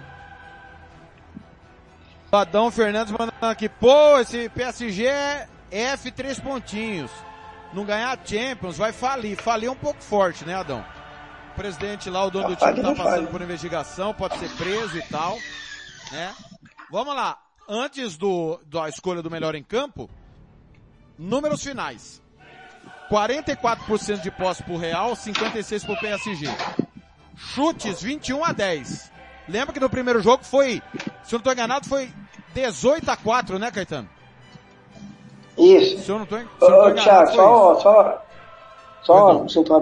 Adão 2.31 2.71
Fernandes 2.71 3.13
mandando 3.13 3.33
aqui, 3.43 3.69
pô, 3.69 4.19
esse 4.19 4.49
PSG 4.51 5.07
é 5.07 5.47
F 5.71 6.11
três 6.11 6.39
pontinhos. 6.39 7.11
Não 7.73 7.85
ganhar 7.85 8.19
Champions 8.25 8.77
vai 8.77 8.93
falir. 8.93 9.37
Falir 9.37 9.71
um 9.71 9.75
pouco 9.75 10.03
forte, 10.03 10.45
né, 10.45 10.55
Adão? 10.55 10.85
O 11.53 11.55
presidente 11.55 12.09
lá, 12.09 12.25
o 12.25 12.31
dono 12.31 12.49
do 12.49 12.57
time, 12.57 12.81
tá 12.81 12.95
passando 12.95 13.29
por 13.29 13.43
investigação, 13.43 14.15
pode 14.15 14.39
ser 14.39 14.49
preso 14.57 14.97
e 14.97 15.03
tal, 15.03 15.37
né? 16.11 16.35
Vamos 16.91 17.15
lá. 17.15 17.39
Antes 17.69 18.17
do, 18.17 18.59
da 18.67 18.89
escolha 18.89 19.23
do 19.23 19.31
melhor 19.31 19.55
em 19.55 19.63
campo, 19.63 20.09
números 21.19 21.63
finais. 21.63 22.23
44% 23.11 24.23
de 24.23 24.31
posse 24.31 24.63
pro 24.63 24.79
Real, 24.79 25.13
56% 25.13 25.85
pro 25.85 26.01
PSG. 26.01 26.47
Chutes 27.37 28.03
21 28.03 28.45
a 28.45 28.53
10. 28.53 29.13
Lembra 29.47 29.75
que 29.75 29.81
no 29.81 29.91
primeiro 29.91 30.23
jogo 30.23 30.45
foi, 30.45 30.83
se 31.23 31.35
eu 31.35 31.37
não 31.37 31.39
estou 31.39 31.53
enganado, 31.53 31.87
foi 31.87 32.11
18 32.55 33.11
a 33.11 33.17
4, 33.17 33.59
né, 33.59 33.71
Caetano? 33.71 34.09
Isso. 35.59 36.03
Se 36.03 36.11
eu 36.11 36.17
não 36.17 36.25
estou 36.25 36.39
enganado, 36.41 37.03
Thiago, 37.03 37.33
só, 37.33 37.81
só, 37.81 38.25
só, 39.03 39.49
só 39.49 39.81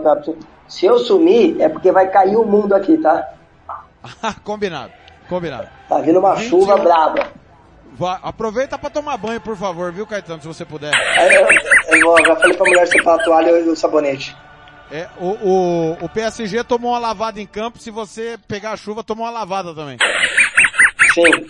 se 0.70 0.86
eu 0.86 1.00
sumir, 1.00 1.60
é 1.60 1.68
porque 1.68 1.90
vai 1.90 2.08
cair 2.08 2.36
o 2.36 2.44
mundo 2.44 2.74
aqui, 2.74 2.96
tá? 2.96 3.34
combinado, 4.44 4.92
combinado. 5.28 5.68
Tá 5.88 5.98
vindo 5.98 6.20
uma 6.20 6.36
21... 6.36 6.48
chuva 6.48 6.76
brava. 6.78 7.28
Vai, 7.92 8.18
aproveita 8.22 8.78
para 8.78 8.88
tomar 8.88 9.16
banho, 9.16 9.40
por 9.40 9.56
favor, 9.56 9.92
viu, 9.92 10.06
Caetano, 10.06 10.40
se 10.40 10.46
você 10.46 10.64
puder. 10.64 10.92
Eu, 11.18 11.98
eu, 11.98 12.16
eu 12.16 12.26
já 12.26 12.36
falei 12.36 12.56
pra 12.56 12.66
mulher 12.66 12.86
separar 12.86 13.20
a 13.20 13.24
toalha 13.24 13.50
e 13.50 13.68
o 13.68 13.74
sabonete. 13.74 14.34
É, 14.92 15.08
o, 15.18 15.26
o, 15.26 16.04
o 16.04 16.08
PSG 16.08 16.62
tomou 16.62 16.92
uma 16.92 17.00
lavada 17.00 17.40
em 17.40 17.46
campo, 17.46 17.78
se 17.78 17.90
você 17.90 18.38
pegar 18.46 18.70
a 18.70 18.76
chuva, 18.76 19.02
tomou 19.02 19.24
uma 19.26 19.32
lavada 19.32 19.74
também. 19.74 19.98
Sim. 21.12 21.46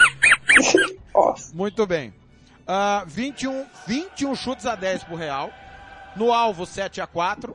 Muito 1.53 1.87
bem. 1.87 2.15
Uh, 2.61 3.07
21, 3.07 3.67
21 3.87 4.35
chutes 4.35 4.65
a 4.65 4.75
10 4.75 5.05
pro 5.05 5.15
Real. 5.15 5.51
No 6.17 6.33
alvo, 6.33 6.65
7 6.65 7.03
a 7.03 7.07
4. 7.07 7.55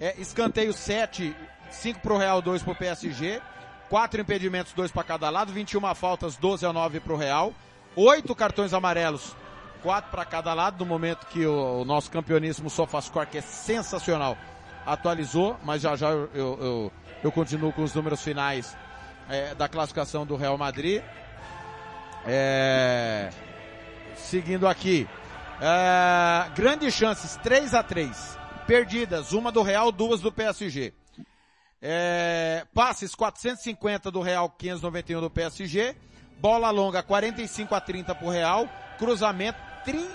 É, 0.00 0.14
escanteio 0.18 0.72
7, 0.72 1.36
5 1.70 2.00
pro 2.00 2.16
Real, 2.16 2.40
2 2.40 2.62
pro 2.62 2.74
PSG. 2.74 3.42
4 3.90 4.20
impedimentos, 4.20 4.72
2 4.72 4.90
para 4.90 5.04
cada 5.04 5.28
lado. 5.28 5.52
21 5.52 5.94
faltas, 5.94 6.36
12 6.36 6.64
a 6.64 6.72
9 6.72 7.00
pro 7.00 7.16
Real. 7.16 7.52
8 7.94 8.34
cartões 8.34 8.72
amarelos, 8.72 9.36
4 9.82 10.10
para 10.10 10.24
cada 10.24 10.54
lado, 10.54 10.78
no 10.78 10.86
momento 10.86 11.26
que 11.26 11.44
o, 11.44 11.82
o 11.82 11.84
nosso 11.84 12.10
campeoníssimo 12.10 12.70
SofaScore, 12.70 13.26
que 13.26 13.38
é 13.38 13.40
sensacional, 13.40 14.38
atualizou, 14.86 15.58
mas 15.64 15.82
já 15.82 15.96
já 15.96 16.08
eu, 16.10 16.30
eu, 16.32 16.92
eu 17.24 17.32
continuo 17.32 17.72
com 17.72 17.82
os 17.82 17.92
números 17.92 18.22
finais 18.22 18.76
é, 19.28 19.56
da 19.56 19.68
classificação 19.68 20.24
do 20.24 20.36
Real 20.36 20.56
Madrid. 20.56 21.02
É, 22.24 23.30
seguindo 24.14 24.68
aqui. 24.68 25.08
É, 25.60 26.48
grandes 26.54 26.94
chances, 26.94 27.36
3 27.38 27.74
a 27.74 27.82
3 27.82 28.39
Perdidas, 28.70 29.32
uma 29.32 29.50
do 29.50 29.62
Real, 29.62 29.90
duas 29.90 30.20
do 30.20 30.30
PSG. 30.30 30.94
É, 31.82 32.64
passes 32.72 33.16
450 33.16 34.12
do 34.12 34.20
Real, 34.20 34.48
591 34.48 35.20
do 35.20 35.28
PSG. 35.28 35.96
Bola 36.38 36.70
longa 36.70 37.02
45 37.02 37.74
a 37.74 37.80
30 37.80 38.14
pro 38.14 38.28
Real. 38.28 38.68
Cruzamento 38.96 39.58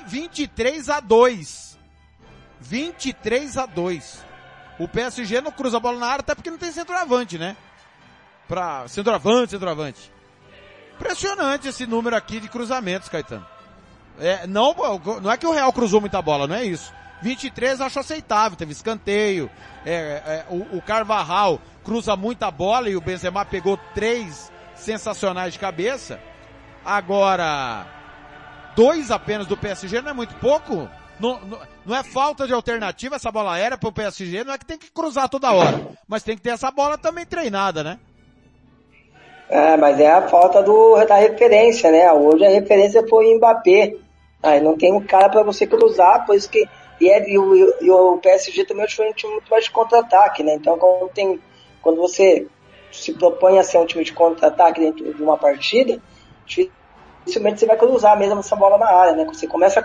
23 0.08 0.90
a 0.90 1.02
2. 1.02 1.78
23 2.62 3.58
a 3.58 3.66
2. 3.66 4.24
O 4.80 4.88
PSG 4.88 5.42
não 5.42 5.52
cruza 5.52 5.76
a 5.76 5.82
bola 5.82 6.00
na 6.00 6.08
área 6.08 6.22
até 6.22 6.34
porque 6.34 6.50
não 6.50 6.58
tem 6.58 6.72
centroavante, 6.72 7.38
né? 7.38 7.58
Pra 8.48 8.88
centroavante, 8.88 9.52
centroavante. 9.52 10.10
Impressionante 10.96 11.68
esse 11.68 11.86
número 11.86 12.16
aqui 12.16 12.40
de 12.40 12.48
cruzamentos, 12.48 13.10
Caetano. 13.10 13.46
É, 14.18 14.48
não, 14.48 14.74
não 15.22 15.30
é 15.30 15.36
que 15.36 15.46
o 15.46 15.52
Real 15.52 15.74
cruzou 15.74 16.00
muita 16.00 16.22
bola, 16.22 16.48
não 16.48 16.56
é 16.56 16.64
isso. 16.64 16.94
23 17.22 17.82
acho 17.82 18.00
aceitável, 18.00 18.58
teve 18.58 18.72
escanteio. 18.72 19.50
É, 19.86 19.92
é, 19.92 20.46
o, 20.50 20.78
o 20.78 20.82
Carvajal 20.82 21.60
cruza 21.84 22.16
muita 22.16 22.50
bola 22.52 22.90
e 22.90 22.96
o 22.96 23.02
Benzema 23.02 23.46
pegou 23.46 23.78
três 23.94 24.52
sensacionais 24.76 25.54
de 25.54 25.60
cabeça. 25.60 26.20
Agora, 26.84 27.86
dois 28.76 29.12
apenas 29.12 29.48
do 29.48 29.58
PSG 29.58 30.02
não 30.02 30.12
é 30.12 30.14
muito 30.14 30.36
pouco? 30.36 30.90
Não, 31.20 31.40
não, 31.40 31.60
não, 31.86 31.96
é 31.96 32.04
falta 32.04 32.46
de 32.46 32.54
alternativa 32.54 33.16
essa 33.16 33.32
bola 33.32 33.54
aérea 33.54 33.78
para 33.78 33.90
o 33.90 33.94
PSG, 33.94 34.44
não 34.44 34.54
é 34.54 34.58
que 34.58 34.66
tem 34.66 34.78
que 34.78 34.92
cruzar 34.92 35.30
toda 35.30 35.54
hora, 35.54 35.82
mas 36.08 36.24
tem 36.24 36.36
que 36.36 36.42
ter 36.42 36.50
essa 36.50 36.70
bola 36.70 36.98
também 36.98 37.26
treinada, 37.26 37.84
né? 37.84 37.98
É, 39.50 39.78
mas 39.78 40.00
é 40.00 40.12
a 40.12 40.28
falta 40.28 40.62
do, 40.62 40.96
da 41.06 41.16
referência, 41.16 41.92
né? 41.92 42.12
Hoje 42.12 42.46
a 42.46 42.50
referência 42.50 43.08
foi 43.08 43.34
Mbappé. 43.36 43.94
Aí 44.42 44.62
não 44.62 44.78
tem 44.78 44.92
um 44.92 45.02
cara 45.02 45.30
para 45.30 45.44
você 45.44 45.66
cruzar, 45.66 46.26
por 46.26 46.36
isso 46.36 46.50
que. 46.50 46.68
E, 47.00 47.10
é, 47.10 47.30
e, 47.30 47.38
o, 47.38 47.84
e 47.84 47.92
o 47.92 48.18
PSG 48.18 48.66
também 48.66 48.84
é 48.84 49.10
um 49.10 49.14
time 49.14 49.34
muito 49.34 49.50
mais 49.50 49.66
de 49.66 49.72
contra-ataque, 49.72 50.44
né? 50.44 50.56
Então 50.56 50.78
quando, 50.78 51.10
tem, 51.10 51.40
quando 51.82 51.98
você 51.98 52.48
se 52.92 53.14
propõe 53.14 53.60
a 53.60 53.64
ser 53.64 53.78
um 53.78 53.86
time 53.86 54.04
de 54.04 54.14
contra-ataque 54.14 54.80
dentro 54.80 55.14
de 55.14 55.22
uma 55.22 55.38
partida, 55.38 56.02
dificilmente 56.46 57.60
você 57.60 57.66
vai 57.66 57.78
cruzar 57.78 58.18
mesmo 58.18 58.40
essa 58.40 58.56
bola 58.56 58.78
na 58.78 58.88
área, 58.88 59.14
né? 59.14 59.26
Você 59.26 59.48
começa 59.48 59.80
a 59.80 59.84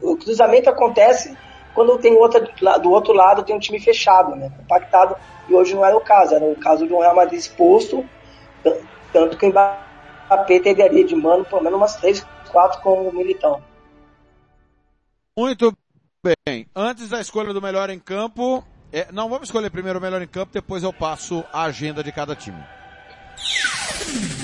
o 0.00 0.16
cruzamento 0.16 0.70
acontece 0.70 1.36
quando 1.74 1.98
tem 1.98 2.16
outra, 2.16 2.40
do 2.80 2.90
outro 2.90 3.12
lado 3.12 3.44
tem 3.44 3.54
um 3.54 3.60
time 3.60 3.78
fechado, 3.78 4.34
né, 4.34 4.50
compactado, 4.56 5.16
e 5.48 5.54
hoje 5.54 5.74
não 5.74 5.84
era 5.84 5.96
o 5.96 6.00
caso, 6.00 6.34
era 6.34 6.44
o 6.44 6.56
caso 6.56 6.86
de 6.86 6.92
um 6.92 7.00
Real 7.00 7.14
Madrid 7.14 7.38
exposto, 7.38 8.04
tanto 9.12 9.36
que 9.36 9.46
o 9.46 9.48
Mbappé 9.48 10.58
teve 10.60 10.82
ali 10.82 11.04
de 11.04 11.14
mano 11.14 11.44
pelo 11.44 11.62
menos 11.62 11.78
umas 11.78 11.96
3, 11.96 12.26
4 12.50 12.80
com 12.82 13.08
o 13.08 13.14
Militão. 13.14 13.62
Muito 15.36 15.72
bem, 16.24 16.66
antes 16.74 17.08
da 17.08 17.20
escolha 17.20 17.52
do 17.52 17.62
melhor 17.62 17.90
em 17.90 17.98
campo, 17.98 18.64
é, 18.92 19.06
não, 19.12 19.28
vamos 19.28 19.48
escolher 19.48 19.70
primeiro 19.70 19.98
o 19.98 20.02
melhor 20.02 20.20
em 20.20 20.26
campo, 20.26 20.52
depois 20.52 20.82
eu 20.82 20.92
passo 20.92 21.44
a 21.52 21.62
agenda 21.62 22.02
de 22.02 22.10
cada 22.10 22.34
time. 22.34 22.58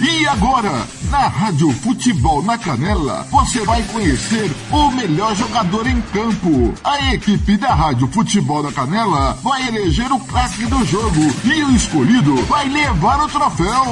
E 0.00 0.28
agora, 0.28 0.86
na 1.10 1.26
Rádio 1.28 1.70
Futebol 1.72 2.42
na 2.42 2.58
Canela, 2.58 3.24
você 3.30 3.64
vai 3.64 3.82
conhecer 3.84 4.50
o 4.70 4.90
melhor 4.90 5.34
jogador 5.34 5.86
em 5.86 6.00
campo. 6.00 6.74
A 6.84 7.14
equipe 7.14 7.56
da 7.56 7.74
Rádio 7.74 8.06
Futebol 8.08 8.62
na 8.62 8.72
Canela 8.72 9.32
vai 9.42 9.66
eleger 9.66 10.12
o 10.12 10.20
craque 10.20 10.66
do 10.66 10.84
jogo 10.84 11.22
e 11.44 11.64
o 11.64 11.70
escolhido 11.74 12.36
vai 12.44 12.68
levar 12.68 13.24
o 13.24 13.28
troféu. 13.28 13.84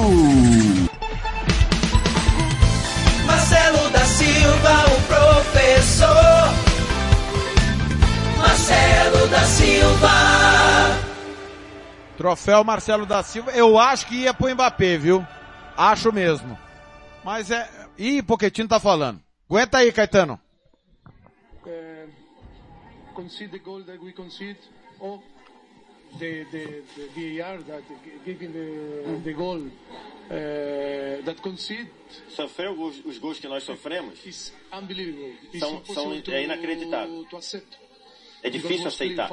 Marcelo 3.25 3.89
da 3.89 4.05
Silva, 4.05 4.85
o 4.87 5.01
professor. 5.07 6.72
Marcelo 8.43 9.27
da 9.29 9.43
Silva. 9.45 10.09
Troféu 12.17 12.63
Marcelo 12.63 13.05
da 13.05 13.23
Silva, 13.23 13.51
eu 13.51 13.79
acho 13.79 14.05
que 14.05 14.15
ia 14.15 14.33
pro 14.33 14.53
Mbappé, 14.53 14.97
viu? 14.97 15.25
Acho 15.77 16.11
mesmo. 16.11 16.59
Mas 17.23 17.49
é. 17.49 17.69
Ih, 17.97 18.21
Poquetino 18.21 18.67
tá 18.67 18.81
falando. 18.81 19.21
Aguenta 19.49 19.77
aí, 19.77 19.93
Caetano. 19.93 20.39
Uh, 21.65 22.11
concede 23.13 23.51
the 23.53 23.59
goal 23.59 23.81
that 23.83 24.03
we 24.03 24.11
concede, 24.11 24.59
or 24.99 25.21
the, 26.19 26.45
the, 26.51 26.83
the 26.95 27.37
VAR 27.37 27.59
that 27.59 27.83
giving 28.25 28.51
the, 28.51 29.21
the 29.23 29.33
goal 29.33 29.59
uh, 29.59 31.23
that 31.23 31.41
concede. 31.41 31.89
Sofreu 32.27 32.73
os, 32.73 33.05
os 33.05 33.17
gols 33.19 33.39
que 33.39 33.47
nós 33.47 33.63
sofremos? 33.63 34.25
Is 34.25 34.53
unbelievable. 34.73 35.33
São, 35.57 35.85
são, 35.85 36.13
é 36.13 36.43
inacreditável. 36.43 37.25
É 38.43 38.49
difícil 38.49 38.87
aceitar. 38.87 39.31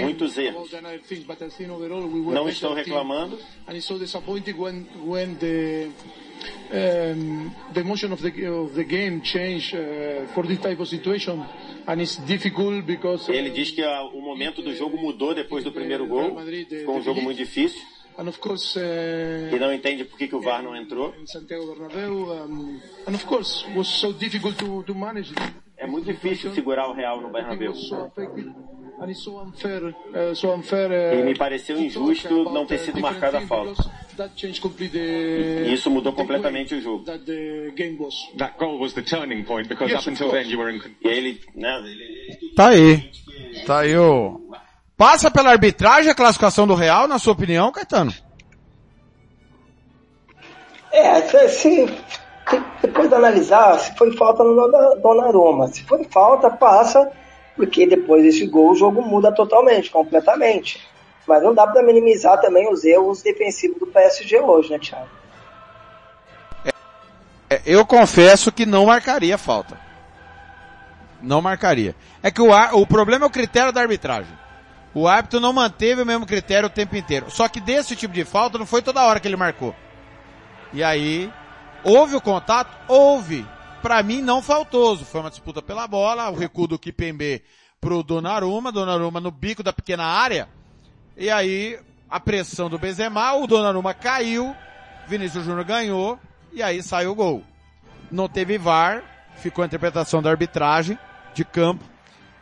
Muitos 0.00 0.38
erros. 0.38 0.70
Não 2.32 2.48
estou 2.48 2.74
reclamando. 2.74 3.38
Um, 6.72 7.50
the 7.72 7.82
motion 7.84 8.12
of 8.12 8.22
the 8.22 8.48
of 8.48 8.74
the 8.74 8.82
game 8.82 9.20
change 9.22 9.76
uh, 9.76 10.26
for 10.34 10.44
this 10.46 10.58
type 10.58 10.80
of 10.80 10.88
situation. 10.88 11.44
And 11.86 12.00
it's 12.00 12.16
difficult 12.26 12.84
because 12.84 13.30
ele 13.30 13.50
diz 13.50 13.70
que 13.70 13.82
a, 13.82 14.02
o 14.02 14.20
momento 14.20 14.62
do 14.62 14.74
jogo 14.74 14.96
mudou 14.96 15.34
depois 15.34 15.62
do 15.62 15.70
primeiro 15.70 16.06
gol. 16.06 16.36
Ficou 16.68 16.96
um 16.96 17.02
jogo 17.02 17.22
muito 17.22 17.36
difícil. 17.36 17.80
And 18.18 18.28
of 18.28 18.38
course 18.40 18.78
uh, 18.78 19.54
e 19.54 19.58
não 19.58 19.72
entende 19.72 20.04
por 20.04 20.18
que, 20.18 20.26
que 20.28 20.34
o 20.34 20.40
VAR 20.40 20.62
não 20.62 20.74
entrou. 20.74 21.14
Santiago 21.26 21.66
Bernabéu 21.74 22.32
um, 22.32 22.80
and 23.06 23.14
of 23.14 23.24
course 23.26 23.64
was 23.76 23.86
so 23.88 24.12
difficult 24.12 24.56
to, 24.58 24.82
to 24.82 24.94
manage 24.94 25.32
É 25.82 25.86
muito 25.86 26.04
difícil 26.06 26.54
segurar 26.54 26.88
o 26.88 26.92
Real 26.92 27.20
no 27.20 27.28
Bernabéu. 27.28 27.72
E 31.12 31.22
me 31.24 31.34
pareceu 31.36 31.76
injusto 31.76 32.44
não 32.52 32.64
ter 32.64 32.78
sido 32.78 33.00
marcada 33.00 33.38
a 33.38 33.40
falta. 33.40 33.82
E 35.66 35.72
isso 35.74 35.90
mudou 35.90 36.12
completamente 36.12 36.76
o 36.76 36.80
jogo. 36.80 37.04
That 37.04 38.54
goal 38.58 38.78
was 38.78 38.92
the 38.92 39.02
turning 39.02 39.42
point 39.42 39.68
because 39.68 39.92
up 39.92 40.08
until 40.08 40.30
then 40.30 40.48
you 40.48 40.58
were 40.60 40.72
in 40.72 40.80
E 41.02 41.08
ele, 41.08 41.40
né, 41.56 41.76
ele- 41.80 42.52
Tá 42.54 42.68
aí. 42.68 43.10
Tá 43.66 43.80
aí 43.80 43.96
o... 43.96 44.40
Passa 44.96 45.32
pela 45.32 45.50
arbitragem 45.50 46.12
a 46.12 46.14
classificação 46.14 46.64
do 46.64 46.74
Real, 46.76 47.08
na 47.08 47.18
sua 47.18 47.32
opinião, 47.32 47.72
Caetano? 47.72 48.14
É, 50.92 51.22
se, 51.22 51.48
se- 51.48 51.86
depois 52.82 53.08
de 53.08 53.14
analisar, 53.14 53.78
se 53.78 53.96
foi 53.96 54.14
falta 54.16 54.42
no 54.42 54.68
Donnarumma. 55.00 55.68
Se 55.68 55.84
foi 55.84 56.04
falta, 56.04 56.50
passa, 56.50 57.10
porque 57.54 57.86
depois 57.86 58.24
desse 58.24 58.44
gol 58.46 58.72
o 58.72 58.74
jogo 58.74 59.00
muda 59.00 59.32
totalmente, 59.32 59.90
completamente. 59.90 60.84
Mas 61.26 61.42
não 61.42 61.54
dá 61.54 61.64
para 61.64 61.82
minimizar 61.82 62.40
também 62.40 62.70
os 62.70 62.84
erros 62.84 63.22
defensivos 63.22 63.78
do 63.78 63.86
PSG 63.86 64.40
hoje, 64.40 64.70
né, 64.70 64.78
Thiago? 64.80 65.06
É, 67.48 67.62
Eu 67.64 67.86
confesso 67.86 68.50
que 68.50 68.66
não 68.66 68.86
marcaria 68.86 69.38
falta. 69.38 69.78
Não 71.22 71.40
marcaria. 71.40 71.94
É 72.20 72.32
que 72.32 72.42
o, 72.42 72.50
o 72.50 72.84
problema 72.84 73.24
é 73.24 73.28
o 73.28 73.30
critério 73.30 73.72
da 73.72 73.80
arbitragem. 73.80 74.36
O 74.92 75.06
árbitro 75.06 75.38
não 75.38 75.52
manteve 75.52 76.02
o 76.02 76.06
mesmo 76.06 76.26
critério 76.26 76.66
o 76.66 76.70
tempo 76.70 76.96
inteiro. 76.96 77.30
Só 77.30 77.48
que 77.48 77.60
desse 77.60 77.94
tipo 77.94 78.12
de 78.12 78.24
falta 78.24 78.58
não 78.58 78.66
foi 78.66 78.82
toda 78.82 79.04
hora 79.04 79.20
que 79.20 79.28
ele 79.28 79.36
marcou. 79.36 79.72
E 80.72 80.82
aí, 80.82 81.30
houve 81.84 82.16
o 82.16 82.20
contato? 82.20 82.70
Houve. 82.88 83.46
Pra 83.82 84.02
mim 84.02 84.22
não 84.22 84.40
faltoso. 84.40 85.04
Foi 85.04 85.20
uma 85.20 85.30
disputa 85.30 85.60
pela 85.60 85.86
bola, 85.86 86.30
o 86.30 86.36
recuo 86.36 86.66
do 86.66 86.78
Kipembe 86.78 87.42
pro 87.80 88.02
Donnarumma, 88.02 88.70
Donnarumma 88.70 89.20
no 89.20 89.30
bico 89.30 89.62
da 89.62 89.72
pequena 89.72 90.04
área. 90.04 90.48
E 91.16 91.28
aí, 91.28 91.78
a 92.08 92.20
pressão 92.20 92.70
do 92.70 92.78
Benzema, 92.78 93.34
o 93.34 93.46
Donnarumma 93.46 93.92
caiu, 93.92 94.54
Vinícius 95.08 95.44
Júnior 95.44 95.64
ganhou, 95.64 96.18
e 96.52 96.62
aí 96.62 96.82
saiu 96.82 97.10
o 97.10 97.14
gol. 97.14 97.42
Não 98.10 98.28
teve 98.28 98.56
VAR, 98.56 99.02
ficou 99.36 99.62
a 99.62 99.66
interpretação 99.66 100.22
da 100.22 100.30
arbitragem 100.30 100.98
de 101.34 101.44
campo. 101.44 101.84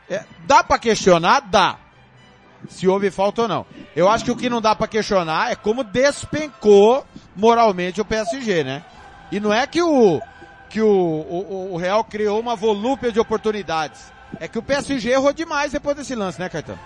É, 0.08 0.24
dá 0.44 0.62
pra 0.62 0.78
questionar? 0.78 1.40
Dá. 1.40 1.78
Se 2.68 2.86
houve 2.86 3.10
falta 3.10 3.42
ou 3.42 3.48
não. 3.48 3.66
Eu 3.96 4.08
acho 4.08 4.24
que 4.24 4.30
o 4.30 4.36
que 4.36 4.50
não 4.50 4.60
dá 4.60 4.74
pra 4.74 4.86
questionar 4.86 5.50
é 5.50 5.56
como 5.56 5.82
despencou 5.82 7.06
moralmente 7.34 8.00
o 8.00 8.04
PSG, 8.04 8.64
né? 8.64 8.84
E 9.30 9.38
não 9.38 9.52
é 9.52 9.66
que 9.66 9.82
o, 9.82 10.20
que 10.68 10.80
o, 10.80 10.88
o, 10.88 11.72
o 11.72 11.76
Real 11.76 12.04
criou 12.04 12.38
uma 12.40 12.56
volúpia 12.56 13.12
de 13.12 13.20
oportunidades. 13.20 14.12
É 14.38 14.46
que 14.46 14.58
o 14.58 14.62
PSG 14.62 15.10
errou 15.10 15.32
demais 15.32 15.72
depois 15.72 15.96
desse 15.96 16.14
lance, 16.14 16.40
né, 16.40 16.48
Caetano? 16.48 16.78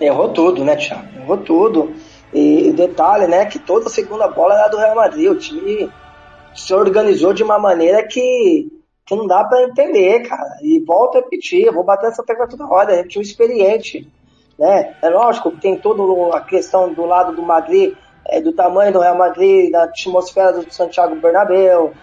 Errou 0.00 0.30
tudo, 0.30 0.64
né, 0.64 0.76
Thiago? 0.76 1.08
Errou 1.16 1.38
tudo. 1.38 1.94
E 2.32 2.72
detalhe, 2.72 3.26
né, 3.26 3.46
que 3.46 3.58
toda 3.58 3.86
a 3.86 3.90
segunda 3.90 4.28
bola 4.28 4.54
era 4.54 4.68
do 4.68 4.76
Real 4.76 4.94
Madrid. 4.94 5.30
O 5.30 5.38
time 5.38 5.90
se 6.54 6.74
organizou 6.74 7.32
de 7.32 7.42
uma 7.42 7.58
maneira 7.58 8.02
que, 8.06 8.68
que 9.06 9.16
não 9.16 9.26
dá 9.26 9.44
pra 9.44 9.62
entender, 9.62 10.28
cara. 10.28 10.58
E 10.62 10.80
volto 10.80 11.16
a 11.16 11.20
repetir, 11.20 11.72
vou 11.72 11.84
bater 11.84 12.10
essa 12.10 12.22
tecla 12.22 12.46
toda 12.46 12.66
hora. 12.66 12.94
É 12.94 13.02
um 13.02 13.08
time 13.08 13.24
experiente, 13.24 14.06
né? 14.58 14.94
É 15.00 15.08
lógico 15.08 15.52
que 15.52 15.60
tem 15.60 15.78
toda 15.78 16.36
a 16.36 16.40
questão 16.40 16.92
do 16.92 17.06
lado 17.06 17.34
do 17.34 17.42
Madrid, 17.42 17.94
é, 18.28 18.40
do 18.40 18.52
tamanho 18.52 18.92
do 18.92 19.00
Real 19.00 19.16
Madrid, 19.16 19.70
da 19.70 19.84
atmosfera 19.84 20.52
do 20.52 20.72
Santiago 20.72 21.16
Bernabéu, 21.16 21.94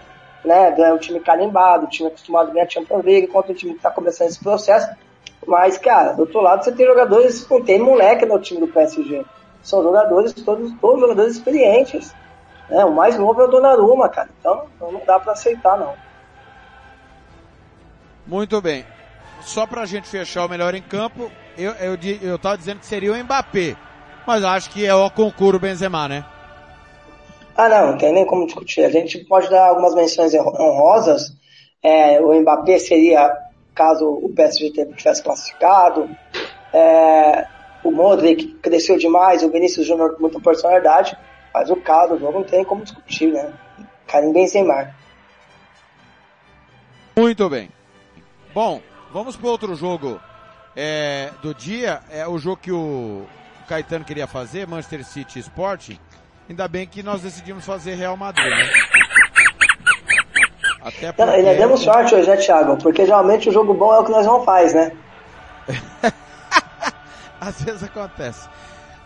né? 0.44 0.74
É 0.78 0.94
um 0.94 0.98
time 0.98 1.20
carimbado, 1.20 1.86
um 1.86 1.90
time 1.90 2.10
acostumado 2.10 2.50
a 2.50 2.54
ganhar 2.54 2.70
Champions 2.70 3.06
League, 3.06 3.28
contra 3.28 3.52
um 3.52 3.56
time 3.56 3.74
que 3.76 3.82
tá 3.82 3.92
começando 3.92 4.30
esse 4.30 4.44
processo. 4.44 4.90
Mas, 5.46 5.78
cara, 5.78 6.14
do 6.14 6.22
outro 6.22 6.42
lado 6.42 6.64
você 6.64 6.72
tem 6.72 6.86
jogadores, 6.86 7.48
não 7.48 7.64
tem 7.64 7.80
moleque 7.80 8.26
no 8.26 8.40
time 8.40 8.60
do 8.60 8.68
PSG. 8.68 9.24
São 9.62 9.84
jogadores, 9.84 10.34
todos, 10.34 10.74
todos 10.80 11.02
jogadores 11.02 11.34
experientes. 11.34 12.14
Né? 12.70 12.84
O 12.84 12.92
mais 12.92 13.18
novo 13.18 13.42
é 13.42 13.46
o 13.46 13.48
Donnarumma, 13.48 14.10
cara. 14.10 14.30
Então 14.40 14.66
não 14.80 15.02
dá 15.06 15.20
pra 15.20 15.34
aceitar, 15.34 15.78
não. 15.78 15.94
Muito 18.26 18.60
bem. 18.60 18.86
Só 19.42 19.68
pra 19.68 19.86
gente 19.86 20.08
fechar 20.08 20.46
o 20.46 20.50
melhor 20.50 20.74
em 20.74 20.82
campo, 20.82 21.32
eu, 21.56 21.72
eu, 21.74 21.98
eu 22.22 22.40
tava 22.40 22.58
dizendo 22.58 22.80
que 22.80 22.86
seria 22.88 23.14
o 23.14 23.24
Mbappé. 23.24 23.76
Mas 24.26 24.44
acho 24.44 24.70
que 24.70 24.86
é 24.86 24.94
o 24.94 25.10
concurso 25.10 25.60
Benzema, 25.60 26.08
né? 26.08 26.26
Ah, 27.56 27.70
não, 27.70 27.92
não 27.92 27.98
tem 27.98 28.12
nem 28.12 28.26
como 28.26 28.46
discutir. 28.46 28.84
A 28.84 28.90
gente 28.90 29.20
pode 29.26 29.50
dar 29.50 29.70
algumas 29.70 29.96
menções 29.96 30.34
honrosas. 30.34 31.32
É, 31.82 32.20
o 32.20 32.34
Mbappé 32.42 32.80
seria, 32.80 33.32
caso 33.74 34.10
o 34.10 34.30
PSG 34.36 34.72
tivesse 34.96 35.24
classificado. 35.24 36.10
É, 36.74 37.48
o 37.84 37.92
Modric 37.92 38.48
cresceu 38.62 38.98
demais, 38.98 39.44
o 39.44 39.50
Vinícius 39.50 39.88
Júnior 39.88 40.16
com 40.16 40.22
muita 40.22 40.40
personalidade. 40.40 41.16
Mas 41.54 41.70
o 41.70 41.76
caso 41.78 42.16
do 42.16 42.20
jogo 42.20 42.40
não 42.40 42.44
tem 42.44 42.66
como 42.66 42.84
discutir, 42.84 43.32
né? 43.32 43.54
Karim 44.08 44.34
Benzema. 44.34 44.94
Muito 47.16 47.50
bem. 47.50 47.70
Bom, 48.54 48.82
vamos 49.14 49.38
pro 49.38 49.50
outro 49.50 49.74
jogo 49.76 50.20
é, 50.76 51.30
do 51.42 51.54
dia. 51.54 52.02
É 52.10 52.28
o 52.28 52.38
jogo 52.38 52.58
que 52.58 52.72
o 52.72 53.26
Caetano 53.66 54.06
queria 54.06 54.28
fazer, 54.28 54.68
Manchester 54.68 55.04
City 55.04 55.40
Sport. 55.40 55.98
Ainda 56.50 56.68
bem 56.68 56.86
que 56.86 57.02
nós 57.02 57.22
decidimos 57.22 57.66
fazer 57.66 57.96
Real 57.96 58.16
Madrid, 58.16 58.50
né? 58.50 58.70
Até 60.82 61.14
Não, 61.18 61.34
ele 61.34 61.48
é 61.48 61.56
demos 61.56 61.82
sorte 61.82 62.14
hoje, 62.14 62.30
né, 62.30 62.38
Thiago? 62.38 62.78
Porque 62.78 63.06
geralmente 63.06 63.50
o 63.50 63.52
jogo 63.52 63.74
bom 63.74 63.92
é 63.94 64.00
o 64.00 64.06
que 64.06 64.12
nós 64.12 64.26
não 64.26 64.44
faz, 64.44 64.72
né? 64.74 64.92
Às 67.42 67.62
vezes 67.64 67.84
acontece. 67.84 68.48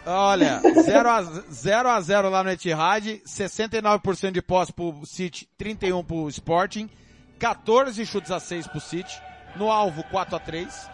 Olha, 0.06 0.60
0 0.60 1.10
a 1.10 1.22
0 1.24 1.90
a 1.90 2.02
0 2.02 2.30
lá 2.30 2.44
no 2.44 2.50
Etihad, 2.50 3.22
69% 3.26 4.32
de 4.32 4.42
posse 4.42 4.74
pro 4.74 5.06
City, 5.06 5.48
31 5.58 6.04
pro 6.04 6.28
Sporting, 6.30 6.90
14 7.38 8.06
chutes 8.06 8.32
a 8.32 8.40
6 8.40 8.68
pro 8.68 8.80
City, 8.82 9.22
no 9.56 9.72
alvo 9.72 10.04
4 10.06 10.36
a 10.36 10.40
3, 10.40 10.90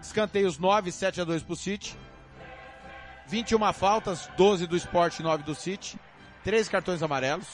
escanteios 0.00 0.58
9, 0.58 0.92
7 0.92 1.22
a 1.22 1.24
2 1.24 1.42
pro 1.42 1.56
City, 1.56 1.96
21 3.30 3.72
faltas, 3.72 4.28
12 4.36 4.66
do 4.66 4.76
Sport, 4.76 5.20
9 5.20 5.44
do 5.44 5.54
City, 5.54 5.96
3 6.42 6.68
cartões 6.68 7.02
amarelos, 7.02 7.46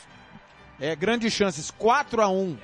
é, 0.80 0.96
grandes 0.96 1.32
chances 1.32 1.70
4 1.70 2.22
a 2.22 2.28
1 2.28 2.56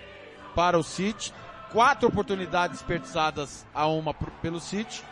para 0.55 0.79
o 0.79 0.83
City, 0.83 1.33
4 1.73 2.09
oportunidades 2.09 2.79
desperdiçadas 2.79 3.67
a 3.75 3.87
uma 3.87 4.15
pelo 4.15 4.61
City, 4.61 5.05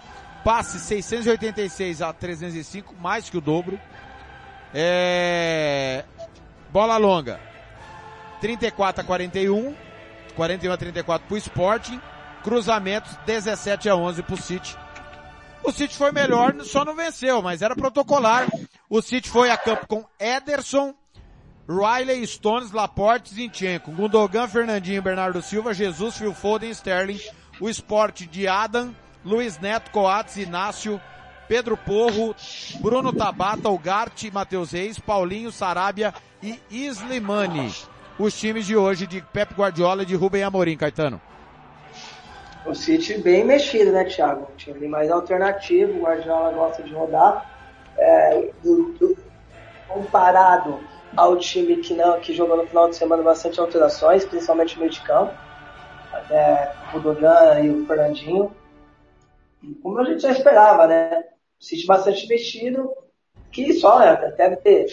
passe 0.42 0.78
686 0.80 2.00
a 2.00 2.12
305, 2.12 2.94
mais 2.98 3.28
que 3.28 3.36
o 3.36 3.40
dobro. 3.40 3.78
É... 4.72 6.04
Bola 6.70 6.96
longa, 6.96 7.40
34 8.40 9.02
a 9.02 9.04
41, 9.04 9.74
41 10.36 10.72
a 10.72 10.76
34 10.76 11.28
pro 11.28 11.36
Sporting, 11.36 12.00
cruzamentos 12.42 13.14
17 13.26 13.88
a 13.88 13.96
11 13.96 14.22
pro 14.22 14.36
City. 14.36 14.76
O 15.70 15.72
City 15.72 15.96
foi 15.96 16.10
melhor, 16.10 16.52
só 16.64 16.84
não 16.84 16.96
venceu, 16.96 17.40
mas 17.40 17.62
era 17.62 17.76
protocolar. 17.76 18.48
O 18.88 19.00
City 19.00 19.30
foi 19.30 19.50
a 19.52 19.56
campo 19.56 19.86
com 19.86 20.04
Ederson, 20.18 20.92
Riley, 21.68 22.26
Stones, 22.26 22.72
Laporte, 22.72 23.32
Zinchenko, 23.32 23.92
Gundogan, 23.92 24.48
Fernandinho, 24.48 25.00
Bernardo 25.00 25.40
Silva, 25.40 25.72
Jesus, 25.72 26.16
Phil 26.16 26.34
Foden, 26.34 26.70
Sterling, 26.72 27.20
o 27.60 27.68
Sport 27.68 28.22
de 28.22 28.48
Adam, 28.48 28.92
Luiz 29.24 29.60
Neto, 29.60 29.92
Coates, 29.92 30.38
Inácio, 30.38 31.00
Pedro 31.46 31.76
Porro, 31.76 32.34
Bruno 32.80 33.12
Tabata, 33.12 33.68
Ugarte, 33.70 34.28
Matheus 34.28 34.72
Reis, 34.72 34.98
Paulinho, 34.98 35.52
Sarabia 35.52 36.12
e 36.42 36.58
Slimani. 36.88 37.72
Os 38.18 38.36
times 38.36 38.66
de 38.66 38.76
hoje 38.76 39.06
de 39.06 39.22
Pep 39.22 39.54
Guardiola 39.54 40.02
e 40.02 40.06
de 40.06 40.16
Rubem 40.16 40.42
Amorim, 40.42 40.76
Caetano. 40.76 41.20
O 42.66 42.74
City 42.74 43.18
bem 43.18 43.44
mexido, 43.44 43.90
né, 43.92 44.04
Thiago? 44.04 44.48
Um 44.52 44.56
time 44.56 44.86
mais 44.86 45.10
alternativo, 45.10 45.98
o 45.98 46.02
Guardiola 46.02 46.52
gosta 46.52 46.82
de 46.82 46.92
rodar. 46.92 47.50
É, 47.96 48.50
do- 48.62 48.92
do- 48.92 49.16
comparado 49.88 50.78
ao 51.16 51.36
time 51.36 51.78
que, 51.78 51.94
não, 51.94 52.20
que 52.20 52.32
jogou 52.32 52.56
no 52.56 52.66
final 52.66 52.88
de 52.88 52.96
semana 52.96 53.22
bastante 53.22 53.58
alterações, 53.58 54.24
principalmente 54.24 54.74
no 54.74 54.80
meio 54.80 54.92
de 54.92 55.00
campo. 55.00 55.34
Até 56.12 56.72
o 56.94 57.00
Dogan 57.00 57.60
e 57.60 57.70
o 57.70 57.86
Fernandinho. 57.86 58.54
Como 59.82 59.98
a 59.98 60.04
gente 60.04 60.22
já 60.22 60.30
esperava, 60.30 60.86
né? 60.86 61.24
O 61.60 61.64
City 61.64 61.86
bastante 61.86 62.28
mexido, 62.28 62.90
que 63.50 63.72
só, 63.74 63.98
né? 63.98 64.16
Deve 64.36 64.56
ter 64.56 64.86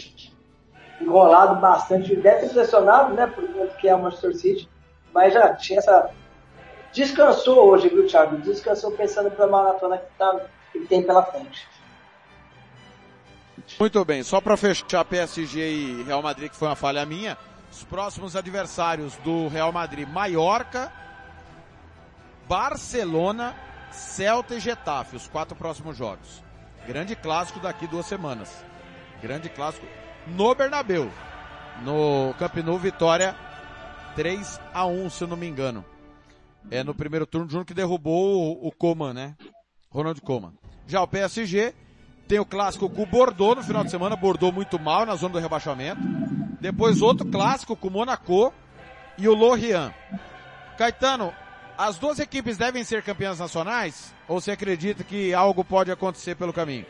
enrolado 1.00 1.62
bastante, 1.62 2.16
deve 2.16 2.48
ter 2.48 2.54
pressionado, 2.54 3.14
né? 3.14 3.28
Por 3.28 3.48
que 3.78 3.88
é 3.88 3.96
o 3.96 4.02
Manchester 4.02 4.36
City, 4.36 4.70
mas 5.14 5.34
já 5.34 5.54
tinha 5.54 5.80
essa 5.80 6.10
descansou 6.94 7.70
hoje, 7.70 7.90
viu, 7.90 8.08
Thiago? 8.08 8.38
Descansou 8.38 8.92
pensando 8.92 9.32
para 9.32 9.46
a 9.46 9.50
maratona 9.50 9.98
que, 9.98 10.18
tá, 10.18 10.42
que 10.72 10.80
tem 10.82 11.04
pela 11.04 11.24
frente. 11.24 11.68
Muito 13.80 14.06
bem, 14.06 14.24
só 14.24 14.40
para 14.40 14.56
fechar 14.56 15.04
PSG 15.04 15.60
e 15.60 16.04
Real 16.04 16.22
Madrid, 16.22 16.50
que 16.50 16.56
foi 16.56 16.68
uma 16.68 16.76
falha 16.76 17.06
minha, 17.06 17.38
os 17.72 17.84
próximos 17.84 18.36
adversários 18.36 19.16
do 19.18 19.48
Real 19.50 19.72
Madrid, 19.72 20.08
Mallorca, 20.08 20.92
Barcelona, 22.48 23.56
Celta 23.92 24.56
e 24.56 24.60
Getafe, 24.60 25.16
os 25.16 25.28
quatro 25.28 25.56
próximos 25.56 25.98
jogos. 25.98 26.44
Grande 26.88 27.16
clássico 27.16 27.60
daqui 27.60 27.86
duas 27.86 28.06
semanas. 28.06 28.50
Grande 29.22 29.50
clássico 29.50 29.86
no 30.28 30.56
Bernabeu. 30.56 31.12
No 31.84 32.34
Camp 32.40 32.56
Nou, 32.58 32.78
vitória 32.78 33.36
3 34.16 34.60
a 34.74 34.86
1 34.86 35.10
se 35.10 35.24
eu 35.24 35.28
não 35.28 35.38
me 35.38 35.48
engano. 35.48 35.86
É 36.70 36.84
no 36.84 36.94
primeiro 36.94 37.26
turno, 37.26 37.50
junto 37.50 37.66
que 37.66 37.74
derrubou 37.74 38.58
o, 38.62 38.68
o 38.68 38.72
Coman, 38.72 39.14
né? 39.14 39.36
Ronald 39.90 40.20
Coman. 40.22 40.54
Já 40.86 41.02
o 41.02 41.08
PSG 41.08 41.74
tem 42.28 42.40
o 42.40 42.46
clássico 42.46 42.90
com 42.90 43.04
o 43.04 43.06
Bordeaux 43.06 43.56
no 43.56 43.64
final 43.64 43.84
de 43.84 43.92
semana, 43.92 44.16
Bordeaux 44.16 44.54
muito 44.54 44.78
mal 44.78 45.06
na 45.06 45.16
zona 45.16 45.34
do 45.34 45.40
rebaixamento. 45.40 46.02
Depois 46.60 47.02
outro 47.02 47.26
clássico 47.26 47.76
com 47.76 47.88
o 47.88 47.92
Monaco 47.92 48.54
e 49.18 49.28
o 49.30 49.34
Lorient. 49.34 49.94
Caetano, 50.78 51.34
as 51.78 51.98
duas 51.98 52.20
equipes 52.20 52.58
devem 52.58 52.84
ser 52.84 53.02
campeãs 53.02 53.40
nacionais? 53.40 54.14
Ou 54.28 54.42
você 54.42 54.52
acredita 54.52 55.04
que 55.04 55.34
algo 55.34 55.64
pode 55.64 55.92
acontecer 55.92 56.36
pelo 56.36 56.52
caminho? 56.52 56.86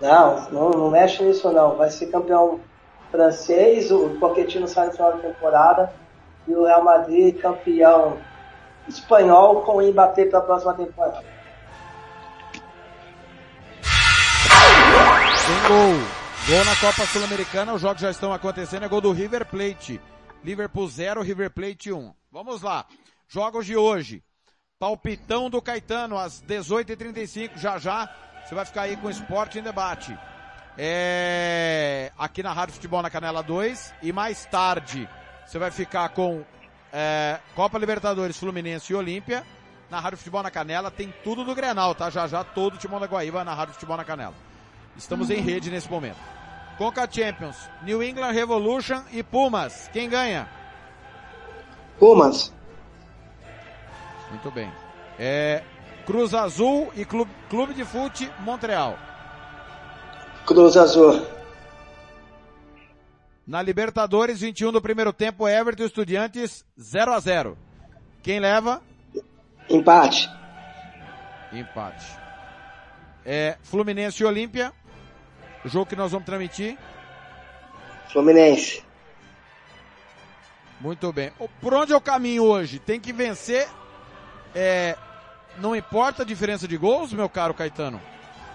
Não, 0.00 0.50
não, 0.50 0.70
não 0.70 0.90
mexe 0.90 1.22
nisso 1.22 1.52
não. 1.52 1.76
Vai 1.76 1.90
ser 1.90 2.06
campeão 2.06 2.58
francês, 3.10 3.90
o 3.90 4.10
Pochettino 4.18 4.66
sai 4.66 4.86
no 4.86 4.92
final 4.92 5.12
da 5.12 5.18
temporada 5.18 5.92
e 6.48 6.54
o 6.54 6.64
Real 6.64 6.82
Madrid 6.82 7.38
campeão 7.38 8.18
espanhol 8.90 9.62
com 9.62 9.78
o 9.78 9.82
Mbappé 9.82 10.26
para 10.26 10.38
a 10.38 10.42
próxima 10.42 10.74
temporada. 10.74 11.24
Tem 15.46 15.68
gol. 15.68 16.20
Gol 16.48 16.64
na 16.64 16.76
Copa 16.76 17.06
Sul-Americana, 17.06 17.74
os 17.74 17.80
jogos 17.80 18.00
já 18.00 18.10
estão 18.10 18.32
acontecendo, 18.32 18.84
é 18.84 18.88
gol 18.88 19.00
do 19.00 19.12
River 19.12 19.46
Plate. 19.46 20.00
Liverpool 20.42 20.88
0, 20.88 21.22
River 21.22 21.50
Plate 21.50 21.92
1. 21.92 22.14
Vamos 22.32 22.62
lá. 22.62 22.86
Jogos 23.28 23.66
de 23.66 23.76
hoje. 23.76 24.22
Palpitão 24.78 25.50
do 25.50 25.60
Caetano 25.60 26.16
às 26.16 26.42
18h35, 26.42 27.56
já 27.56 27.78
já. 27.78 28.08
Você 28.44 28.54
vai 28.54 28.64
ficar 28.64 28.82
aí 28.82 28.96
com 28.96 29.08
o 29.08 29.10
Esporte 29.10 29.58
em 29.58 29.62
Debate. 29.62 30.16
É, 30.78 32.10
aqui 32.16 32.42
na 32.42 32.52
Rádio 32.52 32.74
Futebol 32.74 33.02
na 33.02 33.10
Canela 33.10 33.42
2. 33.42 33.94
E 34.02 34.12
mais 34.12 34.46
tarde, 34.46 35.08
você 35.46 35.58
vai 35.58 35.70
ficar 35.70 36.08
com 36.10 36.42
é, 36.92 37.38
Copa 37.54 37.78
Libertadores, 37.78 38.38
Fluminense 38.38 38.92
e 38.92 38.96
Olímpia. 38.96 39.44
Na 39.90 39.98
Rádio 39.98 40.18
Futebol 40.18 40.42
na 40.42 40.50
Canela 40.50 40.90
tem 40.90 41.12
tudo 41.24 41.44
do 41.44 41.54
Grenal, 41.54 41.94
tá? 41.94 42.10
Já 42.10 42.26
já 42.26 42.44
todo 42.44 42.74
o 42.74 42.78
Timão 42.78 43.00
da 43.00 43.06
Guaíba 43.06 43.42
na 43.42 43.54
Rádio 43.54 43.74
Futebol 43.74 43.96
na 43.96 44.04
Canela. 44.04 44.34
Estamos 44.96 45.30
em 45.30 45.40
rede 45.40 45.70
nesse 45.70 45.90
momento. 45.90 46.18
Conca 46.78 47.08
Champions, 47.10 47.56
New 47.82 48.02
England 48.02 48.32
Revolution 48.32 49.02
e 49.12 49.22
Pumas. 49.22 49.90
Quem 49.92 50.08
ganha? 50.08 50.48
Pumas. 51.98 52.52
Muito 54.30 54.50
bem. 54.50 54.72
É, 55.18 55.62
Cruz 56.06 56.32
Azul 56.32 56.90
e 56.94 57.04
Clube, 57.04 57.30
Clube 57.48 57.74
de 57.74 57.84
Fute 57.84 58.30
Montreal. 58.40 58.96
Cruz 60.46 60.76
Azul. 60.76 61.26
Na 63.50 63.60
Libertadores, 63.60 64.42
21 64.42 64.70
do 64.70 64.80
primeiro 64.80 65.12
tempo, 65.12 65.48
Everton 65.48 65.82
e 65.82 65.86
Estudiantes 65.86 66.64
0 66.80 67.12
a 67.12 67.18
0 67.18 67.58
Quem 68.22 68.38
leva? 68.38 68.80
Empate. 69.68 70.30
Empate. 71.52 72.06
É, 73.26 73.56
Fluminense 73.64 74.22
e 74.22 74.24
Olímpia. 74.24 74.72
O 75.64 75.68
jogo 75.68 75.86
que 75.86 75.96
nós 75.96 76.12
vamos 76.12 76.26
transmitir. 76.26 76.78
Fluminense. 78.12 78.84
Muito 80.80 81.12
bem. 81.12 81.32
Por 81.60 81.74
onde 81.74 81.92
é 81.92 81.96
o 81.96 82.00
caminho 82.00 82.44
hoje? 82.44 82.78
Tem 82.78 83.00
que 83.00 83.12
vencer. 83.12 83.66
É, 84.54 84.96
não 85.58 85.74
importa 85.74 86.22
a 86.22 86.24
diferença 86.24 86.68
de 86.68 86.76
gols, 86.76 87.12
meu 87.12 87.28
caro 87.28 87.52
Caetano. 87.52 88.00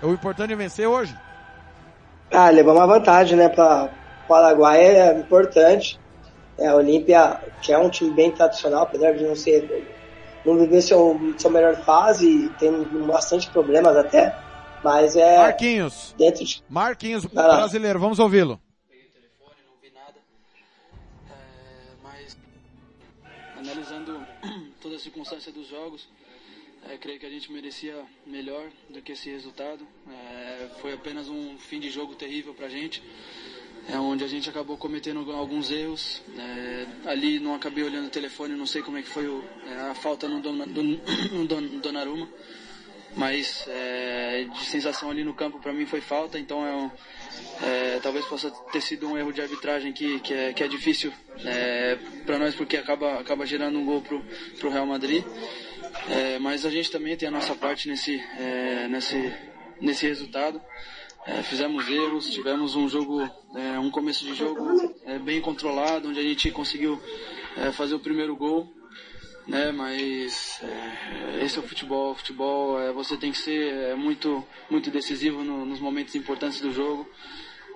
O 0.01 0.13
importante 0.13 0.53
é 0.53 0.55
vencer 0.55 0.87
hoje. 0.87 1.13
Ah, 2.31 2.49
levar 2.49 2.71
uma 2.71 2.87
vantagem, 2.87 3.37
né? 3.37 3.49
Para 4.27 4.43
Paraguai 4.43 4.83
é 4.83 5.19
importante. 5.19 5.99
É, 6.57 6.67
a 6.67 6.75
Olímpia, 6.75 7.39
que 7.61 7.73
é 7.73 7.77
um 7.77 7.89
time 7.89 8.11
bem 8.11 8.31
tradicional, 8.31 8.83
apesar 8.83 9.13
de 9.13 9.23
não 9.23 9.35
ser. 9.35 9.87
não 10.45 10.57
viver 10.57 10.81
seu, 10.81 11.19
sua 11.37 11.51
melhor 11.51 11.75
fase, 11.83 12.49
tem 12.59 12.71
bastante 13.05 13.49
problemas 13.49 13.95
até. 13.95 14.35
Mas 14.83 15.15
é. 15.15 15.37
Marquinhos. 15.37 16.15
Dentro 16.17 16.45
de... 16.45 16.63
Marquinhos, 16.69 17.25
brasileiro, 17.25 17.99
vamos 17.99 18.19
ouvi-lo. 18.19 18.59
analisando 23.65 24.25
toda 24.81 24.95
a 24.95 24.99
circunstância 24.99 25.51
dos 25.51 25.67
jogos, 25.67 26.07
é, 26.87 26.97
creio 26.97 27.19
que 27.19 27.25
a 27.25 27.29
gente 27.29 27.51
merecia 27.51 28.05
melhor 28.25 28.69
do 28.89 29.01
que 29.01 29.13
esse 29.13 29.29
resultado. 29.29 29.85
É, 30.07 30.69
foi 30.81 30.93
apenas 30.93 31.27
um 31.29 31.57
fim 31.57 31.79
de 31.79 31.89
jogo 31.89 32.15
terrível 32.15 32.53
para 32.53 32.67
a 32.67 32.69
gente, 32.69 33.01
é, 33.89 33.97
onde 33.97 34.23
a 34.23 34.27
gente 34.27 34.49
acabou 34.49 34.77
cometendo 34.77 35.31
alguns 35.31 35.71
erros. 35.71 36.21
É, 36.37 36.85
ali 37.09 37.39
não 37.39 37.55
acabei 37.55 37.83
olhando 37.83 38.07
o 38.07 38.09
telefone, 38.09 38.55
não 38.55 38.65
sei 38.65 38.81
como 38.81 38.97
é 38.97 39.01
que 39.01 39.09
foi 39.09 39.27
o, 39.27 39.43
é, 39.67 39.91
a 39.91 39.95
falta 39.95 40.27
no, 40.27 40.41
dona, 40.41 40.65
do, 40.65 40.83
no 41.31 41.47
don, 41.47 41.61
Donnarumma, 41.79 42.27
mas 43.15 43.65
é, 43.67 44.45
de 44.51 44.65
sensação 44.65 45.09
ali 45.09 45.23
no 45.23 45.33
campo 45.33 45.59
para 45.59 45.73
mim 45.73 45.85
foi 45.85 46.01
falta, 46.01 46.37
então 46.39 46.65
é 46.65 46.91
é, 47.61 47.99
talvez 48.01 48.25
possa 48.25 48.51
ter 48.71 48.81
sido 48.81 49.07
um 49.07 49.17
erro 49.17 49.31
de 49.31 49.41
arbitragem 49.41 49.93
que, 49.93 50.19
que, 50.19 50.33
é, 50.33 50.53
que 50.53 50.63
é 50.63 50.67
difícil 50.67 51.11
é, 51.43 51.97
para 52.25 52.37
nós 52.37 52.53
porque 52.53 52.77
acaba, 52.77 53.19
acaba 53.19 53.45
gerando 53.45 53.79
um 53.79 53.85
gol 53.85 54.01
pro, 54.01 54.23
pro 54.59 54.69
Real 54.69 54.85
Madrid. 54.85 55.23
É, 56.09 56.37
mas 56.39 56.65
a 56.65 56.69
gente 56.69 56.91
também 56.91 57.15
tem 57.15 57.29
a 57.29 57.31
nossa 57.31 57.55
parte 57.55 57.87
nesse, 57.87 58.21
nesse, 58.89 59.33
nesse 59.79 60.05
resultado. 60.05 60.61
É, 61.25 61.41
fizemos 61.41 61.89
erros, 61.89 62.29
tivemos 62.29 62.75
um 62.75 62.87
jogo, 62.87 63.21
é, 63.55 63.79
um 63.79 63.89
começo 63.89 64.23
de 64.23 64.35
jogo 64.35 64.95
é, 65.05 65.17
bem 65.17 65.41
controlado, 65.41 66.09
onde 66.09 66.19
a 66.19 66.23
gente 66.23 66.51
conseguiu 66.51 67.01
é, 67.57 67.71
fazer 67.71 67.95
o 67.95 67.99
primeiro 67.99 68.35
gol, 68.35 68.71
né? 69.47 69.71
Mas 69.71 70.61
esse 71.41 71.57
é 71.57 71.59
o 71.59 71.67
futebol. 71.67 72.11
O 72.11 72.15
futebol 72.15 72.93
você 72.93 73.17
tem 73.17 73.31
que 73.31 73.37
ser 73.37 73.95
muito, 73.95 74.45
muito 74.69 74.91
decisivo 74.91 75.43
no, 75.43 75.65
nos 75.65 75.79
momentos 75.79 76.15
importantes 76.15 76.61
do 76.61 76.71
jogo. 76.71 77.07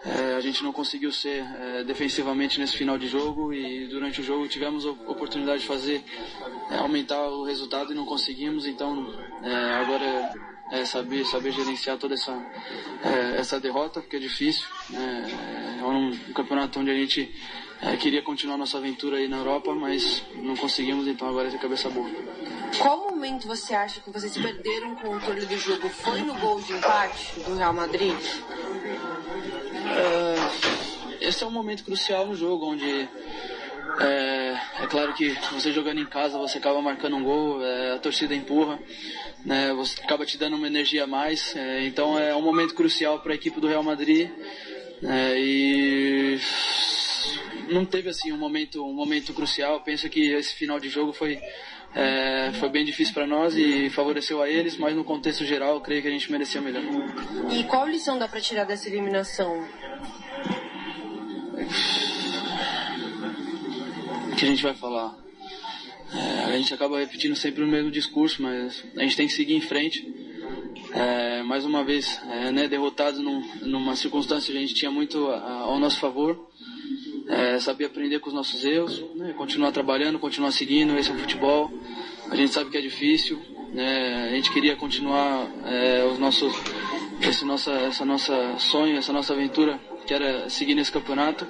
É, 0.05 0.35
a 0.35 0.39
gente 0.39 0.63
não 0.63 0.71
conseguiu 0.71 1.11
ser 1.11 1.43
é, 1.43 1.83
defensivamente 1.83 2.57
nesse 2.57 2.77
final 2.77 2.97
de 2.97 3.07
jogo 3.07 3.53
e 3.53 3.85
durante 3.87 4.21
o 4.21 4.23
jogo 4.23 4.47
tivemos 4.47 4.85
a 4.85 4.91
oportunidade 4.91 5.61
de 5.61 5.67
fazer 5.67 6.01
é, 6.71 6.77
aumentar 6.77 7.21
o 7.27 7.43
resultado 7.43 7.91
e 7.91 7.95
não 7.95 8.05
conseguimos. 8.05 8.65
Então 8.65 9.13
é, 9.43 9.53
agora 9.73 10.33
é, 10.71 10.85
saber 10.85 11.25
saber 11.25 11.51
gerenciar 11.51 11.97
toda 11.97 12.13
essa 12.13 12.31
é, 13.03 13.39
essa 13.39 13.59
derrota 13.59 14.01
porque 14.01 14.17
é 14.17 14.19
difícil. 14.19 14.67
Né? 14.89 15.77
É 15.79 15.83
um 15.83 16.33
campeonato 16.33 16.79
onde 16.79 16.91
a 16.91 16.95
gente 16.95 17.33
queria 17.99 18.21
continuar 18.21 18.57
nossa 18.57 18.77
aventura 18.77 19.17
aí 19.17 19.27
na 19.27 19.37
Europa, 19.37 19.73
mas 19.73 20.23
não 20.35 20.55
conseguimos. 20.55 21.07
Então 21.07 21.27
agora 21.27 21.49
é 21.49 21.55
a 21.55 21.57
cabeça 21.57 21.89
boa. 21.89 22.09
Qual 22.77 23.09
momento 23.09 23.47
você 23.47 23.73
acha 23.73 23.99
que 23.99 24.09
vocês 24.09 24.37
perderam 24.37 24.93
o 24.93 24.95
controle 24.95 25.45
do 25.45 25.57
jogo? 25.57 25.89
Foi 25.89 26.21
no 26.21 26.35
gol 26.35 26.61
de 26.61 26.73
empate 26.73 27.39
do 27.41 27.55
Real 27.55 27.73
Madrid? 27.73 28.15
É, 29.89 31.27
esse 31.27 31.43
é 31.43 31.47
um 31.47 31.51
momento 31.51 31.83
crucial 31.83 32.27
no 32.27 32.35
jogo, 32.35 32.67
onde 32.67 33.09
é, 33.99 34.59
é, 34.83 34.87
claro 34.87 35.13
que 35.13 35.29
você 35.51 35.71
jogando 35.71 35.99
em 35.99 36.05
casa, 36.05 36.37
você 36.37 36.57
acaba 36.57 36.81
marcando 36.81 37.15
um 37.15 37.23
gol, 37.23 37.63
é, 37.63 37.93
a 37.93 37.99
torcida 37.99 38.35
empurra, 38.35 38.79
né, 39.45 39.73
você 39.73 40.01
acaba 40.01 40.25
te 40.25 40.37
dando 40.37 40.55
uma 40.55 40.67
energia 40.67 41.05
a 41.05 41.07
mais. 41.07 41.55
É, 41.55 41.85
então 41.85 42.19
é 42.19 42.35
um 42.35 42.41
momento 42.41 42.75
crucial 42.75 43.19
para 43.19 43.31
a 43.31 43.35
equipe 43.35 43.59
do 43.59 43.67
Real 43.67 43.83
Madrid. 43.83 44.29
É, 45.01 45.35
e 45.37 46.39
não 47.69 47.85
teve 47.85 48.09
assim 48.09 48.31
um 48.31 48.37
momento, 48.37 48.85
um 48.85 48.93
momento 48.93 49.33
crucial. 49.33 49.81
Penso 49.81 50.09
que 50.09 50.31
esse 50.33 50.53
final 50.53 50.79
de 50.79 50.89
jogo 50.89 51.13
foi 51.13 51.39
é, 51.95 52.51
foi 52.59 52.69
bem 52.69 52.85
difícil 52.85 53.13
para 53.13 53.25
nós 53.25 53.55
e 53.55 53.89
favoreceu 53.89 54.41
a 54.41 54.49
eles, 54.49 54.77
mas 54.77 54.95
no 54.95 55.03
contexto 55.03 55.43
geral, 55.43 55.75
eu 55.75 55.81
creio 55.81 56.01
que 56.01 56.07
a 56.07 56.11
gente 56.11 56.31
merecia 56.31 56.61
melhor. 56.61 56.83
E 57.49 57.63
qual 57.63 57.87
lição 57.87 58.19
dá 58.19 58.27
para 58.27 58.39
tirar 58.39 58.63
dessa 58.63 58.87
eliminação? 58.87 59.67
Que 64.39 64.45
a 64.45 64.47
gente 64.47 64.63
vai 64.63 64.73
falar? 64.73 65.13
É, 66.13 66.45
a 66.45 66.57
gente 66.57 66.73
acaba 66.73 66.97
repetindo 66.97 67.35
sempre 67.35 67.61
o 67.61 67.67
mesmo 67.67 67.91
discurso, 67.91 68.41
mas 68.41 68.85
a 68.95 69.01
gente 69.01 69.17
tem 69.17 69.27
que 69.27 69.33
seguir 69.33 69.53
em 69.53 69.59
frente. 69.59 70.07
É, 70.93 71.43
mais 71.43 71.65
uma 71.65 71.83
vez, 71.83 72.21
é, 72.25 72.49
né, 72.49 72.65
derrotado 72.65 73.21
num, 73.21 73.41
numa 73.63 73.97
circunstância 73.97 74.49
que 74.49 74.57
a 74.57 74.61
gente 74.61 74.73
tinha 74.73 74.89
muito 74.89 75.27
ao 75.27 75.77
nosso 75.77 75.99
favor 75.99 76.49
é, 77.27 77.59
saber 77.59 77.83
aprender 77.83 78.19
com 78.19 78.29
os 78.29 78.33
nossos 78.33 78.63
erros, 78.63 79.03
né, 79.15 79.33
continuar 79.33 79.73
trabalhando, 79.73 80.17
continuar 80.17 80.51
seguindo, 80.51 80.97
esse 80.97 81.11
é 81.11 81.13
o 81.13 81.17
futebol. 81.17 81.69
A 82.31 82.35
gente 82.37 82.53
sabe 82.53 82.69
que 82.69 82.77
é 82.77 82.81
difícil, 82.81 83.41
né, 83.73 84.29
a 84.29 84.35
gente 84.35 84.51
queria 84.51 84.77
continuar 84.77 85.51
é, 85.65 86.05
os 86.05 86.17
nossos, 86.17 86.53
esse 87.21 87.43
nossa, 87.43 87.71
essa 87.71 88.05
nossa 88.05 88.57
sonho, 88.57 88.97
essa 88.97 89.11
nossa 89.11 89.33
aventura, 89.33 89.77
que 90.07 90.13
era 90.13 90.49
seguir 90.49 90.75
nesse 90.75 90.93
campeonato. 90.93 91.45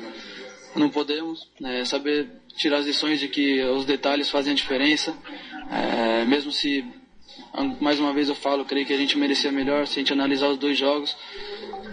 Não 0.75 0.89
podemos, 0.89 1.47
né, 1.61 1.85
saber 1.85 2.38
tirar 2.55 2.77
as 2.77 2.85
lições 2.85 3.19
de 3.19 3.27
que 3.27 3.61
os 3.63 3.85
detalhes 3.85 4.29
fazem 4.29 4.53
a 4.53 4.55
diferença. 4.55 5.15
É, 5.71 6.25
mesmo 6.25 6.51
se, 6.51 6.83
mais 7.79 7.99
uma 7.99 8.13
vez 8.13 8.29
eu 8.29 8.35
falo, 8.35 8.65
creio 8.65 8.85
que 8.85 8.93
a 8.93 8.97
gente 8.97 9.17
merecia 9.17 9.51
melhor 9.51 9.87
se 9.87 9.93
a 9.93 9.99
gente 9.99 10.13
analisar 10.13 10.49
os 10.49 10.57
dois 10.57 10.77
jogos. 10.77 11.15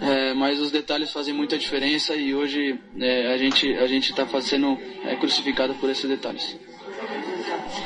É, 0.00 0.34
mas 0.34 0.60
os 0.60 0.70
detalhes 0.70 1.10
fazem 1.10 1.32
muita 1.32 1.56
diferença 1.56 2.14
e 2.14 2.34
hoje 2.34 2.78
é, 3.00 3.32
a 3.32 3.38
gente 3.38 3.72
a 3.76 3.86
gente 3.86 4.10
está 4.10 4.26
sendo 4.42 4.78
é, 5.04 5.16
crucificado 5.16 5.74
por 5.76 5.88
esses 5.88 6.08
detalhes. 6.08 6.56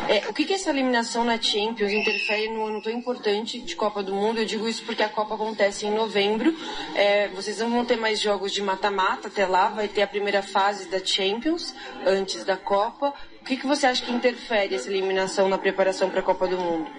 É, 0.08 0.28
o 0.28 0.34
que, 0.34 0.44
que 0.44 0.52
essa 0.52 0.70
eliminação 0.70 1.24
na 1.24 1.40
Champions 1.40 1.92
interfere 1.92 2.48
no 2.48 2.66
ano 2.66 2.82
tão 2.82 2.92
importante 2.92 3.60
de 3.60 3.76
Copa 3.76 4.02
do 4.02 4.14
Mundo? 4.14 4.38
Eu 4.38 4.44
digo 4.44 4.68
isso 4.68 4.82
porque 4.84 5.02
a 5.02 5.08
Copa 5.08 5.34
acontece 5.34 5.86
em 5.86 5.90
novembro. 5.94 6.54
É, 6.94 7.28
vocês 7.28 7.58
não 7.58 7.70
vão 7.70 7.84
ter 7.84 7.96
mais 7.96 8.20
jogos 8.20 8.52
de 8.52 8.62
mata-mata 8.62 9.28
até 9.28 9.46
lá, 9.46 9.68
vai 9.68 9.88
ter 9.88 10.02
a 10.02 10.06
primeira 10.06 10.42
fase 10.42 10.88
da 10.88 11.04
Champions 11.04 11.74
antes 12.04 12.44
da 12.44 12.56
Copa. 12.56 13.14
O 13.40 13.44
que, 13.44 13.56
que 13.56 13.66
você 13.66 13.86
acha 13.86 14.04
que 14.04 14.12
interfere 14.12 14.74
essa 14.74 14.88
eliminação 14.88 15.48
na 15.48 15.58
preparação 15.58 16.10
para 16.10 16.20
a 16.20 16.22
Copa 16.22 16.46
do 16.46 16.56
Mundo? 16.56 16.90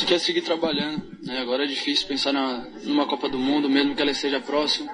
Que 0.00 0.06
quer 0.06 0.18
seguir 0.18 0.42
trabalhando. 0.42 1.02
Né? 1.22 1.38
Agora 1.38 1.64
é 1.64 1.66
difícil 1.66 2.08
pensar 2.08 2.32
na, 2.32 2.66
numa 2.82 3.06
Copa 3.06 3.28
do 3.28 3.38
Mundo, 3.38 3.68
mesmo 3.68 3.94
que 3.94 4.02
ela 4.02 4.10
esteja 4.10 4.40
próxima. 4.40 4.90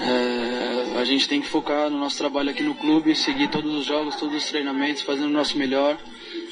É, 0.00 0.73
a 1.04 1.06
gente 1.06 1.28
tem 1.28 1.38
que 1.38 1.46
focar 1.46 1.90
no 1.90 1.98
nosso 1.98 2.16
trabalho 2.16 2.48
aqui 2.48 2.62
no 2.62 2.74
clube, 2.74 3.14
seguir 3.14 3.48
todos 3.48 3.74
os 3.74 3.84
jogos, 3.84 4.16
todos 4.16 4.42
os 4.42 4.48
treinamentos, 4.48 5.02
fazendo 5.02 5.26
o 5.26 5.32
nosso 5.32 5.58
melhor. 5.58 5.98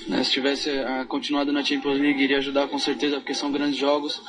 Né? 0.07 0.23
Se 0.23 0.31
tivesse 0.31 0.69
uh, 0.69 1.07
continuado 1.09 1.51
na 1.51 1.65
Champions 1.65 1.99
League, 1.99 2.23
iria 2.23 2.37
ajudar 2.37 2.69
com 2.69 2.79
certeza, 2.79 3.17
porque 3.17 3.33
são 3.33 3.51
grandes 3.51 3.79
jogos, 3.79 4.21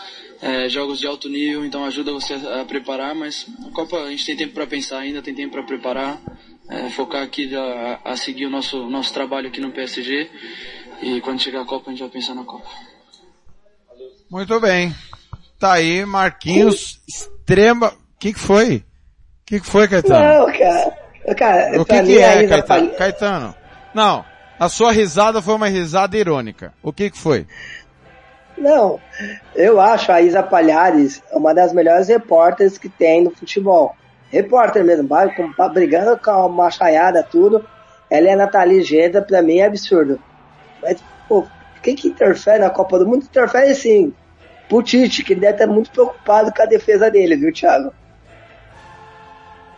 é, 0.42 0.70
jogos 0.70 1.02
de 1.02 1.08
alto 1.08 1.28
nível, 1.28 1.66
então 1.66 1.84
ajuda 1.84 2.14
você 2.14 2.36
a, 2.36 2.62
a, 2.62 2.66
preparar. 2.66 3.14
Mas 3.14 3.46
a 3.68 3.72
Copa 3.72 3.98
a 3.98 4.10
gente 4.12 4.26
tem 4.26 4.38
tempo 4.38 4.54
para 4.54 4.66
pensar 4.66 5.00
ainda, 5.00 5.22
tem 5.22 5.36
tempo 5.36 5.52
para 5.52 5.64
preparar, 5.64 6.22
é, 6.70 6.90
focar 6.90 7.22
aqui 7.22 7.54
a, 7.54 8.00
a, 8.06 8.16
seguir 8.16 8.46
o 8.46 8.50
nosso, 8.50 8.90
nosso 8.90 9.14
trabalho 9.14 9.50
aqui 9.50 9.60
no 9.60 9.72
PSG. 9.72 10.32
E 11.02 11.20
quando 11.20 11.42
chegar 11.42 11.64
a 11.64 11.66
Copa, 11.66 11.90
a 11.90 11.94
gente 11.94 12.00
vai 12.00 12.10
pensar 12.10 12.34
na 12.34 12.46
Copa. 12.46 12.70
Muito 14.32 14.58
bem. 14.62 14.96
Tá 15.60 15.74
aí, 15.74 16.06
Marquinhos, 16.06 17.02
extrema. 17.06 17.90
O 17.90 18.20
que, 18.20 18.32
que 18.32 18.40
foi? 18.40 18.86
O 19.54 19.56
que, 19.56 19.60
que 19.62 19.70
foi, 19.70 19.88
Caetano? 19.88 20.48
Não, 20.48 20.52
cara. 20.52 20.98
cara 21.38 21.80
o 21.80 21.86
que, 21.86 22.02
que 22.02 22.18
é, 22.18 22.48
Caetano? 22.48 22.90
Caetano? 22.96 23.56
Não. 23.94 24.26
A 24.60 24.68
sua 24.68 24.92
risada 24.92 25.44
foi 25.44 25.54
uma 25.54 25.68
risada 25.68 26.18
irônica. 26.18 26.74
O 26.82 26.92
que, 26.92 27.12
que 27.12 27.20
foi? 27.20 27.46
Não, 28.58 29.00
eu 29.56 29.80
acho 29.80 30.12
a 30.12 30.22
Isa 30.24 30.42
Palhares 30.42 31.22
uma 31.32 31.54
das 31.54 31.72
melhores 31.72 32.08
repórteres 32.08 32.80
que 32.80 32.90
tem 32.90 33.24
no 33.24 33.30
futebol. 33.30 33.96
Repórter 34.32 34.84
mesmo, 34.84 35.08
brigando 35.72 36.18
com 36.18 36.32
a 36.32 36.50
machaiada, 36.50 37.22
tudo. 37.22 37.64
Ela 38.10 38.30
é 38.30 38.34
a 38.34 38.38
Nathalie 38.38 38.82
Geda, 38.82 39.22
pra 39.22 39.44
mim 39.44 39.60
é 39.60 39.68
absurdo. 39.68 40.20
Mas, 40.82 40.98
pô, 41.30 41.46
quem 41.84 41.96
que 41.96 42.08
interfere 42.08 42.58
na 42.58 42.72
Copa 42.72 42.98
do 42.98 43.06
Mundo? 43.06 43.26
Interfere 43.26 43.76
sim 43.76 44.16
pro 44.68 44.82
Tite, 44.82 45.24
que 45.24 45.34
ele 45.34 45.42
deve 45.42 45.54
estar 45.54 45.68
muito 45.68 45.92
preocupado 45.92 46.52
com 46.52 46.64
a 46.64 46.66
defesa 46.66 47.12
dele, 47.12 47.36
viu, 47.36 47.54
Thiago? 47.54 47.94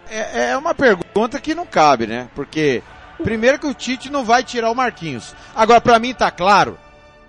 É, 0.10 0.52
é 0.52 0.58
uma 0.58 0.74
pergunta 0.74 1.40
que 1.40 1.56
não 1.56 1.66
cabe, 1.66 2.08
né? 2.08 2.30
Porque, 2.36 2.84
primeiro 3.24 3.60
que 3.60 3.68
o 3.68 3.74
Tite 3.74 4.10
não 4.10 4.24
vai 4.24 4.44
tirar 4.44 4.72
o 4.72 4.76
Marquinhos. 4.76 5.36
Agora, 5.56 5.82
para 5.82 6.00
mim 6.00 6.14
tá 6.14 6.32
claro 6.32 6.78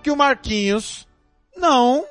que 0.03 0.11
o 0.11 0.17
Marquinhos 0.17 1.07
não, 1.57 2.05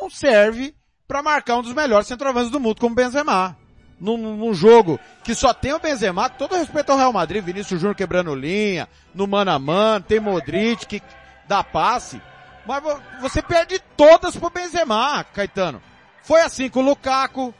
não 0.00 0.10
serve 0.10 0.74
para 1.06 1.22
marcar 1.22 1.56
um 1.56 1.62
dos 1.62 1.72
melhores 1.72 2.08
centroavantes 2.08 2.50
do 2.50 2.60
mundo, 2.60 2.80
como 2.80 2.92
o 2.92 2.96
Benzema. 2.96 3.56
Num, 3.98 4.18
num, 4.18 4.52
jogo 4.52 5.00
que 5.24 5.34
só 5.34 5.54
tem 5.54 5.72
o 5.72 5.78
Benzema, 5.78 6.28
todo 6.28 6.56
respeito 6.56 6.92
ao 6.92 6.98
Real 6.98 7.12
Madrid, 7.14 7.42
Vinícius 7.42 7.80
Júnior 7.80 7.94
quebrando 7.94 8.34
linha, 8.34 8.86
no 9.14 9.26
mano 9.26 9.50
a 9.50 9.58
mano, 9.58 10.04
tem 10.04 10.20
Modric 10.20 10.84
que 10.84 11.02
dá 11.48 11.64
passe. 11.64 12.20
Mas 12.66 12.82
você 13.20 13.40
perde 13.40 13.80
todas 13.96 14.36
pro 14.36 14.50
Benzema, 14.50 15.24
Caetano. 15.32 15.80
Foi 16.22 16.42
assim 16.42 16.68
com 16.68 16.80
o 16.80 16.84
Lukaku. 16.84 17.54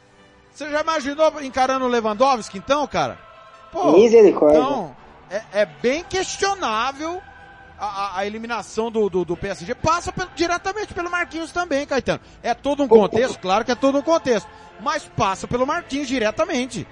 Você 0.57 0.71
já 0.71 0.81
imaginou 0.81 1.31
encarando 1.43 1.85
o 1.85 1.89
Lewandowski 1.89 2.57
então, 2.57 2.87
cara? 2.87 3.19
Pô, 3.71 3.93
Misericórdia. 3.93 4.59
Então, 4.59 4.97
é, 5.31 5.61
é 5.61 5.67
bem 5.67 6.03
questionável 6.03 7.21
a, 7.79 8.21
a, 8.21 8.27
eliminação 8.27 8.91
do, 8.91 9.11
do, 9.11 9.23
do 9.23 9.37
PSG. 9.37 9.75
Passa 9.75 10.11
pelo, 10.11 10.31
diretamente 10.35 10.95
pelo 10.95 11.11
Marquinhos 11.11 11.53
também, 11.53 11.85
Caetano. 11.85 12.21
É 12.43 12.55
todo 12.55 12.83
um 12.83 12.89
contexto, 12.89 13.39
claro 13.39 13.67
que 13.67 13.71
é 13.71 13.75
todo 13.75 13.99
um 13.99 14.03
contexto. 14.03 14.49
Mas 14.81 15.05
passa 15.05 15.47
pelo 15.47 15.67
Marquinhos 15.67 16.09
diretamente. 16.09 16.89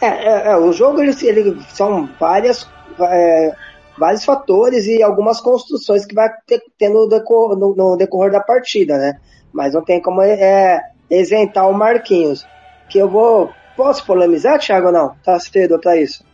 É, 0.00 0.08
é, 0.08 0.46
é 0.48 0.56
o 0.56 0.72
jogo, 0.72 1.00
ele, 1.00 1.14
ele 1.22 1.62
são 1.68 2.08
várias, 2.18 2.68
é, 2.98 3.54
vários 3.96 4.24
fatores 4.24 4.86
e 4.86 5.04
algumas 5.04 5.40
construções 5.40 6.04
que 6.04 6.16
vai 6.16 6.30
ter, 6.44 6.60
ter 6.76 6.88
no, 6.88 7.06
decor, 7.06 7.56
no, 7.56 7.76
no, 7.76 7.96
decorrer 7.96 8.32
da 8.32 8.40
partida, 8.40 8.98
né? 8.98 9.20
Mas 9.52 9.72
não 9.72 9.84
tem 9.84 10.02
como 10.02 10.20
é, 10.20 10.80
isentar 11.08 11.70
o 11.70 11.72
Marquinhos. 11.72 12.44
Que 12.88 12.98
eu 12.98 13.08
vou. 13.08 13.52
Posso 13.76 14.04
polemizar, 14.06 14.58
Thiago, 14.58 14.86
ou 14.86 14.92
não? 14.92 15.14
Tá 15.22 15.38
cedo 15.38 15.78
pra 15.78 15.96
isso? 15.96 16.24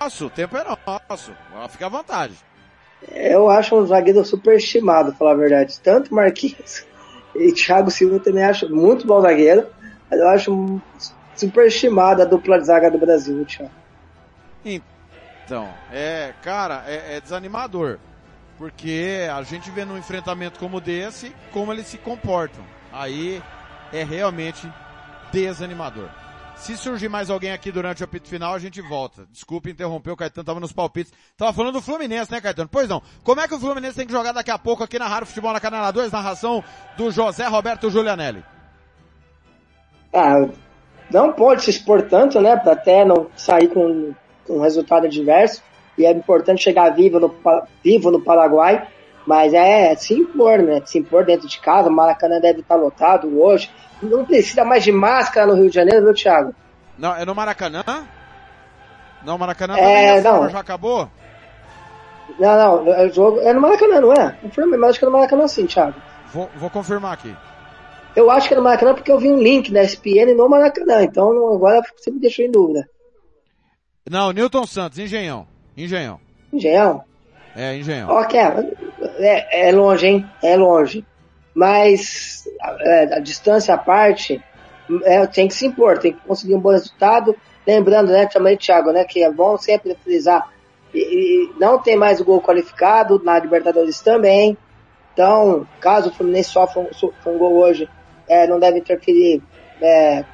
Nosso, 0.00 0.26
o 0.26 0.30
tempo 0.30 0.56
é 0.56 0.64
nosso. 1.08 1.32
Fica 1.70 1.86
à 1.86 1.88
vontade. 1.88 2.34
Eu 3.10 3.48
acho 3.48 3.74
um 3.74 3.86
zagueiro 3.86 4.24
superestimado, 4.24 5.10
pra 5.10 5.18
falar 5.18 5.32
a 5.32 5.36
verdade. 5.36 5.80
Tanto 5.80 6.14
Marquinhos 6.14 6.86
e 7.34 7.52
Thiago 7.52 7.90
Silva 7.90 8.18
também 8.18 8.44
acho 8.44 8.68
muito 8.68 9.06
bom 9.06 9.20
zagueiro, 9.20 9.66
mas 10.10 10.20
eu 10.20 10.28
acho 10.28 10.80
superestimado 11.34 12.22
a 12.22 12.24
dupla 12.24 12.58
de 12.58 12.66
zaga 12.66 12.90
do 12.90 12.98
Brasil, 12.98 13.44
Thiago. 13.44 13.72
Então, 15.44 15.68
é, 15.92 16.32
cara, 16.42 16.84
é, 16.86 17.16
é 17.16 17.20
desanimador. 17.20 17.98
Porque 18.56 19.28
a 19.34 19.42
gente 19.42 19.70
vê 19.70 19.84
num 19.84 19.98
enfrentamento 19.98 20.58
como 20.58 20.80
desse, 20.80 21.34
como 21.52 21.72
eles 21.72 21.86
se 21.86 21.98
comportam. 21.98 22.64
Aí 22.92 23.42
é 23.94 24.04
realmente 24.04 24.70
desanimador. 25.32 26.08
Se 26.56 26.76
surgir 26.76 27.08
mais 27.08 27.30
alguém 27.30 27.52
aqui 27.52 27.72
durante 27.72 28.02
o 28.02 28.04
apito 28.04 28.28
final, 28.28 28.54
a 28.54 28.58
gente 28.58 28.80
volta. 28.80 29.26
Desculpe 29.30 29.70
interromper, 29.70 30.12
o 30.12 30.16
Caetano 30.16 30.44
tava 30.44 30.60
nos 30.60 30.72
palpites. 30.72 31.12
Tava 31.36 31.52
falando 31.52 31.74
do 31.74 31.82
Fluminense, 31.82 32.30
né, 32.30 32.40
Caetano? 32.40 32.68
Pois 32.70 32.88
não. 32.88 33.02
Como 33.22 33.40
é 33.40 33.48
que 33.48 33.54
o 33.54 33.58
Fluminense 33.58 33.96
tem 33.96 34.06
que 34.06 34.12
jogar 34.12 34.32
daqui 34.32 34.50
a 34.50 34.58
pouco 34.58 34.84
aqui 34.84 34.98
na 34.98 35.08
Rádio 35.08 35.26
Futebol 35.26 35.52
na 35.52 35.60
Canela 35.60 35.90
2, 35.90 36.12
narração 36.12 36.62
do 36.96 37.10
José 37.10 37.46
Roberto 37.46 37.90
Julianelli? 37.90 38.44
Ah, 40.12 40.48
não 41.10 41.32
pode 41.32 41.62
se 41.62 41.70
expor 41.70 42.02
tanto, 42.02 42.40
né, 42.40 42.56
pra 42.56 42.72
até 42.72 43.04
não 43.04 43.26
sair 43.36 43.68
com 43.68 44.14
um 44.48 44.60
resultado 44.60 45.06
adverso 45.06 45.62
e 45.98 46.06
é 46.06 46.12
importante 46.12 46.62
chegar 46.62 46.90
vivo 46.90 47.20
no, 47.20 47.34
vivo 47.82 48.10
no 48.10 48.20
Paraguai, 48.20 48.86
mas 49.26 49.54
é 49.54 49.94
se 49.94 50.14
impor, 50.14 50.58
né? 50.58 50.82
Se 50.84 50.98
impor 50.98 51.24
dentro 51.24 51.48
de 51.48 51.58
casa, 51.60 51.88
o 51.88 51.92
Maracanã 51.92 52.40
deve 52.40 52.60
estar 52.60 52.76
lotado 52.76 53.40
hoje. 53.40 53.70
Não 54.02 54.24
precisa 54.24 54.64
mais 54.64 54.84
de 54.84 54.92
máscara 54.92 55.46
no 55.46 55.54
Rio 55.54 55.68
de 55.68 55.74
Janeiro, 55.74 56.04
viu, 56.04 56.14
Thiago? 56.14 56.54
Não, 56.98 57.14
é 57.16 57.24
no 57.24 57.34
Maracanã? 57.34 57.82
Não, 59.24 59.38
Maracanã 59.38 59.76
é, 59.78 60.20
não. 60.20 60.48
já 60.50 60.60
acabou? 60.60 61.08
Não, 62.38 62.84
não, 62.84 62.94
é, 62.94 63.08
jogo, 63.08 63.40
é 63.40 63.52
no 63.52 63.60
Maracanã, 63.60 64.00
não 64.00 64.12
é? 64.12 64.32
Confirma, 64.42 64.76
mas 64.76 64.90
acho 64.90 64.98
que 64.98 65.04
é 65.04 65.08
no 65.08 65.14
Maracanã 65.14 65.48
sim, 65.48 65.66
Thiago. 65.66 65.94
Vou, 66.32 66.50
vou 66.56 66.68
confirmar 66.68 67.14
aqui. 67.14 67.34
Eu 68.14 68.30
acho 68.30 68.48
que 68.48 68.54
é 68.54 68.56
no 68.56 68.62
Maracanã 68.62 68.94
porque 68.94 69.10
eu 69.10 69.18
vi 69.18 69.30
um 69.30 69.40
link 69.40 69.72
da 69.72 69.82
SPN 69.82 70.34
no 70.34 70.48
Maracanã, 70.48 71.02
então 71.02 71.54
agora 71.54 71.82
você 71.96 72.10
me 72.10 72.20
deixou 72.20 72.44
em 72.44 72.50
dúvida. 72.50 72.88
Não, 74.08 74.32
Newton 74.32 74.66
Santos, 74.66 74.98
Engenhão. 74.98 75.46
Engenhão. 75.76 76.20
Engenhão? 76.52 77.02
É, 77.56 77.76
Engenhão. 77.76 78.10
Ok, 78.10 78.38
é, 79.18 79.68
é 79.68 79.72
longe, 79.72 80.06
hein? 80.06 80.26
É 80.42 80.56
longe. 80.56 81.04
Mas 81.54 82.44
é, 82.80 83.14
a 83.14 83.18
distância 83.20 83.74
à 83.74 83.78
parte, 83.78 84.42
é, 85.04 85.26
tem 85.26 85.48
que 85.48 85.54
se 85.54 85.66
impor, 85.66 85.98
tem 85.98 86.12
que 86.12 86.20
conseguir 86.26 86.54
um 86.54 86.60
bom 86.60 86.70
resultado. 86.70 87.36
Lembrando, 87.66 88.12
né, 88.12 88.26
também, 88.26 88.56
Thiago, 88.56 88.92
né, 88.92 89.04
que 89.04 89.22
é 89.22 89.30
bom 89.30 89.56
sempre 89.56 89.96
frisar, 90.02 90.50
e, 90.92 90.98
e 90.98 91.58
não 91.58 91.78
tem 91.78 91.96
mais 91.96 92.20
o 92.20 92.24
gol 92.24 92.42
qualificado 92.42 93.20
na 93.24 93.38
Libertadores 93.38 94.00
também. 94.00 94.56
Então, 95.12 95.66
caso 95.80 96.10
o 96.10 96.12
Fluminense 96.12 96.50
sofra 96.50 96.82
um, 96.82 96.92
sofra 96.92 97.32
um 97.32 97.38
gol 97.38 97.54
hoje, 97.54 97.88
é, 98.28 98.46
não 98.46 98.58
deve 98.58 98.80
interferir 98.80 99.42
é, 99.80 100.24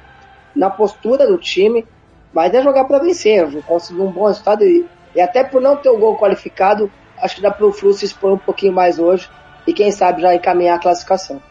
na 0.55 0.69
postura 0.69 1.27
do 1.27 1.37
time. 1.37 1.85
Mas 2.33 2.53
é 2.53 2.61
jogar 2.61 2.85
para 2.85 2.99
vencer, 2.99 3.45
conseguir 3.63 4.01
um 4.01 4.11
bom 4.11 4.27
resultado 4.27 4.63
e, 4.63 4.85
e, 5.13 5.19
até 5.19 5.43
por 5.43 5.61
não 5.61 5.75
ter 5.75 5.89
o 5.89 5.97
gol 5.97 6.17
qualificado, 6.17 6.89
acho 7.21 7.35
que 7.35 7.41
dá 7.41 7.51
para 7.51 7.65
o 7.65 7.71
Flu 7.71 7.93
se 7.93 8.05
expor 8.05 8.33
um 8.33 8.37
pouquinho 8.37 8.73
mais 8.73 8.99
hoje 8.99 9.29
e 9.65 9.73
quem 9.73 9.91
sabe 9.91 10.21
já 10.21 10.33
encaminhar 10.33 10.77
a 10.77 10.81
classificação. 10.81 11.41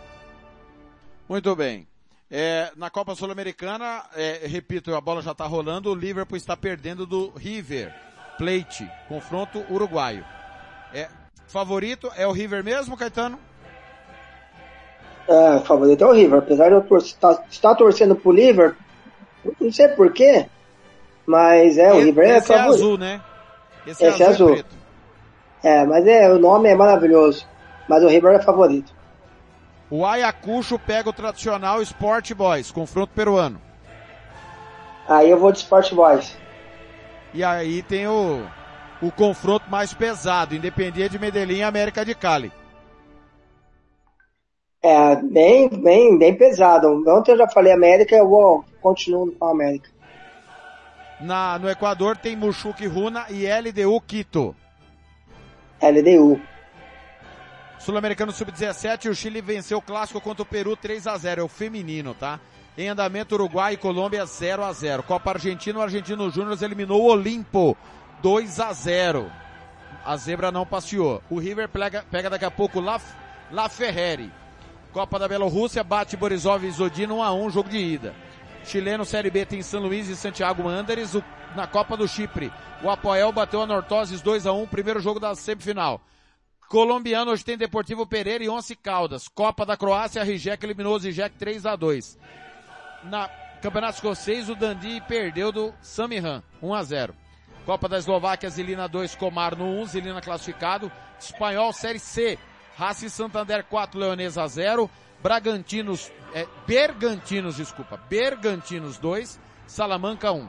Muito 1.29 1.55
bem. 1.55 1.87
É, 2.31 2.71
na 2.77 2.91
Copa 2.91 3.15
Sul-Americana, 3.15 4.05
é, 4.15 4.43
repito, 4.45 4.95
a 4.95 5.01
bola 5.01 5.21
já 5.21 5.33
está 5.33 5.47
rolando, 5.47 5.91
o 5.91 5.95
Liverpool 5.95 6.37
está 6.37 6.57
perdendo 6.57 7.05
do 7.05 7.33
River 7.37 7.93
Plate, 8.39 8.89
confronto 9.09 9.65
uruguaio. 9.69 10.25
É, 10.95 11.09
favorito 11.49 12.11
é 12.17 12.27
o 12.27 12.33
River 12.33 12.63
mesmo, 12.63 12.97
Caetano? 12.97 13.39
É, 15.29 15.59
favorito 15.61 16.05
é 16.05 16.07
o 16.07 16.13
River, 16.13 16.39
apesar 16.39 16.69
de 16.69 16.75
eu 16.75 16.99
estar, 16.99 17.45
estar 17.51 17.75
torcendo 17.75 18.15
pro 18.15 18.33
Liver, 18.33 18.77
não 19.61 19.73
sei 19.73 19.89
porquê, 19.89 20.47
mas 21.27 21.79
é, 21.79 21.93
o 21.93 22.01
River 22.01 22.29
é 22.29 22.37
Esse 22.39 22.53
é 22.53 22.59
azul, 22.59 22.99
né? 22.99 23.21
Esse, 23.87 24.05
é, 24.05 24.09
Esse 24.09 24.23
é 24.23 24.27
azul. 24.27 24.51
É 24.51 24.53
azul. 24.53 24.80
É, 25.63 25.85
mas 25.85 26.07
é, 26.07 26.31
o 26.31 26.39
nome 26.39 26.69
é 26.69 26.75
maravilhoso. 26.75 27.47
Mas 27.89 28.03
o 28.03 28.09
River 28.09 28.35
é 28.35 28.43
favorito. 28.43 28.95
O 29.91 30.07
Ayacucho 30.07 30.79
pega 30.79 31.11
o 31.11 31.13
tradicional 31.13 31.83
Sport 31.83 32.33
Boys, 32.35 32.71
confronto 32.71 33.13
peruano. 33.13 33.61
Aí 35.09 35.29
eu 35.29 35.39
vou 35.39 35.51
de 35.51 35.59
Sport 35.59 35.93
Boys. 35.93 36.37
E 37.35 37.43
aí 37.43 37.83
tem 37.83 38.07
o, 38.07 38.47
o 39.03 39.11
confronto 39.11 39.69
mais 39.69 39.93
pesado, 39.93 40.55
Independiente 40.55 41.11
de 41.11 41.19
Medellín 41.19 41.59
e 41.59 41.63
América 41.65 42.05
de 42.05 42.15
Cali. 42.15 42.53
É, 44.83 45.17
bem, 45.17 45.69
bem, 45.69 46.17
bem 46.17 46.35
pesado. 46.37 46.89
Ontem 47.09 47.33
eu 47.33 47.39
já 47.39 47.49
falei 47.49 47.73
América, 47.73 48.15
eu 48.15 48.29
vou 48.29 48.65
continuo 48.81 49.31
com 49.33 49.45
a 49.45 49.51
América. 49.51 49.91
Na, 51.21 51.59
no 51.59 51.69
Equador 51.69 52.17
tem 52.17 52.35
Mushuki 52.35 52.87
Runa 52.87 53.27
e 53.29 53.47
LDU 53.47 54.01
Quito. 54.01 54.57
LDU. 55.81 56.41
Sul-Americano 57.79 58.31
Sub-17, 58.31 59.11
o 59.11 59.15
Chile 59.15 59.41
venceu 59.41 59.79
o 59.79 59.83
clássico 59.83 60.21
contra 60.21 60.43
o 60.43 60.47
Peru 60.47 60.77
3 60.77 61.07
a 61.07 61.17
0 61.17 61.41
é 61.41 61.45
o 61.45 61.49
feminino, 61.49 62.15
tá? 62.15 62.39
Em 62.77 62.89
andamento, 62.89 63.35
Uruguai 63.35 63.75
e 63.75 63.77
Colômbia 63.79 64.25
0 64.25 64.63
a 64.63 64.73
0 64.73 65.03
Copa 65.03 65.31
Argentina, 65.31 65.79
o 65.79 65.83
Argentino 65.83 66.31
Júnior 66.31 66.63
eliminou 66.63 67.03
o 67.03 67.07
Olimpo 67.07 67.77
2 68.23 68.61
a 68.61 68.73
0 68.73 69.31
A 70.05 70.17
zebra 70.17 70.53
não 70.53 70.67
passeou. 70.67 71.23
O 71.31 71.39
River 71.39 71.69
pega, 71.69 72.05
pega 72.11 72.31
daqui 72.31 72.45
a 72.45 72.51
pouco 72.51 72.81
La, 72.81 73.01
La 73.51 73.69
Ferreri. 73.69 74.31
Copa 74.93 75.19
da 75.19 75.29
Bielorrússia, 75.29 75.83
bate 75.83 76.17
Borisov 76.17 76.65
e 76.65 76.71
Zodino 76.71 77.17
1 77.17 77.23
a 77.23 77.33
1 77.33 77.51
jogo 77.51 77.69
de 77.69 77.79
ida. 77.79 78.15
Chileno 78.71 79.05
Série 79.05 79.33
B 79.33 79.45
tem 79.45 79.63
São 79.63 79.83
Luís 79.83 80.09
e 80.09 80.15
Santiago 80.15 80.69
Anderes 80.69 81.17
o, 81.17 81.25
na 81.57 81.67
Copa 81.67 81.97
do 81.97 82.07
Chipre. 82.07 82.53
O 82.85 82.89
Apoel 82.89 83.33
bateu 83.33 83.61
a 83.61 83.67
Nortoses 83.67 84.23
2 84.23 84.47
a 84.47 84.53
1 84.53 84.69
primeiro 84.69 85.01
jogo 85.01 85.19
da 85.19 85.35
semifinal. 85.35 86.01
Colombiano 86.69 87.33
hoje 87.33 87.45
tem 87.45 87.59
Deportivo 87.59 88.07
Pereira 88.07 88.45
e 88.45 88.49
Once 88.49 88.77
Caldas. 88.77 89.27
Copa 89.27 89.67
da 89.67 89.77
Croácia, 89.77 90.23
Rijek 90.23 90.65
eliminou 90.65 90.95
o 90.95 90.99
Zizek 91.01 91.37
3 91.37 91.67
a 91.67 91.75
2 91.75 92.17
Na 93.03 93.29
Campeonato 93.61 93.97
Escocês, 93.97 94.49
o 94.49 94.55
Dundee 94.55 95.01
perdeu 95.01 95.51
do 95.51 95.75
Samihan 95.83 96.41
1 96.63 96.73
a 96.73 96.83
0 96.85 97.15
Copa 97.67 97.89
da 97.89 97.99
Eslováquia, 97.99 98.51
Zilina 98.51 98.87
2, 98.87 99.17
Comar 99.17 99.57
no 99.57 99.65
1, 99.81 99.87
Zilina 99.87 100.21
classificado. 100.21 100.93
Espanhol, 101.19 101.73
Série 101.73 101.99
C, 101.99 102.39
Racing 102.77 103.09
Santander 103.09 103.65
4, 103.65 103.99
Leonesa 103.99 104.47
0. 104.47 104.89
Bragantinos, 105.23 106.11
é, 106.35 106.47
Bergantinos, 106.67 107.57
desculpa, 107.57 107.99
Bergantinos 108.09 108.99
2, 108.99 109.39
Salamanca 109.67 110.33
1. 110.33 110.49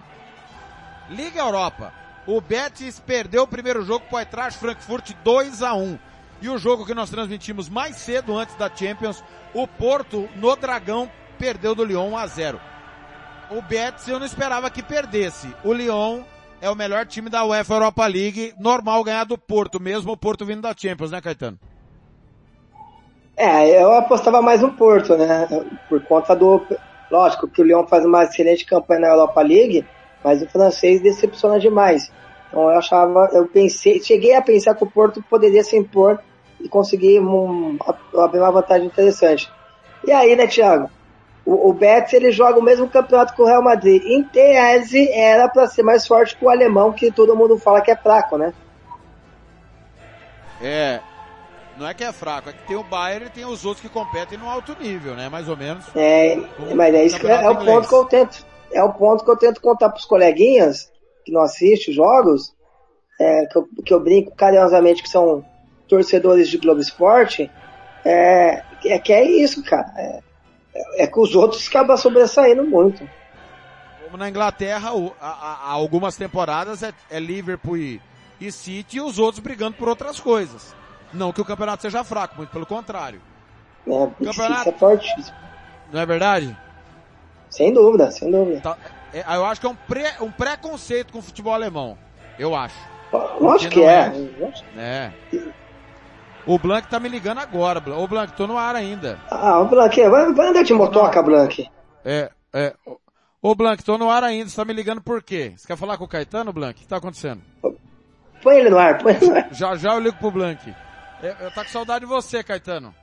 Liga 1.10 1.42
Europa. 1.42 1.94
O 2.26 2.40
Betis 2.40 3.00
perdeu 3.00 3.44
o 3.44 3.48
primeiro 3.48 3.84
jogo 3.84 4.06
para 4.06 4.18
o 4.18 4.20
Eintracht 4.20 4.60
Frankfurt 4.60 5.14
2 5.24 5.64
a 5.64 5.74
1. 5.74 6.00
E 6.42 6.50
o 6.50 6.58
jogo 6.58 6.86
que 6.86 6.94
nós 6.94 7.10
transmitimos 7.10 7.68
mais 7.68 7.98
cedo 7.98 8.38
antes 8.38 8.56
da 8.56 8.74
Champions, 8.74 9.24
o 9.54 9.68
Porto 9.68 10.30
no 10.36 10.56
Dragão 10.56 11.12
perdeu 11.38 11.76
do 11.76 11.84
Lyon 11.84 12.12
1 12.12 12.18
a 12.18 12.28
0. 12.28 12.62
O 13.52 13.62
Betis 13.62 14.08
eu 14.08 14.20
não 14.20 14.26
esperava 14.26 14.70
que 14.70 14.82
perdesse. 14.82 15.54
O 15.64 15.74
Lyon 15.74 16.24
é 16.62 16.70
o 16.70 16.76
melhor 16.76 17.06
time 17.06 17.30
da 17.30 17.44
UEFA 17.44 17.74
Europa 17.74 18.08
League, 18.08 18.54
normal 18.58 19.04
ganhar 19.04 19.26
do 19.26 19.38
Porto, 19.38 19.80
mesmo 19.80 20.12
o 20.12 20.18
Porto 20.18 20.46
vindo 20.46 20.62
da 20.62 20.76
Champions, 20.78 21.12
né, 21.12 21.20
Caetano? 21.20 21.60
É, 23.42 23.82
eu 23.82 23.92
apostava 23.94 24.40
mais 24.40 24.62
no 24.62 24.72
Porto, 24.74 25.18
né? 25.18 25.48
Por 25.90 26.00
conta 26.04 26.36
do. 26.36 26.62
Lógico 27.10 27.48
que 27.48 27.60
o 27.60 27.66
Lyon 27.66 27.88
faz 27.88 28.06
uma 28.06 28.24
excelente 28.24 28.64
campanha 28.68 29.02
na 29.02 29.08
Europa 29.08 29.42
League, 29.42 29.84
mas 30.24 30.44
o 30.44 30.48
francês 30.48 31.02
decepciona 31.02 31.60
demais. 31.60 32.12
Então 32.48 32.70
eu 32.70 32.78
achava, 32.78 33.32
eu 33.34 33.48
pensei, 33.48 34.00
cheguei 34.00 34.36
a 34.36 34.44
pensar 34.44 34.76
que 34.76 34.84
o 34.84 34.92
Porto 34.92 35.24
poderia 35.28 35.64
se 35.64 35.76
impor 35.76 36.20
e 36.60 36.70
conseguir 36.70 37.20
um, 37.20 37.80
abrir 38.16 38.42
uma 38.42 38.52
vantagem 38.52 38.86
interessante. 38.86 39.52
E 40.06 40.12
aí, 40.12 40.36
né, 40.36 40.46
Thiago? 40.46 40.92
O, 41.44 41.72
o 41.72 41.74
Betis 41.74 42.14
ele 42.14 42.32
joga 42.32 42.60
o 42.60 42.64
mesmo 42.64 42.88
campeonato 42.88 43.34
que 43.34 43.42
o 43.42 43.46
Real 43.46 43.64
Madrid. 43.64 44.04
Em 44.06 44.24
tese 44.24 45.12
era 45.14 45.50
para 45.50 45.66
ser 45.66 45.82
mais 45.82 46.06
forte 46.06 46.38
que 46.38 46.46
o 46.46 46.50
alemão, 46.50 46.94
que 46.94 47.12
todo 47.12 47.36
mundo 47.36 47.58
fala 47.58 47.82
que 47.82 47.90
é 47.90 47.96
fraco, 47.96 48.38
né? 48.38 48.54
É, 50.62 51.00
não 51.78 51.88
é 51.88 51.94
que 51.94 52.04
é 52.04 52.12
fraco, 52.12 52.50
é 52.50 52.54
que 52.54 52.68
tem 52.68 52.76
o 52.76 52.84
Bayern 52.84 53.28
e 53.28 53.30
tem 53.30 53.46
os 53.46 53.66
outros 53.66 53.82
que 53.82 53.90
competem 53.92 54.38
no 54.38 54.50
alto 54.50 54.76
nível, 54.80 55.16
né? 55.16 55.30
Mais 55.30 55.48
ou 55.48 55.58
menos. 55.58 55.86
É, 55.96 56.38
mas 56.76 56.94
é 56.94 57.06
isso 57.06 57.20
que 57.20 57.28
é, 57.28 57.44
é 57.44 57.50
o 57.50 57.58
ponto 57.58 57.88
que 57.88 57.96
eu 57.96 58.06
tento. 58.06 58.46
É 58.72 58.84
o 58.84 58.94
ponto 58.94 59.24
que 59.24 59.32
eu 59.32 59.38
tento 59.38 59.62
contar 59.62 59.90
pros 59.90 60.06
coleguinhas 60.06 60.92
que 61.26 61.32
não 61.32 61.42
assistem 61.42 61.90
os 61.90 61.96
jogos, 61.96 62.54
é, 63.20 63.46
que, 63.46 63.58
eu, 63.58 63.68
que 63.86 63.94
eu 63.94 64.00
brinco 64.00 64.36
carinhosamente 64.36 65.04
que 65.04 65.10
são 65.10 65.46
torcedores 65.88 66.50
de 66.50 66.58
Globo 66.58 66.80
Esporte, 66.80 67.52
é, 68.06 68.64
é 68.86 69.00
que 69.00 69.14
é 69.14 69.24
isso, 69.24 69.64
cara. 69.64 69.92
É, 69.98 71.04
é 71.04 71.08
que 71.08 71.20
os 71.20 71.36
outros 71.36 71.68
acabam 71.68 71.98
sobressaindo 71.98 72.64
muito. 72.64 73.08
Como 74.04 74.18
na 74.18 74.30
Inglaterra, 74.30 74.94
o, 74.94 75.14
há 75.20 75.72
algumas 75.72 76.16
temporadas 76.16 76.84
é, 76.84 76.94
é 77.10 77.20
Liverpool 77.20 77.78
e, 77.78 78.02
e 78.40 78.52
City 78.52 78.98
e 78.98 79.02
os 79.02 79.20
outros 79.20 79.40
brigando 79.40 79.78
por 79.78 79.90
outras 79.90 80.20
coisas. 80.20 80.76
Não 81.14 81.32
que 81.34 81.42
o 81.42 81.46
campeonato 81.46 81.82
seja 81.82 82.04
fraco, 82.04 82.36
muito 82.38 82.50
pelo 82.50 82.66
contrário. 82.66 83.22
É, 83.88 83.92
o 83.92 84.12
campeonato 84.12 84.70
é 84.70 84.72
fortíssimo. 84.74 85.38
Não 85.92 86.00
é 86.00 86.06
verdade? 86.06 86.58
Sem 87.50 87.74
dúvida, 87.74 88.10
sem 88.12 88.32
dúvida. 88.32 88.62
Tá, 88.62 88.78
é, 89.14 89.24
eu 89.36 89.46
acho 89.46 89.60
que 89.60 89.68
é 89.68 89.70
um, 89.70 89.76
pré, 89.76 90.16
um 90.22 90.32
preconceito 90.32 91.12
com 91.12 91.20
o 91.20 91.22
futebol 91.22 91.54
alemão. 91.54 91.98
Eu 92.40 92.56
acho. 92.56 92.76
Lógico 93.40 93.74
que 93.74 93.84
é. 93.84 94.12
É. 94.78 95.12
O 96.46 96.58
Blank 96.58 96.88
tá 96.88 97.00
me 97.00 97.10
ligando 97.10 97.40
agora. 97.40 97.82
Ô 97.94 98.08
Blank, 98.08 98.34
tô 98.34 98.48
no 98.48 98.58
ar 98.58 98.76
ainda. 98.76 99.20
Ah, 99.30 99.60
o 99.60 99.66
Blank, 99.66 100.02
vai, 100.08 100.34
vai 100.34 100.48
andar 100.48 100.64
de 100.64 100.74
motoca, 100.74 101.22
Blank. 101.22 101.70
É, 102.06 102.32
é. 102.54 102.74
Ô 103.42 103.54
Blank, 103.54 103.84
tô 103.84 103.98
no 103.98 104.10
ar 104.10 104.24
ainda. 104.24 104.50
Você 104.50 104.56
tá 104.56 104.64
me 104.64 104.74
ligando 104.74 105.02
por 105.02 105.22
quê? 105.22 105.54
Você 105.58 105.68
quer 105.68 105.76
falar 105.76 105.98
com 105.98 106.06
o 106.06 106.08
Caetano, 106.08 106.54
Blank? 106.54 106.80
O 106.80 106.82
que 106.82 106.88
tá 106.88 106.98
acontecendo? 106.98 107.42
Põe 108.42 108.58
ele 108.58 108.70
no 108.70 108.78
ar, 108.78 108.98
põe 108.98 109.14
ele 109.14 109.26
no 109.28 109.36
ar. 109.36 109.50
Já 109.52 109.76
já 109.76 109.94
eu 109.94 110.00
ligo 110.00 110.18
pro 110.18 110.32
Blank. 110.32 110.74
Eu, 111.22 111.34
eu 111.40 111.52
tá 111.52 111.64
com 111.64 111.70
saudade 111.70 112.06
de 112.06 112.10
você, 112.10 112.44
Caetano. 112.44 112.94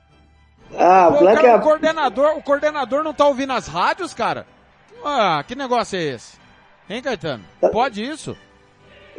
Ah, 0.77 1.07
o 1.09 1.19
Blank 1.19 1.41
cara, 1.41 1.47
é... 1.47 1.55
o 1.55 1.61
coordenador, 1.61 2.37
o 2.37 2.43
coordenador 2.43 3.03
não 3.03 3.13
tá 3.13 3.25
ouvindo 3.25 3.53
as 3.53 3.67
rádios, 3.67 4.13
cara? 4.13 4.45
Ah, 5.03 5.43
que 5.47 5.55
negócio 5.55 5.97
é 5.97 6.03
esse? 6.03 6.37
Hein, 6.89 7.01
Caetano? 7.01 7.43
Pode 7.71 8.03
isso? 8.03 8.37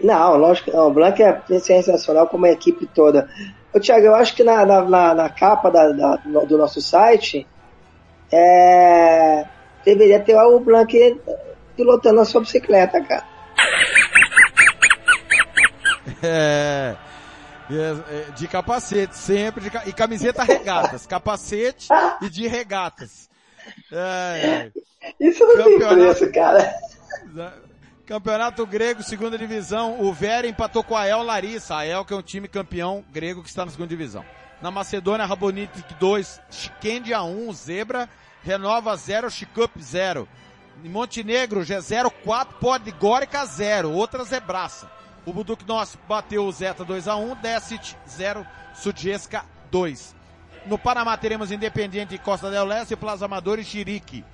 Não, 0.02 0.36
lógico 0.36 0.70
que 0.70 0.76
não. 0.76 0.88
O 0.88 0.92
Blank 0.92 1.22
é 1.22 1.40
sensacional 1.60 2.26
como 2.26 2.46
a 2.46 2.50
equipe 2.50 2.86
toda. 2.86 3.28
Ô, 3.72 3.80
Thiago, 3.80 4.06
eu 4.06 4.14
acho 4.14 4.34
que 4.34 4.44
na, 4.44 4.64
na, 4.64 5.14
na 5.14 5.28
capa 5.28 5.70
da, 5.70 5.90
da, 5.90 6.16
do 6.16 6.58
nosso 6.58 6.80
site 6.80 7.46
é, 8.32 9.44
deveria 9.84 10.20
ter 10.20 10.36
o 10.36 10.60
Blank 10.60 11.20
pilotando 11.76 12.20
a 12.20 12.24
sua 12.24 12.40
bicicleta, 12.40 13.00
cara. 13.02 13.24
É, 16.22 16.96
é, 16.96 17.09
de 18.36 18.48
capacete, 18.48 19.16
sempre 19.16 19.68
de, 19.68 19.88
e 19.88 19.92
camiseta 19.92 20.42
regatas, 20.42 21.06
capacete 21.06 21.88
e 22.20 22.28
de 22.28 22.46
regatas. 22.46 23.30
É, 23.92 24.70
Isso 25.18 25.44
não 25.44 25.64
tem 25.64 25.78
preço, 25.78 26.32
cara. 26.32 26.74
Campeonato 28.06 28.66
grego, 28.66 29.02
segunda 29.02 29.38
divisão, 29.38 30.00
o 30.00 30.12
Vera 30.12 30.48
empatou 30.48 30.82
com 30.82 30.96
a 30.96 31.06
El 31.06 31.22
Larissa, 31.22 31.76
a 31.76 31.86
El 31.86 32.04
que 32.04 32.12
é 32.12 32.16
um 32.16 32.22
time 32.22 32.48
campeão 32.48 33.04
grego 33.12 33.42
que 33.42 33.48
está 33.48 33.64
na 33.64 33.70
segunda 33.70 33.88
divisão. 33.88 34.24
Na 34.60 34.70
Macedônia, 34.70 35.24
Rabonitic 35.24 35.94
2, 35.98 36.40
Chikendia 36.50 37.22
1, 37.22 37.52
Zebra, 37.52 38.08
Renova 38.42 38.96
0, 38.96 39.30
Chikup 39.30 39.80
0. 39.80 40.28
Em 40.84 40.88
Montenegro, 40.88 41.60
G0, 41.60 42.10
4, 42.24 42.58
Podgorica 42.58 43.44
0, 43.44 43.92
outra 43.92 44.24
zebraça. 44.24 44.90
O 45.30 45.32
Buduk 45.32 45.64
Nosso 45.64 45.96
bateu 46.08 46.44
o 46.44 46.50
Zeta 46.50 46.84
2x1, 46.84 47.40
Desit 47.40 47.96
0, 48.08 48.44
Sudjeska 48.74 49.44
2. 49.70 50.16
No 50.66 50.76
Panamá 50.76 51.16
teremos 51.16 51.52
Independiente 51.52 52.18
Costa 52.18 52.50
del 52.50 52.64
Leste, 52.64 52.96
Plaza 52.96 53.26
Amador 53.26 53.60
e 53.60 53.64
Chirique. 53.64 54.24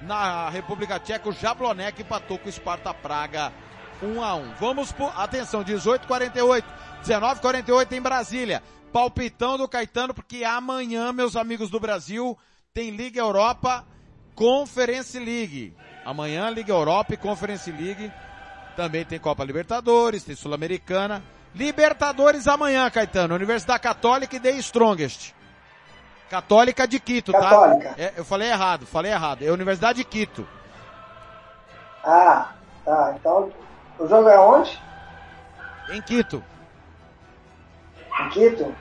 Na 0.00 0.48
República 0.48 1.00
Tcheca, 1.00 1.28
o 1.28 1.32
Jablonek 1.32 2.02
empatou 2.02 2.38
com 2.38 2.48
o 2.48 2.52
Sparta 2.52 2.94
Praga 2.94 3.52
1 4.00 4.22
a 4.22 4.36
1. 4.36 4.54
Vamos 4.60 4.92
por, 4.92 5.12
atenção, 5.16 5.64
18:48, 5.64 6.64
19:48 7.02 7.92
em 7.92 8.00
Brasília. 8.00 8.62
Palpitão 8.92 9.58
do 9.58 9.66
Caetano 9.66 10.14
porque 10.14 10.44
amanhã, 10.44 11.12
meus 11.12 11.34
amigos 11.34 11.68
do 11.68 11.80
Brasil, 11.80 12.38
tem 12.72 12.90
Liga 12.90 13.18
Europa 13.18 13.84
Conference 14.36 15.18
League. 15.18 15.74
Amanhã 16.04 16.48
Liga 16.48 16.72
Europa 16.72 17.14
e 17.14 17.16
Conference 17.16 17.72
League. 17.72 18.12
Também 18.76 19.04
tem 19.04 19.18
Copa 19.18 19.44
Libertadores, 19.44 20.24
tem 20.24 20.34
Sul-Americana. 20.34 21.22
Libertadores 21.54 22.48
amanhã, 22.48 22.90
Caetano. 22.90 23.34
Universidade 23.34 23.80
Católica 23.80 24.34
e 24.36 24.40
The 24.40 24.50
Strongest. 24.52 25.32
Católica 26.28 26.88
de 26.88 26.98
Quito, 26.98 27.30
Católica. 27.32 27.90
tá? 27.90 27.94
É, 27.96 28.14
eu 28.16 28.24
falei 28.24 28.50
errado, 28.50 28.86
falei 28.86 29.12
errado. 29.12 29.42
É 29.42 29.50
Universidade 29.52 29.98
de 29.98 30.04
Quito. 30.04 30.46
Ah, 32.02 32.52
tá. 32.84 33.14
Então, 33.18 33.52
o 33.98 34.08
jogo 34.08 34.28
é 34.28 34.38
onde? 34.38 34.82
Em 35.90 36.02
Quito. 36.02 36.42
Em 38.20 38.28
Quito? 38.30 38.74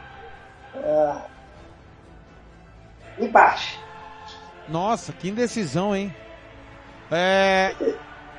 Uh, 0.74 1.22
empate. 3.20 3.80
Nossa, 4.68 5.14
que 5.14 5.30
indecisão, 5.30 5.96
hein? 5.96 6.16
É, 7.12 7.76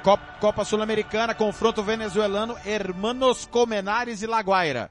Copa, 0.05 0.23
Copa 0.39 0.65
Sul-Americana, 0.67 1.35
confronto 1.35 1.83
venezuelano, 1.83 2.59
Hermanos 2.67 3.47
Comenares 3.47 4.21
e 4.21 4.27
Laguaira. 4.27 4.91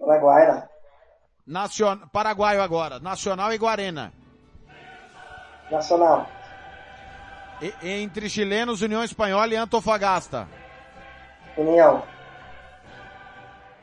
Laguaira. 0.00 0.68
Nacion... 1.46 2.00
Paraguaio 2.12 2.60
agora, 2.60 2.98
Nacional 2.98 3.52
e 3.52 3.58
Guarena. 3.58 4.12
Nacional. 5.70 6.28
E, 7.62 7.72
entre 8.00 8.28
chilenos, 8.28 8.82
União 8.82 9.04
Espanhola 9.04 9.54
e 9.54 9.56
Antofagasta. 9.56 10.48
União. 11.56 12.02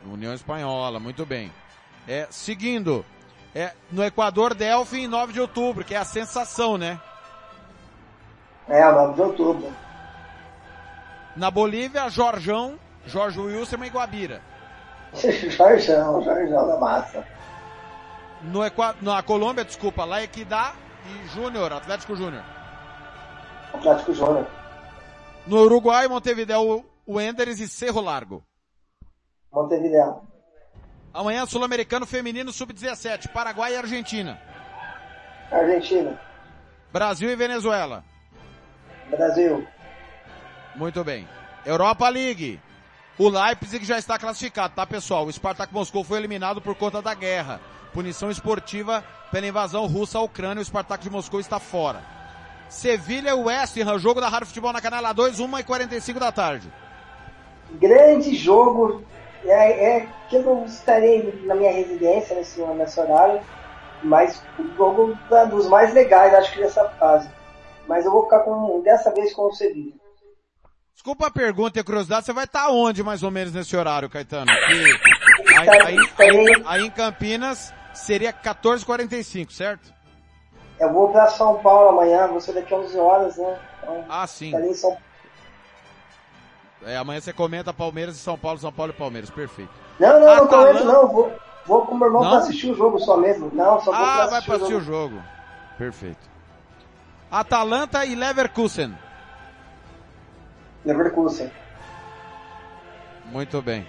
União 0.05 0.34
Espanhola, 0.34 0.99
muito 0.99 1.26
bem. 1.26 1.49
É, 2.05 2.28
seguindo, 2.30 3.05
é, 3.55 3.72
no 3.89 4.03
Equador, 4.03 4.53
Delphi 4.53 5.05
em 5.05 5.07
9 5.07 5.32
de 5.32 5.39
outubro, 5.39 5.86
que 5.86 5.95
é 5.95 5.97
a 5.97 6.03
sensação, 6.03 6.78
né? 6.78 6.99
É, 8.68 8.84
9 8.91 9.14
de 9.14 9.22
outubro. 9.22 9.80
Na 11.36 11.49
Bolívia, 11.49 12.09
Jorjão, 12.09 12.79
Jorge 13.05 13.39
Wilson 13.39 13.84
e 13.84 13.89
Guabira. 13.89 14.41
Jorjão, 15.13 16.21
Jorjão 16.23 16.67
da 16.67 16.77
massa. 16.77 17.25
No 18.41 18.63
Equa... 18.63 18.95
Na 19.01 19.21
Colômbia, 19.21 19.63
desculpa, 19.63 20.03
lá 20.03 20.21
Equidá 20.21 20.73
e 21.05 21.27
Júnior, 21.29 21.71
Atlético 21.73 22.15
Júnior. 22.15 22.43
Atlético 23.73 24.13
Júnior. 24.13 24.47
No 25.47 25.61
Uruguai, 25.61 26.07
Montevideo, 26.07 26.86
Wanderers 27.07 27.59
e 27.59 27.67
Cerro 27.67 28.01
Largo. 28.01 28.43
Montevideo. 29.51 30.21
Amanhã, 31.13 31.45
Sul-Americano 31.45 32.05
Feminino 32.05 32.51
Sub-17, 32.53 33.32
Paraguai 33.32 33.73
e 33.73 33.77
Argentina. 33.77 34.39
Argentina. 35.51 36.19
Brasil 36.91 37.29
e 37.29 37.36
Venezuela. 37.36 38.03
Brasil. 39.09 39.67
Muito 40.76 41.03
bem. 41.03 41.28
Europa 41.65 42.07
League. 42.09 42.59
O 43.17 43.30
Leipzig 43.30 43.86
já 43.86 43.97
está 43.97 44.17
classificado, 44.17 44.74
tá 44.76 44.86
pessoal? 44.86 45.26
O 45.26 45.32
Spartak 45.32 45.74
Moscou 45.74 46.03
foi 46.03 46.17
eliminado 46.17 46.61
por 46.61 46.76
conta 46.76 47.01
da 47.01 47.13
guerra. 47.13 47.59
Punição 47.93 48.32
esportiva 48.32 49.03
pela 49.32 49.45
invasão 49.45 49.86
russa 49.86 50.17
à 50.17 50.22
Ucrânia. 50.22 50.61
O 50.61 50.65
Spartak 50.65 51.03
de 51.03 51.09
Moscou 51.09 51.39
está 51.39 51.59
fora. 51.59 52.01
Sevilha 52.69 53.32
e 53.32 53.34
West 53.34 53.78
Ham, 53.78 53.99
jogo 53.99 54.22
da 54.22 54.30
Rádio 54.30 54.47
Futebol 54.47 54.72
na 54.72 54.82
Canela 54.82 55.13
2, 55.13 55.39
1 55.41 55.59
e 55.59 55.63
45 55.63 56.19
da 56.19 56.32
tarde. 56.32 56.72
Grande 57.74 58.34
jogo. 58.34 59.03
É, 59.43 59.97
é 59.97 60.07
que 60.30 60.38
eu 60.38 60.43
não 60.43 60.65
estarei 60.65 61.43
na 61.45 61.55
minha 61.55 61.72
residência 61.72 62.36
nesse, 62.36 62.61
nesse 62.61 62.99
horário, 62.99 63.41
mas 64.03 64.41
o 64.57 64.76
jogo 64.76 65.17
é 65.32 65.45
dos 65.47 65.67
mais 65.67 65.93
legais, 65.93 66.34
acho 66.34 66.53
que 66.53 66.59
dessa 66.59 66.88
fase. 66.91 67.30
Mas 67.88 68.05
eu 68.05 68.11
vou 68.11 68.24
ficar 68.24 68.39
com, 68.39 68.82
dessa 68.82 69.11
vez 69.11 69.34
com 69.34 69.47
o 69.47 69.53
Sevilha. 69.53 70.01
Desculpa 70.94 71.28
a 71.28 71.32
pergunta 71.32 71.80
e 71.80 71.82
a 71.82 71.84
curiosidade, 71.84 72.26
você 72.26 72.34
vai 72.34 72.46
estar 72.46 72.70
onde 72.70 73.04
mais 73.04 73.24
ou 73.24 73.32
menos 73.32 73.54
nesse 73.54 73.76
horário, 73.76 74.10
Caetano? 74.10 74.46
Que, 74.46 75.58
aí, 75.58 75.70
aí, 75.70 75.98
aí, 76.20 76.64
aí, 76.66 76.86
em 76.86 76.92
Campinas 76.92 77.74
seria 77.94 78.32
14h45, 78.32 79.52
certo? 79.52 79.94
Eu 80.80 80.92
vou 80.92 81.10
para 81.10 81.28
São 81.30 81.60
Paulo 81.60 81.89
amanhã, 81.89 82.28
vou 82.28 82.39
ser 82.39 82.54
daqui 82.54 82.74
a 82.74 82.78
11 82.78 83.00
horas, 83.00 83.38
né? 83.38 83.60
Então, 83.82 84.06
ah, 84.10 84.28
sim. 84.28 84.56
em 84.56 84.74
São... 84.74 84.98
É, 86.84 86.98
amanhã 86.98 87.22
você 87.22 87.34
comenta 87.34 87.74
Palmeiras 87.74 88.16
e 88.16 88.20
São 88.20 88.38
Paulo, 88.38 88.60
São 88.60 88.72
Paulo 88.72 88.92
e 88.92 88.96
Palmeiras, 88.96 89.30
perfeito. 89.30 89.72
Não, 90.00 90.20
não, 90.20 90.28
Atalanta... 90.28 90.44
não 90.44 90.48
comento 90.48 90.86
não, 90.86 91.08
vou, 91.08 91.34
vou 91.66 91.86
com 91.86 91.96
o 91.96 91.98
meu 91.98 92.08
irmão 92.08 92.22
para 92.22 92.38
assistir 92.39 92.72
o 92.72 92.76
jogo 92.76 93.00
só 93.00 93.18
mesmo. 93.18 93.52
Não, 93.54 93.80
só 93.82 93.92
vou 93.92 93.96
ah, 93.96 94.16
pra 94.16 94.26
vai 94.28 94.42
para 94.42 94.56
assistir 94.56 94.74
o 94.76 94.82
jogo. 94.82 95.16
jogo. 95.16 95.24
Perfeito. 95.78 96.30
Atalanta 97.30 98.06
e 98.06 98.16
Leverkusen. 98.16 98.94
Leverkusen. 100.86 101.51
Muito 103.25 103.61
bem. 103.61 103.88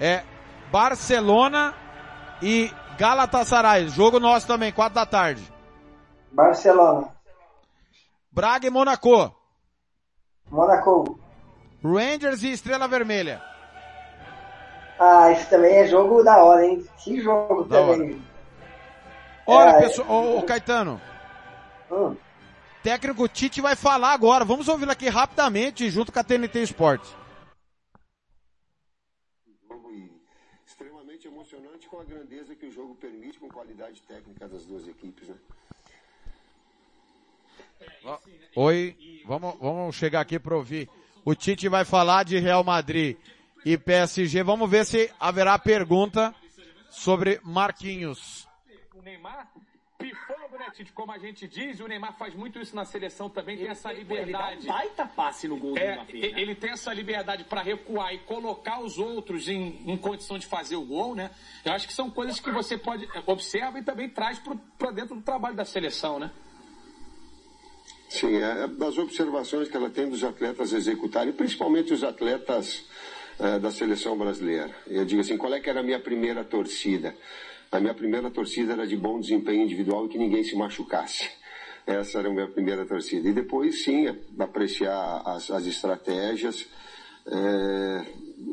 É 0.00 0.22
Barcelona 0.70 1.74
e 2.40 2.70
Galatasaray. 2.98 3.88
Jogo 3.88 4.20
nosso 4.20 4.46
também, 4.46 4.72
quatro 4.72 4.94
da 4.94 5.06
tarde. 5.06 5.42
Barcelona. 6.30 7.08
Braga 8.30 8.66
e 8.66 8.70
Monaco. 8.70 9.34
Monaco. 10.50 11.18
Rangers 11.84 12.42
e 12.42 12.52
Estrela 12.52 12.86
Vermelha. 12.86 13.42
Ah, 14.98 15.32
esse 15.32 15.50
também 15.50 15.74
é 15.74 15.86
jogo 15.86 16.22
da 16.22 16.42
hora, 16.42 16.64
hein? 16.64 16.86
Que 16.98 17.20
jogo 17.20 17.64
da 17.64 17.78
também. 17.78 18.22
Hora. 19.46 19.70
Olha, 19.72 19.78
é, 19.78 19.80
pessoal, 19.82 20.36
ô, 20.36 20.42
Caetano. 20.42 21.00
Hum. 21.90 22.16
Técnico 22.82 23.28
Tite 23.28 23.60
vai 23.60 23.76
falar 23.76 24.12
agora. 24.12 24.44
Vamos 24.44 24.68
ouvir 24.68 24.90
aqui 24.90 25.08
rapidamente, 25.08 25.88
junto 25.90 26.12
com 26.12 26.18
a 26.18 26.24
TNT 26.24 26.62
Esportes. 26.62 27.14
extremamente 30.66 31.28
emocionante 31.28 31.88
com 31.88 32.00
a 32.00 32.04
grandeza 32.04 32.56
que 32.56 32.66
o 32.66 32.70
jogo 32.70 32.94
permite, 32.94 33.38
com 33.38 33.48
qualidade 33.48 34.00
técnica 34.02 34.48
das 34.48 34.64
duas 34.64 34.88
equipes, 34.88 35.28
né? 35.28 35.36
Oi, 38.56 39.22
vamos, 39.26 39.58
vamos 39.60 39.96
chegar 39.96 40.20
aqui 40.20 40.38
para 40.38 40.56
ouvir. 40.56 40.88
O 41.24 41.34
Tite 41.34 41.68
vai 41.68 41.84
falar 41.84 42.24
de 42.24 42.38
Real 42.38 42.64
Madrid 42.64 43.16
e 43.64 43.76
PSG. 43.76 44.42
Vamos 44.42 44.68
ver 44.68 44.84
se 44.86 45.12
haverá 45.20 45.58
pergunta 45.58 46.34
sobre 46.90 47.40
Marquinhos. 47.44 48.48
O 48.94 49.02
Neymar 49.02 49.52
pifando, 49.98 50.41
Tite? 50.72 50.92
Como 50.92 51.12
a 51.12 51.18
gente 51.18 51.46
diz, 51.46 51.80
o 51.80 51.86
Neymar 51.86 52.16
faz 52.16 52.34
muito 52.34 52.58
isso 52.58 52.74
na 52.74 52.84
seleção 52.84 53.28
também, 53.28 53.54
ele 53.54 53.64
tem 53.64 53.72
essa 53.72 53.92
liberdade. 53.92 54.58
Ele 54.58 54.66
dá 54.66 54.74
um 54.74 54.78
baita 54.78 55.06
passe 55.06 55.46
no 55.46 55.56
gol 55.56 55.76
é, 55.76 55.96
do 55.96 56.00
né? 56.00 56.06
Ele 56.12 56.54
tem 56.54 56.70
essa 56.70 56.92
liberdade 56.92 57.44
para 57.44 57.62
recuar 57.62 58.14
e 58.14 58.18
colocar 58.18 58.80
os 58.80 58.98
outros 58.98 59.48
em, 59.48 59.82
em, 59.86 59.96
condição 59.96 60.38
de 60.38 60.46
fazer 60.46 60.76
o 60.76 60.84
gol, 60.84 61.14
né? 61.14 61.30
Eu 61.64 61.72
acho 61.72 61.86
que 61.86 61.92
são 61.92 62.10
coisas 62.10 62.40
que 62.40 62.50
você 62.50 62.78
pode 62.78 63.08
observa 63.26 63.78
e 63.78 63.82
também 63.82 64.08
traz 64.08 64.40
para 64.78 64.90
dentro 64.90 65.14
do 65.14 65.22
trabalho 65.22 65.54
da 65.54 65.64
seleção, 65.64 66.18
né? 66.18 66.30
Sim, 68.08 68.36
é, 68.36 68.64
é 68.64 68.68
das 68.68 68.98
observações 68.98 69.68
que 69.68 69.76
ela 69.76 69.88
tem 69.88 70.08
dos 70.08 70.22
atletas 70.22 70.72
executarem, 70.72 71.32
principalmente 71.32 71.92
os 71.92 72.04
atletas 72.04 72.84
é, 73.38 73.58
da 73.58 73.70
seleção 73.70 74.16
brasileira. 74.16 74.74
Eu 74.86 75.04
digo 75.04 75.20
assim, 75.20 75.36
qual 75.36 75.52
é 75.54 75.60
que 75.60 75.70
era 75.70 75.80
a 75.80 75.82
minha 75.82 75.98
primeira 75.98 76.44
torcida? 76.44 77.16
A 77.72 77.80
minha 77.80 77.94
primeira 77.94 78.30
torcida 78.30 78.74
era 78.74 78.86
de 78.86 78.98
bom 78.98 79.18
desempenho 79.18 79.62
individual 79.62 80.04
e 80.04 80.10
que 80.10 80.18
ninguém 80.18 80.44
se 80.44 80.54
machucasse. 80.54 81.26
Essa 81.86 82.18
era 82.18 82.28
a 82.28 82.30
minha 82.30 82.46
primeira 82.46 82.84
torcida. 82.84 83.26
E 83.26 83.32
depois, 83.32 83.82
sim, 83.82 84.06
apreciar 84.38 85.22
as, 85.24 85.50
as 85.50 85.66
estratégias. 85.66 86.68
É, 87.26 88.04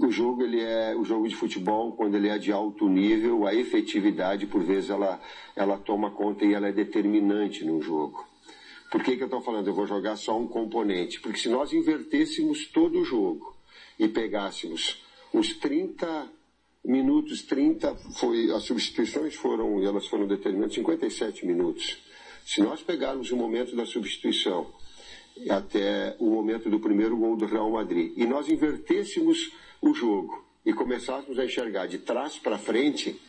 o 0.02 0.10
jogo 0.10 0.44
ele 0.44 0.62
é 0.62 0.96
o 0.96 1.04
jogo 1.04 1.28
de 1.28 1.36
futebol 1.36 1.92
quando 1.98 2.16
ele 2.16 2.30
é 2.30 2.38
de 2.38 2.54
alto 2.54 2.88
nível, 2.88 3.46
a 3.46 3.54
efetividade 3.54 4.46
por 4.46 4.64
vezes 4.64 4.90
ela 4.90 5.20
ela 5.56 5.78
toma 5.78 6.12
conta 6.12 6.46
e 6.46 6.54
ela 6.54 6.68
é 6.68 6.72
determinante 6.72 7.66
no 7.66 7.82
jogo. 7.82 8.26
Por 8.90 9.04
que, 9.04 9.18
que 9.18 9.24
eu 9.24 9.28
estou 9.28 9.42
falando? 9.42 9.68
Eu 9.68 9.74
vou 9.74 9.86
jogar 9.86 10.16
só 10.16 10.40
um 10.40 10.48
componente. 10.48 11.20
Porque 11.20 11.40
se 11.40 11.50
nós 11.50 11.74
invertêssemos 11.74 12.68
todo 12.68 13.00
o 13.00 13.06
jogo 13.06 13.54
e 14.00 14.08
pegássemos 14.08 15.04
os 15.34 15.54
30 15.56 16.39
minutos, 16.84 17.44
30, 17.44 17.96
foi, 18.20 18.52
as 18.52 18.64
substituições 18.64 19.36
foram, 19.36 19.84
elas 19.84 20.08
foram 20.08 20.28
determinadas 20.28 20.76
57 20.76 21.46
minutos. 21.46 21.98
Se 22.46 22.62
nós 22.62 22.82
pegarmos 22.82 23.32
o 23.32 23.38
momento 23.38 23.76
da 23.76 23.86
substituição 23.86 24.68
até 25.50 26.16
o 26.20 26.30
momento 26.30 26.70
do 26.70 26.80
primeiro 26.80 27.16
gol 27.16 27.38
do 27.38 27.46
Real 27.46 27.70
Madrid 27.70 28.14
e 28.18 28.26
nós 28.26 28.50
invertêssemos 28.50 29.52
o 29.82 29.94
jogo 29.94 30.44
e 30.66 30.74
começássemos 30.74 31.38
a 31.38 31.46
enxergar 31.46 31.88
de 31.88 32.00
trás 32.00 32.38
para 32.38 32.58
frente, 32.58 33.20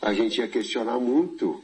a 0.00 0.12
gente 0.12 0.38
ia 0.38 0.48
questionar 0.48 0.98
muito 0.98 1.62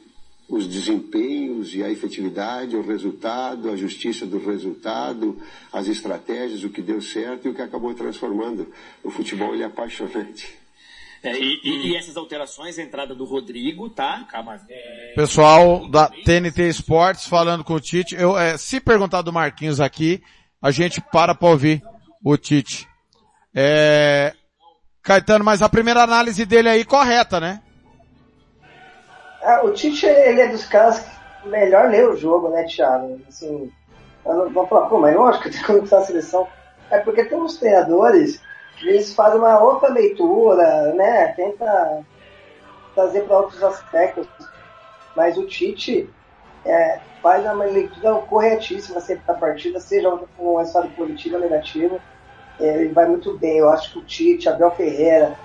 os 0.49 0.67
desempenhos 0.67 1.75
e 1.75 1.83
a 1.83 1.91
efetividade, 1.91 2.77
o 2.77 2.83
resultado, 2.83 3.71
a 3.71 3.77
justiça 3.77 4.25
do 4.25 4.39
resultado, 4.39 5.37
as 5.71 5.89
estratégias, 5.89 6.65
o 6.65 6.71
que 6.71 6.81
deu 6.81 7.03
certo 7.03 7.47
e 7.47 7.51
o 7.51 7.55
que 7.55 7.61
acabou 7.61 7.93
transformando. 7.95 8.73
O 9.05 9.11
futebol 9.11 9.53
ele 9.55 9.63
é 9.63 9.67
apaixonante. 9.67 10.58
É, 11.29 11.39
e, 11.39 11.61
e, 11.63 11.93
e, 11.93 11.97
essas 11.97 12.17
alterações, 12.17 12.79
a 12.79 12.83
entrada 12.83 13.15
do 13.15 13.25
Rodrigo, 13.25 13.91
tá? 13.91 14.27
Calma. 14.31 14.61
É... 14.69 15.13
Pessoal 15.15 15.89
da 15.89 16.09
TNT 16.09 16.69
Esportes 16.69 17.27
falando 17.27 17.63
com 17.63 17.75
o 17.75 17.81
Tite. 17.81 18.15
Eu, 18.15 18.39
é, 18.39 18.57
se 18.57 18.81
perguntar 18.81 19.23
do 19.23 19.33
Marquinhos 19.33 19.81
aqui, 19.81 20.23
a 20.61 20.71
gente 20.71 21.01
para 21.01 21.35
para 21.35 21.49
ouvir 21.49 21.83
o 22.25 22.37
Tite. 22.37 22.89
É... 23.55 24.35
Caetano, 25.03 25.45
mas 25.45 25.63
a 25.63 25.69
primeira 25.69 26.03
análise 26.03 26.45
dele 26.45 26.69
aí 26.69 26.85
correta, 26.85 27.39
né? 27.41 27.63
É, 29.43 29.61
o 29.61 29.73
Tite, 29.73 30.07
ele 30.07 30.41
é 30.41 30.49
dos 30.49 30.65
caras 30.67 31.01
que 31.43 31.49
melhor 31.49 31.91
lê 31.91 32.05
o 32.05 32.17
jogo, 32.17 32.49
né, 32.51 32.65
Thiago? 32.65 33.21
Assim, 33.29 33.71
vamos 34.25 34.69
falar, 34.69 34.87
pô, 34.87 34.99
mas 34.99 35.15
lógico 35.15 35.45
que 35.45 35.51
tem 35.51 35.61
que 35.61 35.67
começar 35.67 35.99
a 35.99 36.05
seleção. 36.05 36.47
É 36.91 36.99
porque 36.99 37.25
tem 37.25 37.39
uns 37.39 37.57
treinadores 37.57 38.41
eles 38.83 39.15
fazem 39.15 39.39
uma 39.39 39.61
outra 39.61 39.89
leitura, 39.89 40.93
né? 40.95 41.29
Tenta 41.35 42.05
trazer 42.95 43.23
para 43.23 43.39
outros 43.39 43.63
aspectos. 43.63 44.27
Mas 45.17 45.37
o 45.37 45.47
Tite 45.47 46.09
é, 46.65 47.01
faz 47.23 47.45
uma 47.45 47.65
leitura 47.65 48.15
corretíssima 48.23 49.01
sempre 49.01 49.25
da 49.27 49.35
partida, 49.35 49.81
seja 49.81 50.11
com 50.37 50.55
um 50.55 50.59
resultado 50.59 50.91
positivo 50.95 51.37
ou 51.37 51.41
negativo. 51.41 52.01
É, 52.61 52.83
ele 52.83 52.93
vai 52.93 53.07
muito 53.07 53.37
bem. 53.39 53.59
Eu 53.59 53.69
acho 53.69 53.93
que 53.93 53.99
o 53.99 54.05
Tite, 54.05 54.49
Abel 54.49 54.71
Ferreira, 54.73 55.37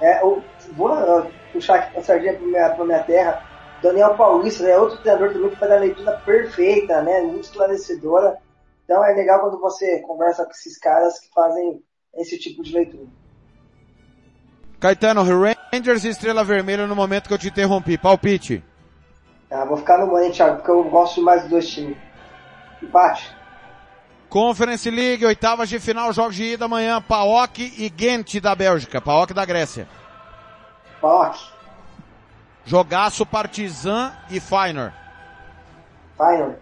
é, 0.00 0.24
o, 0.24 0.42
vou 0.72 0.92
uh, 0.92 1.30
puxar 1.52 1.76
aqui 1.76 1.98
a 1.98 2.02
sardinha 2.02 2.34
para 2.34 2.46
minha, 2.46 2.84
minha 2.84 3.02
terra. 3.02 3.44
Daniel 3.82 4.14
Paulista, 4.14 4.62
né, 4.62 4.76
outro 4.76 4.98
treinador 4.98 5.32
também 5.32 5.50
que 5.50 5.56
faz 5.56 5.72
a 5.72 5.76
leitura 5.76 6.12
perfeita, 6.24 7.02
né, 7.02 7.20
muito 7.22 7.44
esclarecedora. 7.44 8.36
Então 8.84 9.04
é 9.04 9.14
legal 9.14 9.40
quando 9.40 9.58
você 9.58 10.00
conversa 10.00 10.44
com 10.44 10.50
esses 10.50 10.76
caras 10.78 11.18
que 11.18 11.32
fazem 11.32 11.82
esse 12.14 12.38
tipo 12.38 12.62
de 12.62 12.72
leitura. 12.72 13.06
Caetano, 14.78 15.22
Rangers 15.22 16.04
e 16.04 16.08
Estrela 16.08 16.42
Vermelha 16.42 16.86
no 16.86 16.96
momento 16.96 17.28
que 17.28 17.34
eu 17.34 17.38
te 17.38 17.48
interrompi. 17.48 17.98
Palpite. 17.98 18.64
Ah, 19.50 19.64
vou 19.64 19.76
ficar 19.76 19.98
no 19.98 20.06
Money, 20.06 20.30
Thiago, 20.32 20.56
porque 20.56 20.70
eu 20.70 20.84
gosto 20.84 21.20
mais 21.22 21.42
dos 21.42 21.50
dois 21.50 21.68
times. 21.68 21.98
Empate. 22.82 23.30
Conference 24.28 24.88
League, 24.88 25.26
oitavas 25.26 25.68
de 25.68 25.80
final, 25.80 26.12
jogos 26.12 26.36
de 26.36 26.44
ida 26.52 26.64
amanhã, 26.64 27.02
PAOK 27.02 27.74
e 27.76 27.88
Ghent 27.90 28.40
da 28.40 28.54
Bélgica, 28.54 29.00
PAOK 29.00 29.34
da 29.34 29.44
Grécia. 29.44 29.88
PAOK. 31.00 31.36
Jogaço 32.64 33.26
Partizan 33.26 34.12
e 34.30 34.38
Feyenoord. 34.38 34.94
Feyenoord. 36.16 36.58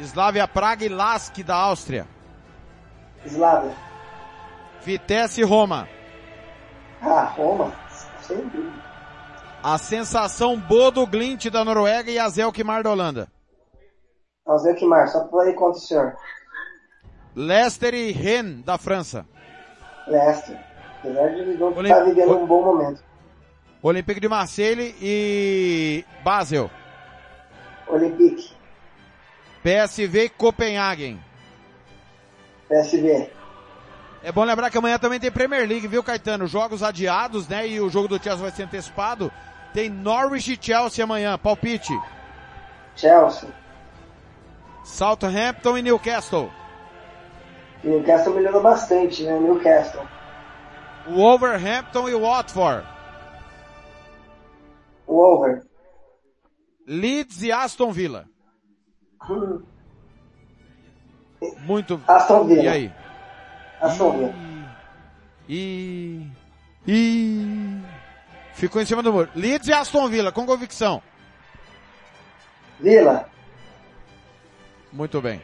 Slavia 0.00 0.48
Praga 0.48 0.84
e 0.84 0.88
Lask 0.88 1.38
da 1.38 1.54
Áustria. 1.54 2.06
Slavia. 3.24 3.89
Vitesse 4.82 5.40
e 5.40 5.44
Roma. 5.44 5.88
Ah, 7.00 7.24
Roma, 7.24 7.72
sem 8.22 8.38
dúvida. 8.48 8.90
A 9.62 9.76
sensação 9.76 10.58
Bodo 10.58 11.06
Glint 11.06 11.46
da 11.46 11.64
Noruega 11.64 12.10
e 12.10 12.18
a 12.18 12.28
Zelkmar 12.28 12.82
da 12.82 12.90
Holanda. 12.90 13.28
A 14.46 14.56
Zelkmar, 14.56 15.08
só 15.08 15.28
aí 15.40 15.52
contra 15.54 15.78
o 15.78 15.82
senhor. 15.82 16.16
Leicester 17.36 17.94
e 17.94 18.10
Rennes 18.10 18.64
da 18.64 18.78
França. 18.78 19.26
Leicester. 20.06 20.58
Apesar 20.98 21.28
de 21.28 21.40
ele 21.40 21.56
não 21.58 21.70
estar 21.82 22.04
vivendo 22.04 22.36
um 22.36 22.46
bom 22.46 22.62
momento. 22.62 23.02
Olympique 23.82 24.20
de 24.20 24.28
Marseille 24.28 24.94
e 25.00 26.04
Basel. 26.22 26.70
Olympique. 27.86 28.52
PSV 29.62 30.24
e 30.24 30.28
Copenhagen. 30.28 31.20
PSV. 32.68 33.30
É 34.22 34.30
bom 34.30 34.44
lembrar 34.44 34.70
que 34.70 34.76
amanhã 34.76 34.98
também 34.98 35.18
tem 35.18 35.30
Premier 35.30 35.66
League, 35.66 35.88
viu, 35.88 36.02
Caetano? 36.02 36.46
Jogos 36.46 36.82
adiados, 36.82 37.48
né? 37.48 37.66
E 37.66 37.80
o 37.80 37.88
jogo 37.88 38.08
do 38.08 38.22
Chelsea 38.22 38.42
vai 38.42 38.50
ser 38.50 38.64
antecipado. 38.64 39.32
Tem 39.72 39.88
Norwich 39.88 40.52
e 40.52 40.58
Chelsea 40.60 41.02
amanhã. 41.02 41.38
Palpite. 41.38 41.92
Chelsea. 42.94 43.48
Southampton 44.84 45.78
e 45.78 45.82
Newcastle. 45.82 46.50
Newcastle 47.82 48.34
melhorou 48.34 48.62
bastante, 48.62 49.22
né? 49.22 49.38
Newcastle. 49.38 50.02
Wolverhampton 51.06 52.08
e 52.08 52.14
Watford. 52.14 52.86
Wolver. 55.06 55.62
Leeds 56.86 57.42
e 57.42 57.52
Aston 57.52 57.90
Villa. 57.90 58.26
Hum. 59.28 59.62
Muito. 61.60 62.00
Aston 62.06 62.44
Villa. 62.44 62.62
E 62.62 62.68
aí? 62.68 62.92
Aston 63.80 64.12
Villa. 64.12 64.34
E... 65.48 66.26
E... 66.86 67.80
Ficou 68.54 68.80
em 68.80 68.84
cima 68.84 69.02
do 69.02 69.12
muro. 69.12 69.28
Leeds 69.34 69.68
e 69.68 69.72
Aston 69.72 70.08
Villa, 70.08 70.30
com 70.30 70.46
convicção. 70.46 71.02
Villa. 72.78 73.28
Muito 74.92 75.20
bem. 75.20 75.42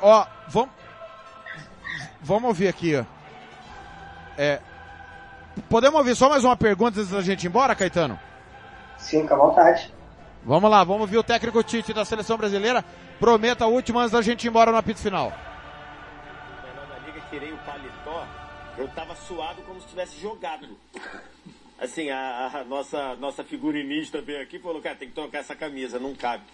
Ó, 0.00 0.26
vamos... 0.48 0.70
Vamos 2.20 2.48
ouvir 2.48 2.68
aqui, 2.68 2.96
ó. 2.96 3.04
É... 4.38 4.60
Podemos 5.68 5.98
ouvir 5.98 6.14
só 6.14 6.30
mais 6.30 6.44
uma 6.44 6.56
pergunta 6.56 7.00
antes 7.00 7.10
da 7.10 7.20
gente 7.20 7.44
ir 7.44 7.48
embora, 7.48 7.74
Caetano? 7.74 8.18
Sim, 8.96 9.26
com 9.26 9.34
a 9.34 9.36
vontade. 9.36 9.92
Vamos 10.44 10.70
lá, 10.70 10.82
vamos 10.82 11.02
ouvir 11.02 11.18
o 11.18 11.22
técnico 11.22 11.62
Tite 11.62 11.92
da 11.92 12.04
seleção 12.04 12.36
brasileira. 12.36 12.84
Prometa 13.20 13.64
a 13.64 13.68
última 13.68 14.00
antes 14.00 14.12
da 14.12 14.22
gente 14.22 14.44
ir 14.44 14.48
embora 14.48 14.72
no 14.72 14.78
apito 14.78 15.00
final. 15.00 15.32
Tirei 17.32 17.50
o 17.50 17.56
paletó, 17.64 18.28
eu 18.76 18.86
tava 18.88 19.16
suado 19.16 19.62
como 19.62 19.80
se 19.80 19.88
tivesse 19.88 20.20
jogado. 20.20 20.68
Assim, 21.80 22.10
a, 22.10 22.58
a 22.58 22.64
nossa, 22.64 23.16
nossa 23.16 23.42
figurinista 23.42 24.20
veio 24.20 24.42
aqui 24.42 24.56
e 24.56 24.60
falou, 24.60 24.82
cara, 24.82 24.96
tem 24.96 25.08
que 25.08 25.14
trocar 25.14 25.38
essa 25.38 25.56
camisa, 25.56 25.98
não 25.98 26.14
cabe. 26.14 26.44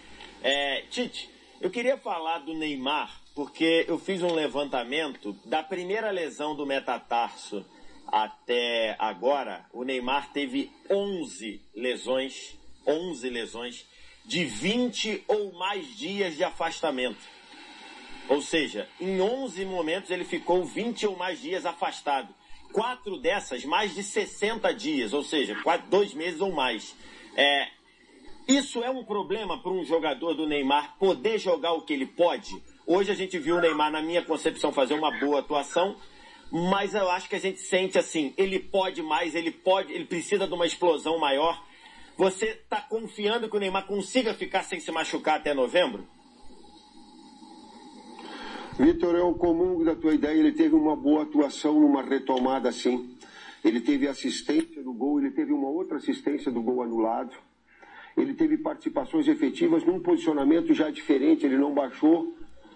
É, 0.41 0.83
Tite, 0.83 1.29
eu 1.59 1.69
queria 1.69 1.97
falar 1.97 2.37
do 2.39 2.53
Neymar, 2.53 3.13
porque 3.35 3.83
eu 3.89 3.99
fiz 3.99 4.23
um 4.23 4.33
levantamento 4.33 5.33
da 5.43 5.61
primeira 5.61 6.11
lesão 6.11 6.55
do 6.55 6.65
metatarso 6.65 7.65
até 8.07 8.95
agora, 8.97 9.65
o 9.73 9.83
Neymar 9.83 10.31
teve 10.31 10.71
11 10.89 11.61
lesões, 11.75 12.57
11 12.87 13.29
lesões 13.29 13.85
de 14.23 14.45
20 14.45 15.25
ou 15.27 15.51
mais 15.51 15.93
dias 15.97 16.37
de 16.37 16.43
afastamento. 16.45 17.19
Ou 18.29 18.43
seja, 18.43 18.87
em 19.01 19.19
11 19.19 19.65
momentos 19.65 20.11
ele 20.11 20.23
ficou 20.23 20.63
20 20.63 21.07
ou 21.07 21.17
mais 21.17 21.41
dias 21.41 21.65
afastado. 21.65 22.33
Quatro 22.71 23.17
dessas, 23.17 23.65
mais 23.65 23.95
de 23.95 24.03
60 24.03 24.71
dias, 24.75 25.11
ou 25.11 25.23
seja, 25.23 25.55
quatro, 25.63 25.89
dois 25.89 26.13
meses 26.13 26.39
ou 26.39 26.51
mais. 26.51 26.95
É, 27.35 27.67
isso 28.47 28.83
é 28.83 28.89
um 28.91 29.03
problema 29.03 29.59
para 29.59 29.71
um 29.71 29.83
jogador 29.83 30.35
do 30.35 30.45
Neymar 30.45 30.95
poder 30.99 31.39
jogar 31.39 31.73
o 31.73 31.81
que 31.81 31.93
ele 31.93 32.05
pode? 32.05 32.61
Hoje 32.85 33.11
a 33.11 33.15
gente 33.15 33.39
viu 33.39 33.57
o 33.57 33.61
Neymar, 33.61 33.91
na 33.91 34.01
minha 34.01 34.23
concepção, 34.23 34.71
fazer 34.71 34.93
uma 34.93 35.09
boa 35.19 35.39
atuação, 35.39 35.95
mas 36.51 36.93
eu 36.93 37.09
acho 37.09 37.27
que 37.27 37.35
a 37.35 37.39
gente 37.39 37.59
sente 37.59 37.97
assim, 37.97 38.33
ele 38.37 38.59
pode 38.59 39.01
mais, 39.01 39.33
ele 39.33 39.51
pode, 39.51 39.91
ele 39.91 40.05
precisa 40.05 40.47
de 40.47 40.53
uma 40.53 40.67
explosão 40.67 41.17
maior. 41.17 41.63
Você 42.15 42.47
está 42.47 42.79
confiando 42.81 43.49
que 43.49 43.57
o 43.57 43.59
Neymar 43.59 43.87
consiga 43.87 44.35
ficar 44.35 44.61
sem 44.61 44.79
se 44.79 44.91
machucar 44.91 45.37
até 45.37 45.51
novembro? 45.51 46.07
Vitor, 48.79 49.13
eu 49.13 49.33
comungo 49.33 49.83
da 49.83 49.93
tua 49.93 50.13
ideia, 50.13 50.39
ele 50.39 50.53
teve 50.53 50.73
uma 50.73 50.95
boa 50.95 51.23
atuação 51.23 51.77
numa 51.77 52.01
retomada 52.01 52.69
assim. 52.69 53.13
Ele 53.61 53.81
teve 53.81 54.07
assistência 54.07 54.81
do 54.81 54.93
gol, 54.93 55.19
ele 55.19 55.31
teve 55.31 55.51
uma 55.51 55.67
outra 55.67 55.97
assistência 55.97 56.49
do 56.49 56.61
gol 56.61 56.81
anulado. 56.81 57.35
Ele 58.15 58.33
teve 58.33 58.57
participações 58.57 59.27
efetivas 59.27 59.83
num 59.83 59.99
posicionamento 59.99 60.73
já 60.73 60.89
diferente, 60.89 61.45
ele 61.45 61.57
não 61.57 61.73
baixou 61.73 62.33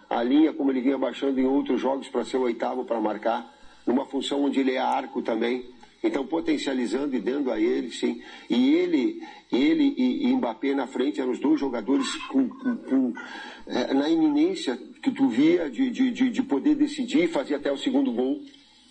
a 0.09 0.21
linha 0.21 0.51
como 0.51 0.71
ele 0.71 0.81
vinha 0.81 0.97
baixando 0.97 1.39
em 1.39 1.45
outros 1.45 1.79
jogos 1.79 2.09
para 2.09 2.25
ser 2.25 2.35
o 2.35 2.41
oitavo 2.41 2.83
para 2.83 2.99
marcar, 2.99 3.49
numa 3.87 4.05
função 4.05 4.43
onde 4.43 4.59
ele 4.59 4.73
é 4.73 4.79
arco 4.79 5.21
também. 5.21 5.71
Então 6.03 6.27
potencializando 6.27 7.15
e 7.15 7.21
dando 7.21 7.49
a 7.49 7.57
ele, 7.57 7.89
sim. 7.89 8.21
E 8.49 8.73
ele, 8.73 9.23
ele 9.49 9.95
e, 9.97 10.27
e 10.27 10.35
Mbappé 10.35 10.75
na 10.75 10.85
frente 10.85 11.21
eram 11.21 11.31
os 11.31 11.39
dois 11.39 11.57
jogadores 11.57 12.13
com, 12.27 12.49
com, 12.49 12.75
com 12.75 13.13
é, 13.13 13.52
na 13.93 14.09
iminência 14.09 14.77
que 15.01 15.11
tu 15.11 15.27
via 15.27 15.69
de, 15.69 15.89
de, 15.89 16.11
de, 16.11 16.29
de 16.29 16.43
poder 16.43 16.75
decidir 16.75 17.23
e 17.23 17.27
fazer 17.27 17.55
até 17.55 17.71
o 17.71 17.77
segundo 17.77 18.11
gol. 18.11 18.41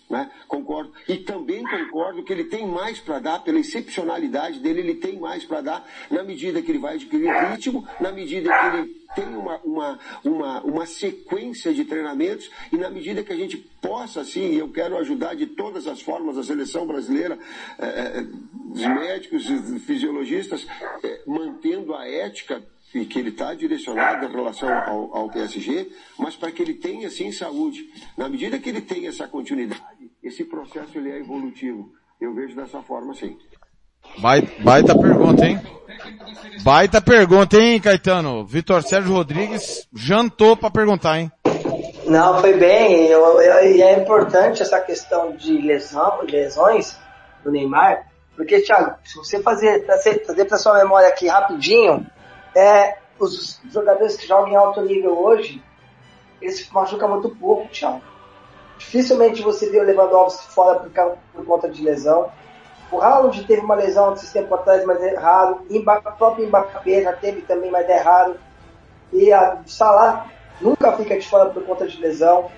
Né? 0.09 0.29
Concordo. 0.47 0.91
E 1.07 1.17
também 1.17 1.63
concordo 1.63 2.23
que 2.23 2.31
ele 2.31 2.43
tem 2.43 2.67
mais 2.67 2.99
para 2.99 3.19
dar, 3.19 3.39
pela 3.39 3.59
excepcionalidade 3.59 4.59
dele, 4.59 4.81
ele 4.81 4.95
tem 4.95 5.17
mais 5.17 5.43
para 5.43 5.61
dar 5.61 5.89
na 6.11 6.23
medida 6.23 6.61
que 6.61 6.69
ele 6.69 6.77
vai 6.77 6.95
adquirir 6.95 7.31
ritmo, 7.49 7.87
na 7.99 8.11
medida 8.11 8.49
que 8.49 8.77
ele 8.77 9.03
tem 9.15 9.25
uma, 9.35 9.57
uma, 9.63 9.99
uma, 10.23 10.61
uma 10.61 10.85
sequência 10.85 11.73
de 11.73 11.85
treinamentos 11.85 12.51
e 12.71 12.77
na 12.77 12.89
medida 12.89 13.23
que 13.23 13.31
a 13.31 13.35
gente 13.35 13.57
possa, 13.81 14.21
assim, 14.21 14.55
eu 14.55 14.69
quero 14.69 14.97
ajudar 14.97 15.35
de 15.35 15.47
todas 15.47 15.87
as 15.87 16.01
formas 16.01 16.37
a 16.37 16.43
seleção 16.43 16.85
brasileira, 16.85 17.37
eh, 17.79 18.25
os 18.71 18.81
médicos, 18.81 19.49
os 19.49 19.83
fisiologistas, 19.83 20.67
eh, 21.03 21.21
mantendo 21.25 21.93
a 21.95 22.07
ética 22.07 22.63
e 22.93 23.05
que 23.05 23.19
ele 23.19 23.29
está 23.29 23.53
direcionado 23.53 24.25
em 24.25 24.31
relação 24.31 24.69
ao, 24.69 25.17
ao 25.17 25.29
PSG, 25.29 25.89
mas 26.17 26.35
para 26.35 26.51
que 26.51 26.61
ele 26.61 26.75
tenha 26.75 27.09
sim 27.09 27.31
saúde. 27.31 27.89
Na 28.17 28.29
medida 28.29 28.59
que 28.59 28.69
ele 28.69 28.81
tem 28.81 29.07
essa 29.07 29.27
continuidade, 29.27 30.11
esse 30.21 30.43
processo 30.43 30.97
ele 30.97 31.11
é 31.11 31.19
evolutivo. 31.19 31.91
Eu 32.21 32.33
vejo 32.33 32.55
dessa 32.55 32.81
forma 32.81 33.13
sim. 33.13 33.37
Baita 34.19 34.97
pergunta, 34.97 35.45
hein? 35.45 35.59
Baita 36.63 37.01
pergunta, 37.01 37.57
hein, 37.57 37.79
Caetano? 37.79 38.45
Vitor 38.45 38.83
Sérgio 38.83 39.13
Rodrigues 39.13 39.87
jantou 39.93 40.55
para 40.55 40.69
perguntar, 40.69 41.19
hein? 41.19 41.31
Não, 42.05 42.39
foi 42.39 42.53
bem. 42.53 43.07
Eu, 43.07 43.41
eu, 43.41 43.75
e 43.75 43.81
é 43.81 43.99
importante 43.99 44.61
essa 44.61 44.79
questão 44.81 45.35
de 45.35 45.57
lesão, 45.57 46.21
lesões 46.23 46.97
do 47.43 47.51
Neymar, 47.51 48.05
porque, 48.35 48.61
Thiago, 48.61 48.95
se 49.03 49.15
você 49.15 49.41
fazer, 49.41 49.85
trazer 49.85 50.45
para 50.45 50.57
sua 50.57 50.77
memória 50.79 51.07
aqui 51.07 51.27
rapidinho, 51.27 52.05
é, 52.55 52.97
os 53.19 53.61
jogadores 53.69 54.15
que 54.15 54.27
jogam 54.27 54.49
em 54.49 54.55
alto 54.55 54.81
nível 54.81 55.17
hoje, 55.17 55.63
eles 56.41 56.69
machucam 56.71 57.09
muito 57.09 57.29
pouco, 57.35 57.67
Thiago. 57.69 58.01
Dificilmente 58.77 59.41
você 59.41 59.69
vê 59.69 59.79
o 59.79 59.83
Lewandowski 59.83 60.53
fora 60.53 60.79
por, 60.79 61.17
por 61.33 61.45
conta 61.45 61.69
de 61.69 61.83
lesão. 61.83 62.29
O 62.91 63.01
Haaland 63.01 63.43
teve 63.45 63.61
uma 63.61 63.75
lesão 63.75 64.13
esse 64.13 64.31
tempo 64.31 64.53
atrás, 64.53 64.85
mas 64.85 65.01
é 65.01 65.15
raro. 65.15 65.65
O 65.69 66.11
próprio 66.17 66.47
Mbappé 66.47 67.01
já 67.01 67.13
teve 67.13 67.41
também, 67.41 67.71
mas 67.71 67.87
é 67.89 67.97
raro. 67.97 68.35
E 69.11 69.31
a 69.31 69.61
Salah 69.65 70.27
nunca 70.59 70.91
fica 70.93 71.17
de 71.17 71.27
fora 71.27 71.49
por 71.49 71.63
conta 71.63 71.87
de 71.87 71.99
lesão. 71.99 72.51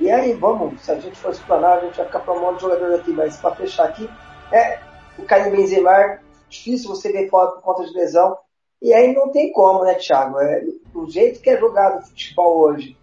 E 0.00 0.10
aí, 0.10 0.32
vamos, 0.32 0.80
se 0.82 0.92
a 0.92 0.94
gente 0.94 1.16
for 1.16 1.32
explanar, 1.32 1.78
a 1.78 1.80
gente 1.80 1.96
vai 1.96 2.06
ficar 2.06 2.20
para 2.20 2.34
um 2.34 2.40
monte 2.40 2.56
de 2.56 2.62
jogador 2.62 2.94
aqui, 2.94 3.12
mas 3.12 3.36
para 3.36 3.54
fechar 3.56 3.84
aqui, 3.84 4.08
é 4.52 4.78
o 5.18 5.24
Karim 5.24 5.50
Benzema, 5.50 6.20
difícil 6.48 6.88
você 6.88 7.10
ver 7.10 7.28
fora 7.28 7.50
por 7.52 7.62
conta 7.62 7.84
de 7.84 7.92
lesão. 7.94 8.36
E 8.80 8.94
aí 8.94 9.12
não 9.12 9.30
tem 9.30 9.52
como, 9.52 9.84
né, 9.84 9.94
Thiago? 9.94 10.38
É, 10.38 10.64
o 10.94 11.10
jeito 11.10 11.40
que 11.40 11.50
é 11.50 11.58
jogado 11.58 11.98
o 11.98 12.06
futebol 12.06 12.58
hoje, 12.58 12.96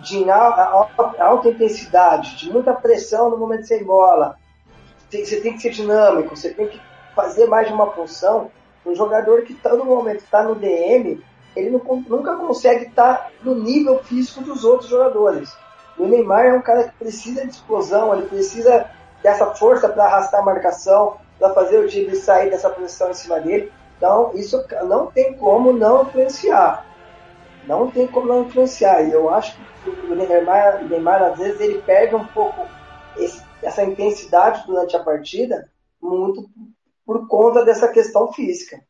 de 0.00 0.24
alta 0.30 1.48
intensidade, 1.48 2.36
de 2.36 2.52
muita 2.52 2.72
pressão 2.72 3.30
no 3.30 3.36
momento 3.36 3.66
sem 3.66 3.84
bola, 3.84 4.36
você 5.10 5.40
tem 5.40 5.54
que 5.54 5.60
ser 5.60 5.70
dinâmico, 5.70 6.36
você 6.36 6.54
tem 6.54 6.68
que 6.68 6.80
fazer 7.14 7.46
mais 7.46 7.66
de 7.66 7.72
uma 7.74 7.90
função. 7.92 8.50
Um 8.86 8.94
jogador 8.94 9.42
que 9.42 9.54
todo 9.54 9.84
momento 9.84 10.20
está 10.20 10.42
no 10.42 10.54
DM, 10.54 11.22
ele 11.54 11.70
não, 11.70 11.80
nunca 12.08 12.36
consegue 12.36 12.86
estar 12.86 13.14
tá 13.14 13.30
no 13.42 13.54
nível 13.54 14.02
físico 14.02 14.42
dos 14.42 14.64
outros 14.64 14.88
jogadores. 14.88 15.54
O 15.98 16.06
Neymar 16.06 16.46
é 16.46 16.54
um 16.54 16.62
cara 16.62 16.88
que 16.88 16.96
precisa 16.96 17.42
de 17.42 17.52
explosão, 17.52 18.14
ele 18.14 18.26
precisa 18.26 18.90
dessa 19.22 19.54
força 19.54 19.88
para 19.88 20.04
arrastar 20.04 20.40
a 20.40 20.44
marcação, 20.44 21.16
para 21.38 21.52
fazer 21.52 21.78
o 21.78 21.88
time 21.88 22.14
sair 22.16 22.50
dessa 22.50 22.70
posição 22.70 23.10
em 23.10 23.14
cima 23.14 23.38
dele. 23.40 23.70
Então, 24.02 24.32
isso 24.34 24.60
não 24.88 25.06
tem 25.06 25.32
como 25.34 25.72
não 25.72 26.02
influenciar. 26.02 26.84
Não 27.68 27.88
tem 27.88 28.08
como 28.08 28.26
não 28.26 28.42
influenciar. 28.42 29.00
E 29.02 29.12
eu 29.12 29.32
acho 29.32 29.56
que 29.84 29.90
o 29.90 30.16
Neymar, 30.16 30.82
o 30.82 30.88
Neymar 30.88 31.22
às 31.22 31.38
vezes, 31.38 31.60
ele 31.60 31.80
perde 31.82 32.16
um 32.16 32.24
pouco 32.24 32.66
esse, 33.16 33.40
essa 33.62 33.84
intensidade 33.84 34.66
durante 34.66 34.96
a 34.96 35.04
partida, 35.04 35.70
muito 36.02 36.50
por 37.06 37.28
conta 37.28 37.64
dessa 37.64 37.86
questão 37.92 38.32
física. 38.32 38.82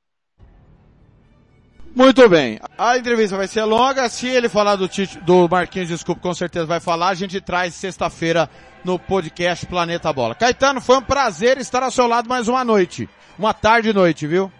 Muito 1.95 2.27
bem. 2.27 2.59
A 2.79 2.97
entrevista 2.97 3.37
vai 3.37 3.47
ser 3.47 3.65
longa. 3.65 4.09
Se 4.09 4.27
ele 4.29 4.49
falar 4.49 4.77
do, 4.77 4.89
do 5.27 5.47
Marquinhos, 5.47 5.89
desculpa, 5.89 6.23
com 6.23 6.33
certeza 6.33 6.65
vai 6.65 6.81
falar. 6.81 7.09
A 7.09 7.15
gente 7.15 7.39
traz 7.39 7.75
sexta-feira 7.75 8.49
no 8.83 8.99
podcast 8.99 9.67
Planeta 9.67 10.11
Bola. 10.11 10.35
Caetano, 10.35 10.81
foi 10.81 10.97
um 10.97 11.03
prazer 11.03 11.59
estar 11.59 11.83
ao 11.83 11.91
seu 11.91 12.07
lado 12.07 12.31
mais 12.31 12.49
uma 12.49 12.65
noite. 12.65 13.11
Uma 13.39 13.53
tarde 13.53 13.91
e 13.91 13.93
noite, 13.93 14.27
viu? 14.27 14.51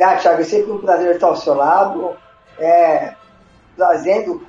Ah, 0.00 0.16
Thiago, 0.16 0.40
é 0.40 0.44
sempre 0.44 0.70
um 0.70 0.80
prazer 0.80 1.14
estar 1.14 1.26
ao 1.26 1.36
seu 1.36 1.54
lado. 1.54 2.16
É, 2.58 3.14
trazendo, 3.76 4.46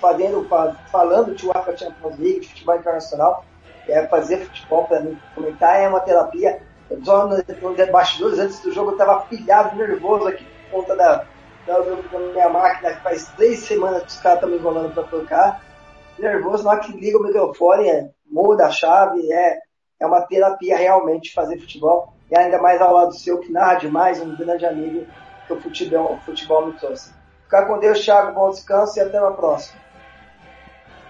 fazendo, 0.00 0.46
falando 0.90 1.34
de 1.34 1.46
UEFA 1.46 1.76
Champions 1.76 2.18
League, 2.18 2.40
de 2.40 2.48
futebol 2.48 2.76
internacional. 2.76 3.44
É, 3.86 4.06
fazer 4.06 4.44
futebol 4.46 4.84
para 4.84 5.00
mim, 5.00 5.18
comentar 5.34 5.80
é 5.80 5.88
uma 5.88 6.00
terapia. 6.00 6.60
Só 7.04 7.26
no, 7.26 7.36
no 7.36 7.92
bastidores, 7.92 8.38
antes 8.38 8.60
do 8.60 8.72
jogo, 8.72 8.90
eu 8.90 8.92
estava 8.92 9.20
pilhado, 9.26 9.76
nervoso 9.76 10.26
aqui 10.26 10.44
por 10.70 10.80
conta 10.80 10.96
da, 10.96 11.24
da, 11.66 11.78
da 11.78 12.18
minha 12.18 12.48
máquina, 12.48 12.94
que 12.94 13.02
faz 13.02 13.28
três 13.36 13.60
semanas 13.60 14.02
que 14.02 14.08
os 14.08 14.20
caras 14.20 14.38
estão 14.38 14.50
me 14.50 14.56
enrolando 14.56 14.94
para 14.94 15.02
tocar. 15.04 15.62
Nervoso, 16.18 16.64
na 16.64 16.70
hora 16.70 16.80
que 16.80 16.92
liga 16.92 17.18
o 17.18 17.22
microfone, 17.22 17.88
é, 17.88 18.10
muda 18.26 18.66
a 18.66 18.70
chave, 18.70 19.30
é, 19.30 19.58
é 20.00 20.06
uma 20.06 20.22
terapia 20.22 20.76
realmente 20.76 21.32
fazer 21.32 21.58
futebol. 21.58 22.14
E 22.30 22.36
ainda 22.36 22.60
mais 22.60 22.80
ao 22.80 22.92
lado 22.92 23.14
seu, 23.14 23.38
que 23.38 23.50
narra 23.50 23.74
demais, 23.76 24.20
um 24.20 24.36
grande 24.36 24.66
amigo 24.66 25.06
que 25.46 25.52
o 25.52 25.60
futebol, 25.60 26.18
futebol 26.24 26.66
me 26.66 26.72
trouxe. 26.74 27.12
Ficar 27.44 27.64
com 27.64 27.78
Deus, 27.78 28.04
Thiago, 28.04 28.32
bom 28.32 28.50
descanso 28.50 28.98
e 28.98 29.00
até 29.00 29.16
a 29.18 29.30
próxima. 29.30 29.80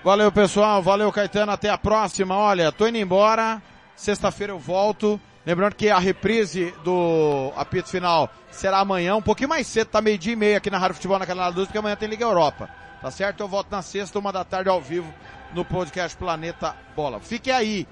Valeu, 0.04 0.30
pessoal. 0.30 0.80
Valeu, 0.80 1.10
Caetano. 1.12 1.50
Até 1.50 1.68
a 1.68 1.76
próxima. 1.76 2.36
Olha, 2.36 2.70
tô 2.70 2.86
indo 2.86 2.98
embora. 2.98 3.60
Sexta-feira 3.96 4.52
eu 4.52 4.58
volto. 4.58 5.20
Lembrando 5.44 5.74
que 5.74 5.90
a 5.90 5.98
reprise 5.98 6.72
do 6.84 7.52
apito 7.56 7.88
final 7.88 8.30
será 8.50 8.78
amanhã, 8.80 9.16
um 9.16 9.22
pouquinho 9.22 9.48
mais 9.48 9.66
cedo, 9.66 9.88
tá 9.88 10.00
meio 10.00 10.18
dia 10.18 10.34
e 10.34 10.36
meia 10.36 10.58
aqui 10.58 10.68
na 10.68 10.76
Rádio 10.76 10.96
Futebol 10.96 11.18
na 11.18 11.24
Canal 11.24 11.52
12, 11.52 11.68
porque 11.68 11.78
amanhã 11.78 11.96
tem 11.96 12.08
Liga 12.08 12.24
Europa. 12.24 12.68
Tá 13.00 13.10
certo? 13.10 13.40
Eu 13.40 13.48
volto 13.48 13.70
na 13.70 13.80
sexta, 13.80 14.18
uma 14.18 14.32
da 14.32 14.44
tarde 14.44 14.68
ao 14.68 14.80
vivo, 14.80 15.12
no 15.54 15.64
podcast 15.64 16.16
Planeta 16.18 16.76
Bola. 16.94 17.18
Fique 17.18 17.50
aí, 17.50 17.88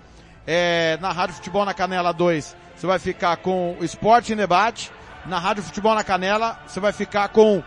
é, 0.46 0.98
na 1.00 1.12
Rádio 1.12 1.36
Futebol 1.36 1.64
na 1.64 1.74
Canela 1.74 2.12
2, 2.12 2.56
você 2.76 2.86
vai 2.86 2.98
ficar 2.98 3.36
com 3.38 3.76
o 3.80 3.84
Esporte 3.84 4.32
em 4.32 4.36
Debate. 4.36 4.92
Na 5.24 5.38
Rádio 5.40 5.62
Futebol 5.62 5.94
na 5.94 6.04
Canela, 6.04 6.60
você 6.66 6.78
vai 6.78 6.92
ficar 6.92 7.28
com 7.30 7.62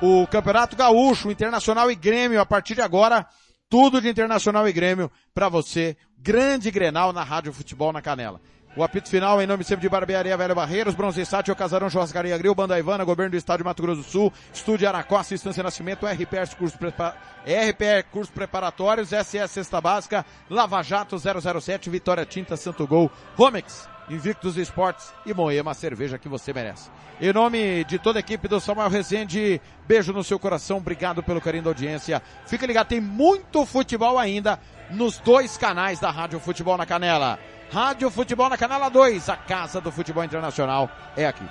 o 0.00 0.26
Campeonato 0.28 0.76
Gaúcho, 0.76 1.30
Internacional 1.30 1.90
e 1.90 1.96
Grêmio, 1.96 2.40
a 2.40 2.46
partir 2.46 2.74
de 2.74 2.80
agora, 2.80 3.26
tudo 3.68 4.00
de 4.00 4.08
Internacional 4.08 4.68
e 4.68 4.72
Grêmio 4.72 5.10
para 5.34 5.48
você. 5.48 5.96
Grande 6.16 6.70
Grenal 6.70 7.12
na 7.12 7.24
Rádio 7.24 7.52
Futebol 7.52 7.92
na 7.92 8.00
Canela. 8.00 8.40
O 8.76 8.84
apito 8.84 9.10
final 9.10 9.42
em 9.42 9.48
nome 9.48 9.64
sempre 9.64 9.82
de 9.82 9.88
Barbearia 9.88 10.36
Velho 10.36 10.54
Barreiros, 10.54 10.94
Bronze 10.94 11.26
Sátio, 11.26 11.56
Casarão 11.56 11.90
Churrascaria 11.90 12.38
Grill, 12.38 12.54
Banda 12.54 12.78
Ivana, 12.78 13.02
Governo 13.02 13.32
do 13.32 13.36
Estado 13.36 13.58
de 13.58 13.64
Mato 13.64 13.82
Grosso 13.82 14.02
do 14.02 14.06
Sul, 14.08 14.32
Estúdio 14.54 14.88
Aracosta, 14.88 15.34
Instância 15.34 15.60
Nascimento, 15.60 16.06
RPR 16.06 16.54
Cursos. 16.56 16.78
RPR 16.78 18.04
Cursos 18.12 18.32
Preparatórios, 18.32 19.10
SS 19.10 19.48
Cesta 19.48 19.80
Básica, 19.80 20.24
Lava 20.48 20.80
Jato 20.82 21.16
007, 21.18 21.90
Vitória 21.90 22.24
Tinta, 22.24 22.56
Santo 22.56 22.86
Gol, 22.86 23.10
Romex, 23.36 23.88
Invictus 24.10 24.56
Esportes 24.56 25.12
e 25.24 25.32
Moema, 25.32 25.72
cerveja 25.72 26.18
que 26.18 26.28
você 26.28 26.52
merece. 26.52 26.90
Em 27.20 27.32
nome 27.32 27.84
de 27.84 27.98
toda 27.98 28.18
a 28.18 28.20
equipe 28.20 28.48
do 28.48 28.60
Samuel 28.60 28.88
Rezende, 28.88 29.60
beijo 29.86 30.12
no 30.12 30.24
seu 30.24 30.38
coração, 30.38 30.78
obrigado 30.78 31.22
pelo 31.22 31.40
carinho 31.40 31.64
da 31.64 31.70
audiência. 31.70 32.20
Fica 32.46 32.66
ligado, 32.66 32.88
tem 32.88 33.00
muito 33.00 33.64
futebol 33.64 34.18
ainda 34.18 34.58
nos 34.90 35.18
dois 35.18 35.56
canais 35.56 36.00
da 36.00 36.10
Rádio 36.10 36.40
Futebol 36.40 36.76
na 36.76 36.86
Canela. 36.86 37.38
Rádio 37.70 38.10
Futebol 38.10 38.48
na 38.48 38.58
Canela 38.58 38.88
2, 38.88 39.28
a 39.28 39.36
casa 39.36 39.80
do 39.80 39.92
futebol 39.92 40.24
internacional 40.24 40.90
é 41.16 41.26
aqui. 41.26 41.44